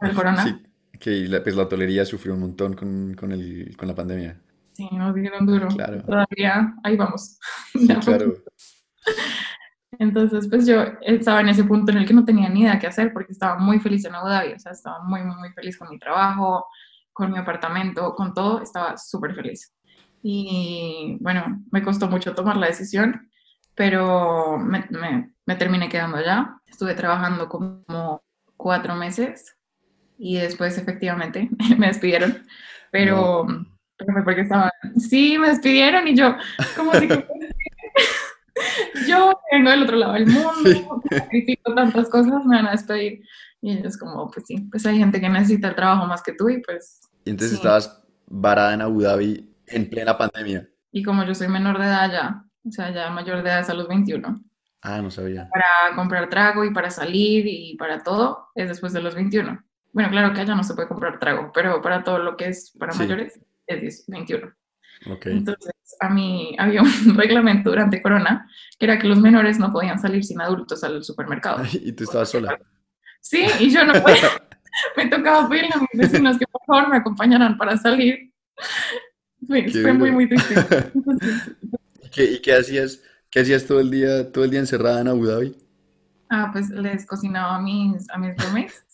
el 0.00 0.14
corona. 0.14 0.44
Sí, 0.44 0.62
que 0.98 1.10
la, 1.28 1.42
pues 1.42 1.54
la 1.56 1.64
hotelería 1.64 2.04
sufrió 2.04 2.34
un 2.34 2.40
montón 2.40 2.74
con, 2.74 3.14
con 3.14 3.32
el, 3.32 3.76
con 3.76 3.86
la 3.88 3.94
pandemia. 3.94 4.40
Sí, 4.72 4.88
nos 4.92 5.14
dieron 5.14 5.44
duro. 5.44 5.68
Claro. 5.68 6.02
Todavía 6.02 6.74
ahí 6.82 6.96
vamos. 6.96 7.38
Sí, 7.74 7.86
claro. 7.88 8.34
Entonces, 9.98 10.48
pues 10.48 10.66
yo 10.66 10.84
estaba 11.02 11.40
en 11.40 11.48
ese 11.48 11.64
punto 11.64 11.90
en 11.90 11.98
el 11.98 12.06
que 12.06 12.14
no 12.14 12.24
tenía 12.24 12.48
ni 12.48 12.60
idea 12.62 12.78
qué 12.78 12.86
hacer 12.86 13.12
porque 13.12 13.32
estaba 13.32 13.58
muy 13.58 13.80
feliz 13.80 14.04
en 14.04 14.14
Abu 14.14 14.28
Dhabi, 14.28 14.52
o 14.52 14.58
sea, 14.58 14.72
estaba 14.72 15.02
muy, 15.02 15.22
muy, 15.22 15.36
muy 15.36 15.50
feliz 15.50 15.76
con 15.76 15.88
mi 15.88 15.98
trabajo, 15.98 16.66
con 17.12 17.32
mi 17.32 17.38
apartamento, 17.38 18.14
con 18.14 18.32
todo, 18.32 18.62
estaba 18.62 18.96
súper 18.96 19.34
feliz. 19.34 19.72
Y 20.22 21.16
bueno, 21.20 21.64
me 21.70 21.82
costó 21.82 22.08
mucho 22.08 22.34
tomar 22.34 22.56
la 22.56 22.66
decisión, 22.66 23.30
pero 23.74 24.58
me, 24.58 24.84
me, 24.90 25.32
me 25.46 25.56
terminé 25.56 25.88
quedando 25.88 26.16
allá. 26.16 26.60
Estuve 26.66 26.94
trabajando 26.94 27.48
como 27.48 28.22
cuatro 28.56 28.94
meses 28.96 29.56
y 30.18 30.36
después 30.36 30.76
efectivamente 30.76 31.48
me 31.78 31.86
despidieron, 31.86 32.42
pero, 32.90 33.46
pero 33.96 34.12
fue 34.12 34.24
porque 34.24 34.42
estaba, 34.42 34.70
sí, 34.96 35.38
me 35.38 35.48
despidieron 35.48 36.06
y 36.08 36.16
yo, 36.16 36.36
como 36.76 36.90
que 36.92 37.08
yo 39.08 39.40
vengo 39.52 39.70
del 39.70 39.82
otro 39.84 39.96
lado 39.96 40.12
del 40.14 40.26
mundo, 40.26 41.02
sacrifico 41.10 41.74
tantas 41.74 42.08
cosas, 42.08 42.44
me 42.44 42.56
van 42.56 42.66
a 42.66 42.72
despedir. 42.72 43.22
Y 43.60 43.76
ellos 43.76 43.96
como, 43.96 44.30
pues 44.30 44.46
sí, 44.46 44.68
pues 44.70 44.86
hay 44.86 44.98
gente 44.98 45.20
que 45.20 45.28
necesita 45.28 45.68
el 45.68 45.74
trabajo 45.74 46.06
más 46.06 46.22
que 46.22 46.32
tú 46.32 46.48
y 46.48 46.62
pues, 46.62 47.00
Y 47.24 47.30
entonces 47.30 47.50
sí. 47.50 47.56
estabas 47.56 48.04
varada 48.26 48.74
en 48.74 48.82
Abu 48.82 49.00
Dhabi 49.00 49.50
en 49.70 49.88
plena 49.90 50.16
pandemia. 50.18 50.68
Y 50.92 51.02
como 51.02 51.24
yo 51.24 51.34
soy 51.34 51.48
menor 51.48 51.78
de 51.78 51.84
edad 51.86 52.10
ya, 52.10 52.44
o 52.64 52.70
sea, 52.70 52.90
ya 52.90 53.10
mayor 53.10 53.42
de 53.42 53.48
edad 53.50 53.60
es 53.60 53.70
a 53.70 53.74
los 53.74 53.88
21, 53.88 54.40
Ah, 54.82 55.00
no 55.02 55.10
sabía. 55.10 55.48
para 55.50 55.94
comprar 55.96 56.28
trago 56.28 56.64
y 56.64 56.72
para 56.72 56.90
salir 56.90 57.46
y 57.46 57.76
para 57.76 58.02
todo 58.02 58.48
es 58.54 58.68
después 58.68 58.92
de 58.92 59.00
los 59.02 59.14
21. 59.14 59.62
Bueno, 59.92 60.10
claro 60.10 60.32
que 60.32 60.40
allá 60.42 60.54
no 60.54 60.62
se 60.62 60.74
puede 60.74 60.88
comprar 60.88 61.18
trago, 61.18 61.50
pero 61.52 61.80
para 61.82 62.04
todo 62.04 62.18
lo 62.18 62.36
que 62.36 62.48
es 62.48 62.72
para 62.78 62.92
Sí. 62.92 63.00
mayores 63.00 63.40
es 63.66 63.80
10 63.80 64.04
21. 64.08 64.52
Ok. 65.10 65.26
Entonces, 65.26 65.72
a 66.00 66.08
mí 66.10 66.54
había 66.58 66.82
un 66.82 67.16
reglamento 67.16 67.70
durante 67.70 68.00
Corona 68.02 68.48
que 68.78 68.86
era 68.86 68.98
que 68.98 69.08
los 69.08 69.18
menores 69.20 69.58
no 69.58 69.72
podían 69.72 69.98
salir 69.98 70.22
sin 70.24 70.40
adultos 70.40 70.82
al 70.84 71.02
supermercado. 71.04 71.62
Y 71.72 71.92
tú 71.92 72.04
estabas 72.04 72.30
sola. 72.30 72.58
Sí, 73.20 73.46
y 73.58 73.70
yo 73.70 73.84
no 73.84 73.94
podía. 73.94 74.28
Me 74.96 75.06
tocaba 75.06 75.48
pedirle 75.48 75.70
a 75.74 75.78
mis 75.80 75.88
vecinos 76.10 76.38
que 76.38 76.46
por 76.46 76.60
favor 76.64 76.88
me 76.90 76.98
acompañaran 76.98 77.56
para 77.58 77.76
salir. 77.76 78.32
Fue, 79.82 79.92
muy, 79.94 80.12
muy 80.12 80.28
triste. 80.28 80.54
Entonces, 80.94 81.56
¿Y 82.02 82.10
qué, 82.10 82.24
y 82.24 82.40
qué 82.40 82.54
hacías? 82.54 83.02
¿Qué 83.30 83.40
hacías 83.40 83.66
todo 83.66 83.80
el 83.80 83.90
día, 83.90 84.30
todo 84.30 84.44
el 84.44 84.50
día 84.50 84.60
encerrada 84.60 85.00
en 85.00 85.08
Abu 85.08 85.26
Dhabi? 85.26 85.56
ah, 86.30 86.50
pues 86.52 86.70
les 86.70 87.06
cocinaba 87.06 87.56
a 87.56 87.60
mis, 87.60 88.08
a 88.10 88.18
mis 88.18 88.36
roommates 88.36 88.84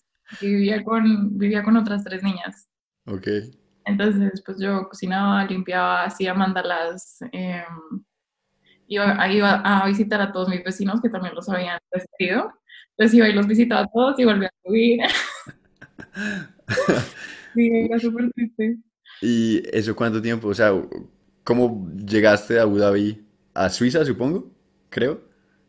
y 0.41 0.47
vivía 0.47 0.83
con, 0.83 1.37
vivía 1.39 1.63
con 1.63 1.77
otras 1.77 2.05
tres 2.05 2.23
niñas. 2.23 2.69
Ok. 3.07 3.29
Entonces, 3.85 4.43
pues 4.45 4.59
yo 4.59 4.89
cocinaba, 4.89 5.45
limpiaba, 5.45 6.05
hacía 6.05 6.33
mandalas, 6.33 7.19
eh, 7.33 7.65
iba, 8.87 9.29
iba 9.31 9.61
a 9.61 9.87
visitar 9.87 10.21
a 10.23 10.33
todos 10.33 10.49
mis 10.49 10.65
vecinos 10.65 11.01
que 11.03 11.11
también 11.11 11.35
los 11.35 11.49
habían 11.49 11.79
recibido. 11.91 12.53
Entonces 12.91 13.15
iba 13.15 13.29
y 13.29 13.33
los 13.33 13.47
visitaba 13.47 13.83
a 13.83 13.89
todos 13.89 14.19
y 14.19 14.25
volvía 14.25 14.49
a 14.49 14.69
subir. 14.69 15.01
Sí, 17.55 17.71
era 17.73 18.01
súper 18.01 18.33
triste. 18.33 18.79
¿Y 19.21 19.63
eso 19.77 19.95
cuánto 19.97 20.21
tiempo? 20.21 20.49
O 20.49 20.55
sea, 20.55 20.73
¿cómo 21.45 21.89
llegaste 22.07 22.55
de 22.55 22.61
Abu 22.61 22.79
Dhabi 22.79 23.25
a 23.55 23.69
Suiza, 23.71 24.05
supongo? 24.05 24.51
Creo. 24.91 25.21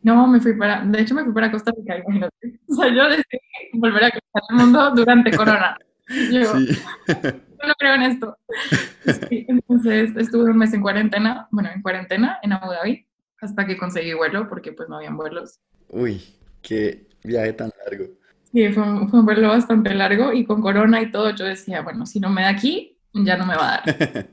No, 0.01 0.27
me 0.27 0.39
fui 0.39 0.53
para, 0.53 0.83
de 0.85 1.01
hecho 1.01 1.15
me 1.15 1.23
fui 1.23 1.33
para 1.33 1.51
Costa 1.51 1.71
Rica, 1.75 1.97
imagínate. 1.97 2.59
O 2.69 2.75
sea, 2.75 2.93
yo 2.93 3.09
decidí 3.09 3.39
volver 3.73 4.03
a 4.05 4.09
conocer 4.11 4.41
el 4.51 4.55
mundo 4.57 4.91
durante 4.95 5.35
Corona. 5.35 5.77
Yo, 6.31 6.55
Sí. 6.59 6.77
no 7.07 7.73
creo 7.79 7.95
en 7.95 8.01
esto. 8.03 8.37
Sí, 9.29 9.45
entonces 9.47 10.11
estuve 10.17 10.49
un 10.51 10.57
mes 10.57 10.73
en 10.73 10.81
cuarentena, 10.81 11.47
bueno, 11.51 11.69
en 11.73 11.81
cuarentena 11.81 12.37
en 12.43 12.53
Abu 12.53 12.71
Dhabi, 12.71 13.05
hasta 13.41 13.65
que 13.67 13.77
conseguí 13.77 14.13
vuelo, 14.13 14.47
porque 14.49 14.71
pues 14.73 14.89
no 14.89 14.97
habían 14.97 15.15
vuelos. 15.17 15.59
Uy, 15.89 16.21
qué 16.61 17.07
viaje 17.23 17.53
tan 17.53 17.71
largo. 17.85 18.05
Sí, 18.51 18.67
fue 18.69 18.81
un, 18.83 19.09
fue 19.09 19.19
un 19.19 19.25
vuelo 19.25 19.49
bastante 19.49 19.93
largo 19.93 20.33
y 20.33 20.45
con 20.45 20.61
corona 20.61 21.01
y 21.01 21.11
todo, 21.11 21.31
yo 21.35 21.45
decía, 21.45 21.81
bueno, 21.81 22.05
si 22.07 22.19
no 22.19 22.29
me 22.29 22.41
da 22.43 22.49
aquí, 22.49 22.94
ya 23.23 23.37
no 23.37 23.45
me 23.45 23.55
va 23.55 23.75
a 23.75 23.83
dar. 23.85 24.29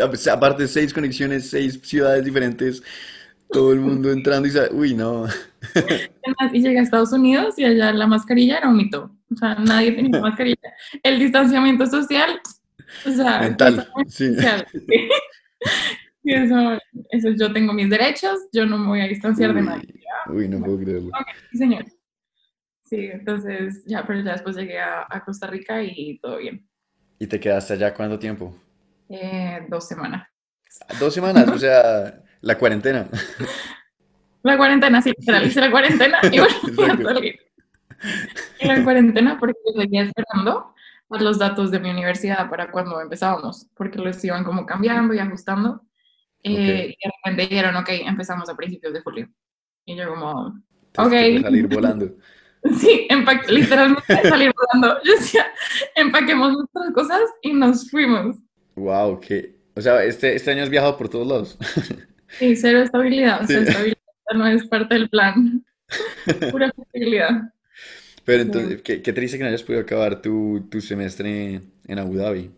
Aparte, 0.32 0.66
seis 0.66 0.92
conexiones, 0.92 1.50
seis 1.50 1.78
ciudades 1.82 2.24
diferentes, 2.24 2.82
todo 3.50 3.72
el 3.72 3.80
mundo 3.80 4.10
entrando 4.12 4.48
y 4.48 4.50
sa- 4.50 4.70
Uy, 4.72 4.94
no. 4.94 5.26
Y 6.52 6.62
llegué 6.62 6.78
a 6.78 6.82
Estados 6.82 7.12
Unidos 7.12 7.58
y 7.58 7.64
allá 7.64 7.92
la 7.92 8.06
mascarilla 8.06 8.58
era 8.58 8.68
un 8.68 8.76
mito. 8.76 9.14
O 9.32 9.36
sea, 9.36 9.54
nadie 9.56 9.92
tenía 9.92 10.20
mascarilla. 10.20 10.72
El 11.02 11.18
distanciamiento 11.18 11.86
social, 11.86 12.40
o 13.06 13.10
sea, 13.10 13.40
Mental, 13.40 13.88
sí. 14.08 14.34
social, 14.34 14.66
sí. 14.72 15.08
Y 16.22 16.34
eso, 16.34 16.78
eso 17.10 17.28
yo 17.38 17.52
tengo 17.52 17.72
mis 17.72 17.88
derechos, 17.90 18.38
yo 18.52 18.64
no 18.66 18.78
me 18.78 18.86
voy 18.88 19.00
a 19.00 19.08
distanciar 19.08 19.54
de 19.54 19.62
nadie. 19.62 19.94
Uy, 20.28 20.48
no 20.48 20.60
puedo 20.60 20.78
creerlo. 20.78 21.08
Ok, 21.08 21.26
sí, 21.50 21.58
señor. 21.58 21.84
Sí, 22.84 22.96
entonces 23.12 23.84
ya, 23.86 24.04
pero 24.06 24.20
ya 24.20 24.32
después 24.32 24.56
llegué 24.56 24.78
a, 24.78 25.06
a 25.08 25.24
Costa 25.24 25.46
Rica 25.46 25.82
y 25.82 26.18
todo 26.20 26.38
bien. 26.38 26.66
¿Y 27.22 27.26
te 27.26 27.38
quedaste 27.38 27.74
allá 27.74 27.92
cuánto 27.92 28.18
tiempo? 28.18 28.56
Eh, 29.10 29.66
dos 29.68 29.86
semanas. 29.86 30.26
Dos 30.98 31.12
semanas, 31.12 31.46
o 31.50 31.58
sea, 31.58 32.18
la 32.40 32.56
cuarentena. 32.56 33.06
La 34.42 34.56
cuarentena, 34.56 35.02
sí, 35.02 35.12
literal, 35.18 35.46
hice 35.46 35.60
la 35.60 35.70
cuarentena 35.70 36.18
y 36.32 36.38
volví 36.38 36.54
a 36.78 36.84
Exacto. 36.84 37.14
salir. 37.14 37.38
Y 38.58 38.66
la 38.66 38.82
cuarentena 38.82 39.38
porque 39.38 39.58
seguía 39.78 40.04
esperando 40.04 40.74
los 41.10 41.38
datos 41.38 41.70
de 41.70 41.78
mi 41.78 41.90
universidad 41.90 42.48
para 42.48 42.70
cuando 42.70 42.98
empezábamos, 43.02 43.66
porque 43.74 43.98
los 43.98 44.24
iban 44.24 44.42
como 44.42 44.64
cambiando 44.64 45.12
y 45.12 45.18
ajustando. 45.18 45.82
Eh. 46.42 46.94
Y 46.96 47.06
de 47.06 47.12
repente 47.22 47.48
dijeron, 47.48 47.76
ok, 47.76 47.88
empezamos 48.06 48.48
a 48.48 48.56
principios 48.56 48.94
de 48.94 49.02
julio. 49.02 49.28
Y 49.84 49.94
yo 49.94 50.08
como, 50.08 50.58
Entonces 50.86 51.36
Ok. 51.36 51.42
salir 51.42 51.66
volando. 51.68 52.06
sí, 52.78 53.06
empaque, 53.08 53.52
literalmente 53.52 54.22
salir 54.28 54.52
volando. 54.54 55.00
Yo 55.04 55.14
decía, 55.14 55.46
empaquemos 55.96 56.52
nuestras 56.52 56.92
cosas 56.94 57.20
y 57.42 57.52
nos 57.52 57.90
fuimos. 57.90 58.36
Wow, 58.76 59.20
que. 59.20 59.58
O 59.76 59.80
sea, 59.80 60.02
este, 60.04 60.34
este 60.34 60.50
año 60.50 60.62
has 60.62 60.70
viajado 60.70 60.96
por 60.96 61.08
todos 61.08 61.26
lados. 61.26 61.58
Sí, 62.38 62.54
cero 62.54 62.80
estabilidad, 62.80 63.40
Sí. 63.40 63.46
cero 63.48 63.62
estabilidad 63.66 63.98
no 64.34 64.46
es 64.46 64.64
parte 64.68 64.94
del 64.94 65.08
plan. 65.10 65.64
Pura 66.52 66.70
flexibilidad. 66.70 67.52
Pero 68.24 68.42
entonces, 68.42 68.82
qué, 68.82 69.02
qué 69.02 69.12
triste 69.12 69.36
que 69.36 69.42
no 69.42 69.48
hayas 69.48 69.64
podido 69.64 69.82
acabar 69.82 70.22
tu, 70.22 70.64
tu 70.70 70.80
semestre 70.80 71.60
en 71.88 71.98
Abu 71.98 72.14
Dhabi. 72.14 72.52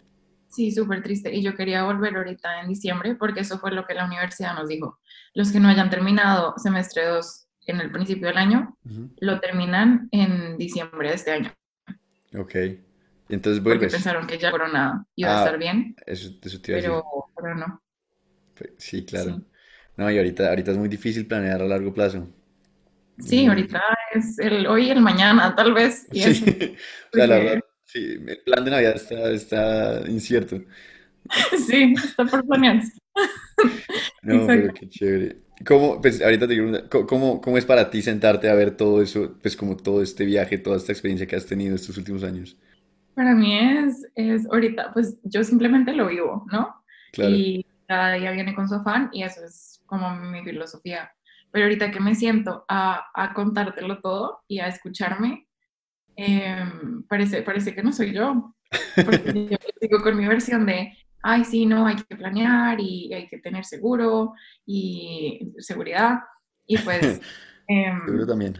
Sí, 0.49 0.71
súper 0.73 1.03
triste. 1.03 1.35
Y 1.35 1.43
yo 1.43 1.55
quería 1.55 1.85
volver 1.85 2.15
ahorita 2.15 2.61
en 2.61 2.69
diciembre 2.69 3.15
porque 3.15 3.41
eso 3.41 3.59
fue 3.59 3.73
lo 3.73 3.87
que 3.87 3.95
la 3.95 4.05
universidad 4.05 4.55
nos 4.55 4.69
dijo. 4.69 4.99
Los 5.33 5.51
que 5.51 5.59
no 5.61 5.69
hayan 5.69 5.89
terminado 5.89 6.53
semestre 6.59 7.07
2 7.07 7.47
en 7.67 7.81
el 7.81 7.91
principio 7.93 8.29
del 8.29 8.37
año, 8.39 8.77
lo 9.21 9.41
terminan 9.41 10.09
en 10.11 10.57
diciembre 10.59 11.09
de 11.11 11.15
este 11.15 11.31
año. 11.33 11.53
Ok. 12.37 12.55
Entonces 13.29 13.61
Porque 13.63 13.79
vuelves. 13.79 13.93
pensaron 13.93 14.27
que 14.27 14.39
ya 14.39 14.51
iba 14.51 15.31
Ah, 15.31 15.43
a 15.43 15.45
estar 15.45 15.59
bien, 15.59 15.95
Eso, 16.07 16.31
eso 16.43 16.61
te 16.61 16.73
iba 16.73 16.79
a 16.79 16.83
decir. 16.83 16.91
pero, 16.91 17.05
pero 17.37 17.55
no. 17.55 17.83
Sí, 18.79 19.05
claro. 19.05 19.37
Sí. 19.37 19.45
No, 19.97 20.11
y 20.11 20.19
ahorita, 20.19 20.49
ahorita 20.49 20.71
es 20.73 20.77
muy 20.79 20.89
difícil 20.89 21.27
planear 21.27 21.63
a 21.63 21.67
largo 21.67 21.93
plazo. 21.95 22.29
Sí, 23.19 23.47
Mm. 23.47 23.49
ahorita 23.51 23.83
es 24.13 24.39
el 24.39 24.67
hoy 24.67 24.87
y 24.87 24.91
el 24.91 25.01
mañana, 25.01 25.55
tal 25.55 25.73
vez. 25.75 26.07
Y 26.13 26.23
Sí. 26.23 26.45
O 27.13 27.17
sea, 27.17 27.27
la 27.27 27.39
verdad, 27.39 27.61
sí, 27.85 28.17
el 28.27 28.39
plan 28.45 28.65
de 28.65 28.71
Navidad 28.71 28.97
está, 28.97 29.31
está 29.31 30.01
incierto. 30.09 30.61
sí, 31.67 31.95
está 31.97 32.25
por 32.25 32.45
planearse. 32.47 32.93
No, 34.23 34.47
pero 34.47 34.63
Exacto. 34.65 34.81
qué 34.81 34.89
chévere. 34.89 35.37
¿Cómo, 35.67 36.01
pues 36.01 36.23
ahorita 36.23 36.47
te 36.49 36.55
quiero 36.55 36.71
preguntar, 36.71 37.07
¿cómo, 37.07 37.41
cómo- 37.41 37.59
es 37.59 37.67
para 37.67 37.91
ti 37.91 38.03
sentarte 38.03 38.49
a 38.49 38.55
ver 38.55 38.77
todo 38.77 39.03
eso, 39.03 39.37
pues 39.43 39.57
como 39.57 39.77
todo 39.77 40.03
este 40.03 40.25
viaje, 40.25 40.59
toda 40.59 40.77
esta 40.77 40.93
experiencia 40.93 41.27
que 41.27 41.37
has 41.37 41.47
tenido 41.47 41.75
estos 41.77 41.97
últimos 41.99 42.23
años? 42.25 42.57
Para 43.15 43.35
mí 43.35 43.55
es, 43.59 44.07
es 44.15 44.47
ahorita, 44.51 44.93
pues 44.95 45.19
yo 45.25 45.45
simplemente 45.45 45.93
lo 45.93 46.07
vivo, 46.09 46.47
¿no? 46.53 46.77
Claro. 47.11 47.47
y 47.55 47.67
cada 47.87 48.15
día 48.15 48.33
viene 48.33 48.55
con 48.55 48.69
su 48.69 48.77
afán 48.77 49.11
y 49.13 49.23
eso 49.23 49.45
es 49.45 49.83
como 49.87 50.15
mi 50.17 50.43
filosofía. 50.45 51.13
Pero 51.51 51.67
ahorita 51.67 51.91
que 51.91 52.01
me 52.01 52.15
siento 52.15 52.65
a, 52.69 53.05
a 53.15 53.35
contártelo 53.35 54.01
todo 54.01 54.43
y 54.49 54.61
a 54.61 54.69
escucharme, 54.69 55.47
em, 56.17 57.05
parece, 57.09 57.43
parece 57.43 57.75
que 57.75 57.83
no 57.85 57.93
soy 57.93 58.15
yo. 58.15 58.55
Porque 59.05 59.33
yo 59.51 59.59
sigo 59.81 60.03
con 60.03 60.17
mi 60.19 60.27
versión 60.29 60.67
de, 60.67 60.97
ay, 61.23 61.45
sí, 61.45 61.67
no, 61.67 61.87
hay 61.87 61.97
que 61.97 62.17
planear 62.17 62.81
y 62.81 63.13
hay 63.15 63.29
que 63.29 63.39
tener 63.39 63.65
seguro 63.65 64.35
y 64.67 65.53
seguridad. 65.59 66.19
Y 66.67 66.79
pues, 66.79 67.21
em, 67.69 68.05
Seguro 68.07 68.27
también. 68.27 68.59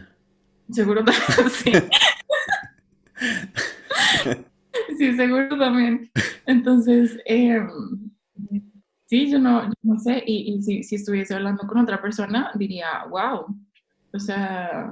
seguro 0.71 1.03
también, 1.05 1.49
sí. 1.51 1.71
Sí, 4.97 5.15
seguro 5.15 5.57
también. 5.57 6.09
Entonces, 6.45 7.17
em, 7.25 7.67
sí, 9.05 9.29
yo 9.31 9.39
no, 9.39 9.65
yo 9.65 9.73
no 9.83 9.99
sé, 9.99 10.23
y, 10.25 10.53
y 10.55 10.61
si, 10.63 10.83
si 10.83 10.95
estuviese 10.95 11.35
hablando 11.35 11.65
con 11.67 11.77
otra 11.77 12.01
persona, 12.01 12.51
diría, 12.55 13.05
wow, 13.09 13.45
o 14.13 14.19
sea, 14.19 14.91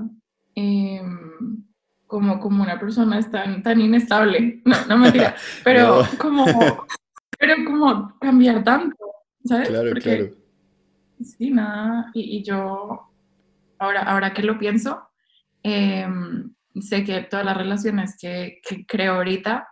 em, 0.56 1.64
como, 2.08 2.40
como 2.40 2.64
una 2.64 2.80
persona 2.80 3.20
es 3.20 3.30
tan, 3.32 3.64
tan 3.64 3.80
inestable, 3.82 4.62
no, 4.66 4.76
no 4.88 4.98
mentira, 4.98 5.36
pero 5.64 6.04
No. 6.04 6.18
como, 6.18 6.86
pero 7.42 7.56
como 7.66 8.20
cambiar 8.20 8.64
tanto, 8.64 8.96
¿sabes? 9.44 9.70
Claro, 9.70 9.92
claro. 9.96 10.30
Sí, 11.24 11.50
nada, 11.50 12.12
y, 12.14 12.38
y, 12.38 12.44
yo, 12.44 13.10
ahora, 13.80 14.04
ahora 14.04 14.32
que 14.32 14.44
lo 14.44 14.60
pienso, 14.60 15.10
em, 15.64 16.54
sé 16.80 17.04
que 17.04 17.24
todas 17.24 17.44
las 17.44 17.58
relaciones 17.58 18.16
que, 18.22 18.62
que, 18.64 18.86
creo 18.86 19.16
ahorita, 19.16 19.68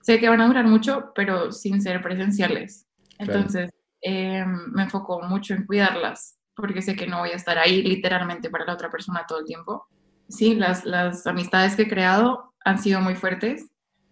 sé 0.00 0.18
que 0.18 0.30
van 0.30 0.40
a 0.40 0.46
durar 0.46 0.66
mucho, 0.66 1.12
pero 1.14 1.52
sin 1.52 1.82
ser 1.82 2.00
presenciales. 2.02 2.86
Entonces, 3.18 3.70
em, 4.00 4.72
me 4.72 4.84
enfoco 4.84 5.20
mucho 5.20 5.52
en 5.52 5.66
cuidarlas, 5.66 6.38
porque 6.54 6.80
sé 6.80 6.96
que 6.96 7.06
no 7.06 7.18
voy 7.18 7.30
a 7.30 7.36
estar 7.36 7.58
ahí 7.58 7.82
literalmente 7.82 8.48
para 8.48 8.64
la 8.64 8.72
otra 8.72 8.90
persona 8.90 9.26
todo 9.28 9.40
el 9.40 9.44
tiempo. 9.44 9.86
Sí, 10.30 10.54
las, 10.54 10.86
las 10.86 11.26
amistades 11.26 11.76
que 11.76 11.82
he 11.82 11.88
creado 11.88 12.54
han 12.64 12.78
sido 12.78 13.02
muy 13.02 13.14
fuertes. 13.14 13.69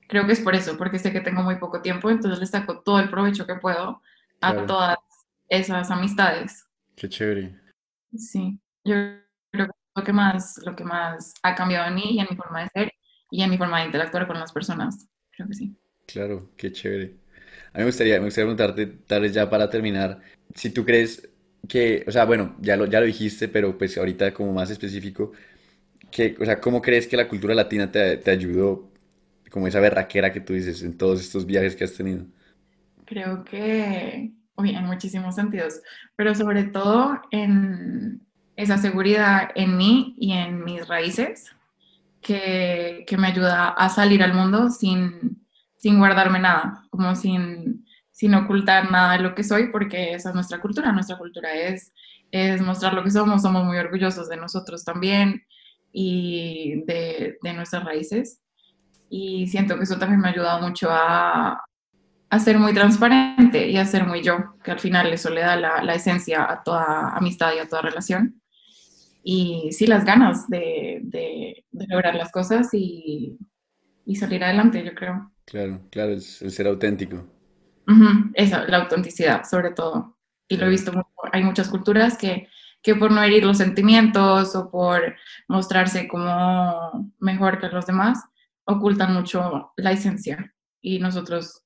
Creo 0.08 0.26
que 0.26 0.32
es 0.32 0.40
por 0.40 0.54
eso, 0.54 0.76
porque 0.78 0.98
sé 0.98 1.12
que 1.12 1.20
tengo 1.20 1.42
muy 1.42 1.56
poco 1.56 1.82
tiempo, 1.82 2.10
entonces 2.10 2.40
les 2.40 2.50
saco 2.50 2.80
todo 2.80 2.98
el 3.00 3.10
provecho 3.10 3.46
que 3.46 3.56
puedo 3.56 4.02
a 4.40 4.66
todas 4.66 4.98
esas 5.48 5.90
amistades. 5.90 6.66
Qué 6.96 7.08
chévere. 7.08 7.54
Sí, 8.16 8.58
yo 8.84 8.94
creo 9.50 9.66
que 9.66 9.72
lo 9.94 10.04
que 10.04 10.12
más, 10.12 10.58
lo 10.64 10.74
que 10.76 10.84
más 10.84 11.34
ha 11.42 11.54
cambiado 11.54 11.88
en 11.88 11.94
mí 11.94 12.02
y 12.12 12.20
en 12.20 12.26
mi 12.30 12.36
forma 12.36 12.62
de 12.62 12.68
ser 12.74 12.92
y 13.30 13.42
en 13.42 13.50
mi 13.50 13.58
forma 13.58 13.80
de 13.80 13.86
interactuar 13.86 14.26
con 14.26 14.38
las 14.38 14.52
personas. 14.52 15.08
Creo 15.30 15.48
que 15.48 15.54
sí. 15.54 15.76
Claro, 16.06 16.50
qué 16.56 16.72
chévere. 16.72 17.16
A 17.72 17.78
mí 17.78 17.80
me 17.80 17.84
gustaría, 17.86 18.18
me 18.18 18.26
gustaría 18.26 18.46
preguntarte, 18.46 18.86
tal 19.06 19.22
vez 19.22 19.32
ya 19.34 19.50
para 19.50 19.68
terminar, 19.70 20.20
si 20.54 20.70
tú 20.70 20.84
crees 20.84 21.28
que, 21.68 22.04
o 22.08 22.12
sea, 22.12 22.24
bueno, 22.24 22.56
ya 22.60 22.76
lo, 22.76 22.86
ya 22.86 23.00
lo 23.00 23.06
dijiste, 23.06 23.48
pero 23.48 23.76
pues 23.76 23.98
ahorita 23.98 24.32
como 24.34 24.52
más 24.52 24.70
específico, 24.70 25.32
que, 26.10 26.36
o 26.40 26.44
sea, 26.46 26.60
¿cómo 26.60 26.82
crees 26.82 27.06
que 27.08 27.16
la 27.16 27.28
cultura 27.28 27.54
latina 27.54 27.90
te, 27.92 28.18
te 28.18 28.30
ayudó, 28.32 28.90
como 29.50 29.66
esa 29.66 29.80
berraquera 29.80 30.32
que 30.32 30.40
tú 30.40 30.52
dices, 30.52 30.82
en 30.82 30.96
todos 30.96 31.20
estos 31.20 31.46
viajes 31.46 31.76
que 31.76 31.84
has 31.84 31.94
tenido? 31.94 32.24
Creo 33.04 33.44
que, 33.44 34.32
uy, 34.56 34.70
en 34.70 34.84
muchísimos 34.84 35.34
sentidos, 35.34 35.80
pero 36.16 36.34
sobre 36.34 36.64
todo 36.64 37.20
en 37.30 38.20
esa 38.56 38.78
seguridad 38.78 39.50
en 39.54 39.76
mí 39.76 40.14
y 40.18 40.32
en 40.32 40.64
mis 40.64 40.86
raíces, 40.86 41.54
que, 42.20 43.04
que 43.06 43.16
me 43.16 43.28
ayuda 43.28 43.68
a 43.68 43.88
salir 43.88 44.22
al 44.22 44.34
mundo 44.34 44.70
sin, 44.70 45.44
sin 45.76 45.98
guardarme 45.98 46.40
nada, 46.40 46.84
como 46.90 47.14
sin 47.14 47.86
sin 48.18 48.34
ocultar 48.34 48.90
nada 48.90 49.12
de 49.12 49.22
lo 49.22 49.32
que 49.36 49.44
soy, 49.44 49.70
porque 49.70 50.12
esa 50.12 50.30
es 50.30 50.34
nuestra 50.34 50.60
cultura. 50.60 50.90
Nuestra 50.90 51.16
cultura 51.16 51.54
es, 51.54 51.92
es 52.32 52.60
mostrar 52.60 52.92
lo 52.92 53.04
que 53.04 53.12
somos, 53.12 53.42
somos 53.42 53.64
muy 53.64 53.78
orgullosos 53.78 54.28
de 54.28 54.36
nosotros 54.36 54.84
también 54.84 55.44
y 55.92 56.82
de, 56.84 57.38
de 57.40 57.52
nuestras 57.52 57.84
raíces. 57.84 58.40
Y 59.10 59.46
siento 59.46 59.76
que 59.76 59.84
eso 59.84 59.98
también 59.98 60.20
me 60.20 60.28
ha 60.28 60.32
ayudado 60.32 60.60
mucho 60.60 60.88
a, 60.90 61.64
a, 62.30 62.38
ser 62.38 62.58
muy 62.58 62.74
transparente 62.74 63.68
y 63.68 63.76
a 63.76 63.84
ser 63.84 64.06
muy 64.06 64.22
yo, 64.22 64.56
que 64.62 64.70
al 64.70 64.80
final 64.80 65.12
eso 65.12 65.30
le 65.30 65.40
da 65.40 65.56
la, 65.56 65.82
la 65.82 65.94
esencia 65.94 66.50
a 66.50 66.62
toda 66.62 67.16
amistad 67.16 67.52
y 67.54 67.58
a 67.58 67.68
toda 67.68 67.82
relación. 67.82 68.40
Y 69.22 69.70
sí, 69.72 69.86
las 69.86 70.04
ganas 70.04 70.48
de, 70.48 71.00
de, 71.02 71.64
de 71.70 71.86
lograr 71.88 72.14
las 72.14 72.30
cosas 72.30 72.68
y, 72.72 73.38
y, 74.04 74.16
salir 74.16 74.44
adelante, 74.44 74.84
yo 74.84 74.94
creo. 74.94 75.32
Claro, 75.44 75.80
claro, 75.90 76.12
el 76.12 76.20
ser 76.20 76.66
auténtico. 76.66 77.26
Esa, 78.34 78.66
la 78.66 78.78
autenticidad, 78.78 79.44
sobre 79.44 79.70
todo. 79.70 80.18
Y 80.46 80.56
lo 80.56 80.66
he 80.66 80.70
visto, 80.70 80.92
hay 81.32 81.42
muchas 81.42 81.68
culturas 81.68 82.16
que, 82.16 82.48
que 82.82 82.94
por 82.94 83.10
no 83.10 83.22
herir 83.22 83.44
los 83.44 83.58
sentimientos 83.58 84.54
o 84.54 84.70
por 84.70 85.16
mostrarse 85.48 86.08
como 86.08 87.12
mejor 87.18 87.58
que 87.58 87.68
los 87.68 87.86
demás, 87.86 88.22
ocultan 88.68 89.14
mucho 89.14 89.72
la 89.76 89.92
esencia. 89.92 90.54
Y 90.80 90.98
nosotros 91.00 91.64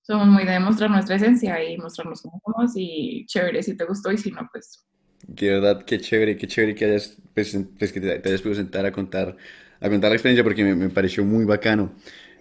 somos 0.00 0.26
muy 0.28 0.44
de 0.44 0.52
demostrar 0.52 0.90
nuestra 0.90 1.16
esencia 1.16 1.62
y 1.62 1.76
mostrarnos 1.76 2.22
como 2.22 2.40
somos 2.44 2.72
y 2.76 3.26
chévere 3.26 3.62
si 3.62 3.76
te 3.76 3.84
gustó 3.84 4.10
y 4.12 4.18
si 4.18 4.30
no, 4.30 4.48
pues... 4.50 4.86
Qué 5.34 5.50
verdad, 5.50 5.84
qué 5.84 5.98
chévere, 5.98 6.36
qué 6.36 6.46
chévere 6.46 6.74
que 6.74 6.84
hayas, 6.84 7.16
pues, 7.34 7.58
pues 7.78 7.92
que 7.92 8.00
te, 8.00 8.28
hayas 8.28 8.42
podido 8.42 8.56
sentar 8.56 8.86
a 8.86 8.92
contar, 8.92 9.36
a 9.80 9.88
contar 9.88 10.10
la 10.10 10.16
experiencia 10.16 10.44
porque 10.44 10.64
me, 10.64 10.74
me 10.74 10.90
pareció 10.90 11.24
muy 11.24 11.44
bacano. 11.44 11.92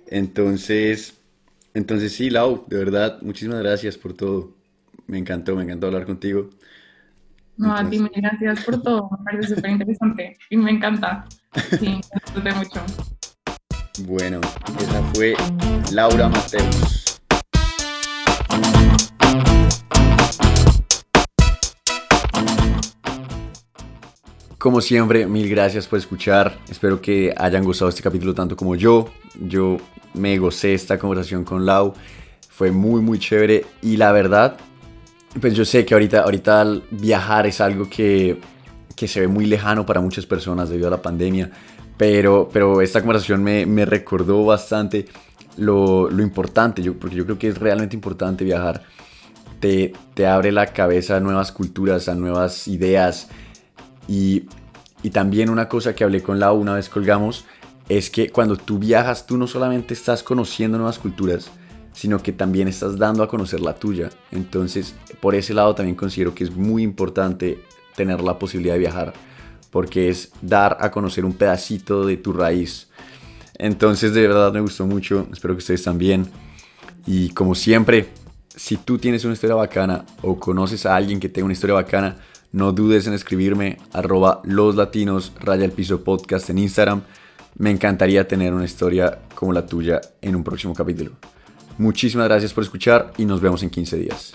Entonces, 0.07 1.17
entonces 1.73 2.13
sí, 2.13 2.29
Lau, 2.29 2.65
de 2.67 2.77
verdad, 2.77 3.21
muchísimas 3.21 3.59
gracias 3.59 3.97
por 3.97 4.13
todo. 4.13 4.55
Me 5.07 5.17
encantó, 5.17 5.55
me 5.55 5.63
encantó 5.63 5.87
hablar 5.87 6.05
contigo. 6.05 6.49
No, 7.57 7.75
a 7.75 7.89
ti, 7.89 7.99
muchas 7.99 8.21
gracias 8.21 8.65
por 8.65 8.81
todo. 8.81 9.09
Me 9.11 9.23
parece 9.23 9.55
súper 9.55 9.71
interesante 9.71 10.37
y 10.49 10.57
me 10.57 10.71
encanta. 10.71 11.25
Sí, 11.79 11.87
me 11.87 12.19
disfruté 12.25 12.51
mucho. 12.53 12.83
Bueno, 13.99 14.41
esa 14.79 15.03
fue 15.13 15.35
Laura 15.91 16.27
Mateus. 16.27 17.19
Como 24.57 24.81
siempre, 24.81 25.27
mil 25.27 25.47
gracias 25.47 25.85
por 25.85 25.99
escuchar. 25.99 26.57
Espero 26.71 26.99
que 26.99 27.35
hayan 27.37 27.63
gustado 27.63 27.89
este 27.89 28.01
capítulo 28.01 28.33
tanto 28.33 28.57
como 28.57 28.75
yo. 28.75 29.11
Yo 29.39 29.77
me 30.15 30.39
gocé 30.39 30.73
esta 30.73 30.97
conversación 30.97 31.43
con 31.43 31.63
Lau. 31.63 31.93
Fue 32.49 32.71
muy, 32.71 32.99
muy 32.99 33.19
chévere. 33.19 33.63
Y 33.83 33.97
la 33.97 34.11
verdad, 34.11 34.57
pues 35.39 35.53
yo 35.53 35.65
sé 35.65 35.85
que 35.85 35.93
ahorita, 35.93 36.21
ahorita 36.21 36.65
viajar 36.89 37.45
es 37.45 37.61
algo 37.61 37.87
que, 37.87 38.41
que 38.95 39.07
se 39.07 39.19
ve 39.19 39.27
muy 39.27 39.45
lejano 39.45 39.85
para 39.85 40.01
muchas 40.01 40.25
personas 40.25 40.69
debido 40.69 40.87
a 40.87 40.91
la 40.91 41.01
pandemia. 41.03 41.51
Pero, 42.03 42.49
pero 42.51 42.81
esta 42.81 42.99
conversación 42.99 43.41
me, 43.41 43.65
me 43.65 43.85
recordó 43.85 44.43
bastante 44.43 45.05
lo, 45.55 46.09
lo, 46.09 46.21
importante, 46.21 46.83
yo, 46.83 46.99
porque 46.99 47.15
yo 47.15 47.23
creo 47.23 47.39
que 47.39 47.47
es 47.47 47.57
realmente 47.57 47.95
importante 47.95 48.43
viajar. 48.43 48.83
Te, 49.61 49.93
te 50.13 50.27
abre 50.27 50.51
la 50.51 50.73
cabeza 50.73 51.15
a 51.15 51.19
nuevas 51.21 51.53
culturas, 51.53 52.09
a 52.09 52.15
nuevas 52.15 52.67
ideas. 52.67 53.29
Y, 54.05 54.43
y 55.01 55.11
también 55.11 55.49
una 55.49 55.69
cosa 55.69 55.95
que 55.95 56.03
hablé 56.03 56.21
con 56.21 56.41
Lau 56.41 56.57
una 56.57 56.73
vez 56.73 56.89
colgamos 56.89 57.45
es 57.87 58.09
que 58.09 58.29
cuando 58.31 58.57
tú 58.57 58.79
viajas, 58.79 59.25
tú 59.25 59.37
no 59.37 59.47
solamente 59.47 59.93
estás 59.93 60.23
conociendo 60.23 60.77
nuevas 60.77 60.99
culturas, 60.99 61.51
sino 61.93 62.21
que 62.21 62.33
también 62.33 62.67
estás 62.67 62.97
dando 62.97 63.23
a 63.23 63.29
conocer 63.29 63.61
la 63.61 63.75
tuya. 63.75 64.09
Entonces, 64.29 64.93
por 65.21 65.35
ese 65.35 65.53
lado 65.53 65.73
también 65.73 65.95
considero 65.95 66.35
que 66.35 66.43
es 66.43 66.53
muy 66.53 66.83
importante 66.83 67.63
tener 67.95 68.19
la 68.19 68.37
posibilidad 68.37 68.73
de 68.73 68.79
viajar, 68.79 69.13
porque 69.73 70.07
es 70.07 70.31
dar 70.41 70.77
a 70.79 70.89
conocer 70.89 71.25
un 71.25 71.33
pedacito 71.33 72.05
de 72.05 72.15
tu 72.15 72.31
raíz. 72.31 72.87
Entonces, 73.57 74.13
de 74.13 74.21
verdad 74.21 74.53
me 74.53 74.61
gustó 74.61 74.87
mucho, 74.87 75.27
espero 75.33 75.55
que 75.55 75.59
ustedes 75.59 75.83
también. 75.83 76.27
Y 77.05 77.31
como 77.31 77.55
siempre, 77.55 78.07
si 78.55 78.77
tú 78.77 78.97
tienes 78.97 79.25
una 79.25 79.33
historia 79.33 79.55
bacana 79.55 80.05
o 80.21 80.39
conoces 80.39 80.85
a 80.85 80.95
alguien 80.95 81.19
que 81.19 81.27
tenga 81.27 81.45
una 81.45 81.53
historia 81.53 81.73
bacana, 81.73 82.15
no 82.53 82.71
dudes 82.71 83.05
en 83.07 83.13
escribirme 83.13 83.79
arroba 83.91 84.41
los 84.45 84.75
latinos 84.75 85.33
podcast 86.05 86.49
en 86.49 86.59
Instagram 86.59 87.01
me 87.57 87.71
encantaría 87.71 88.27
tener 88.27 88.53
una 88.53 88.65
historia 88.65 89.19
como 89.35 89.53
la 89.53 89.65
tuya 89.65 90.01
en 90.21 90.35
un 90.35 90.43
próximo 90.43 90.73
capítulo. 90.73 91.11
Muchísimas 91.77 92.27
gracias 92.27 92.53
por 92.53 92.63
escuchar 92.63 93.13
y 93.17 93.25
nos 93.25 93.41
vemos 93.41 93.63
en 93.63 93.69
15 93.69 93.97
días. 93.97 94.31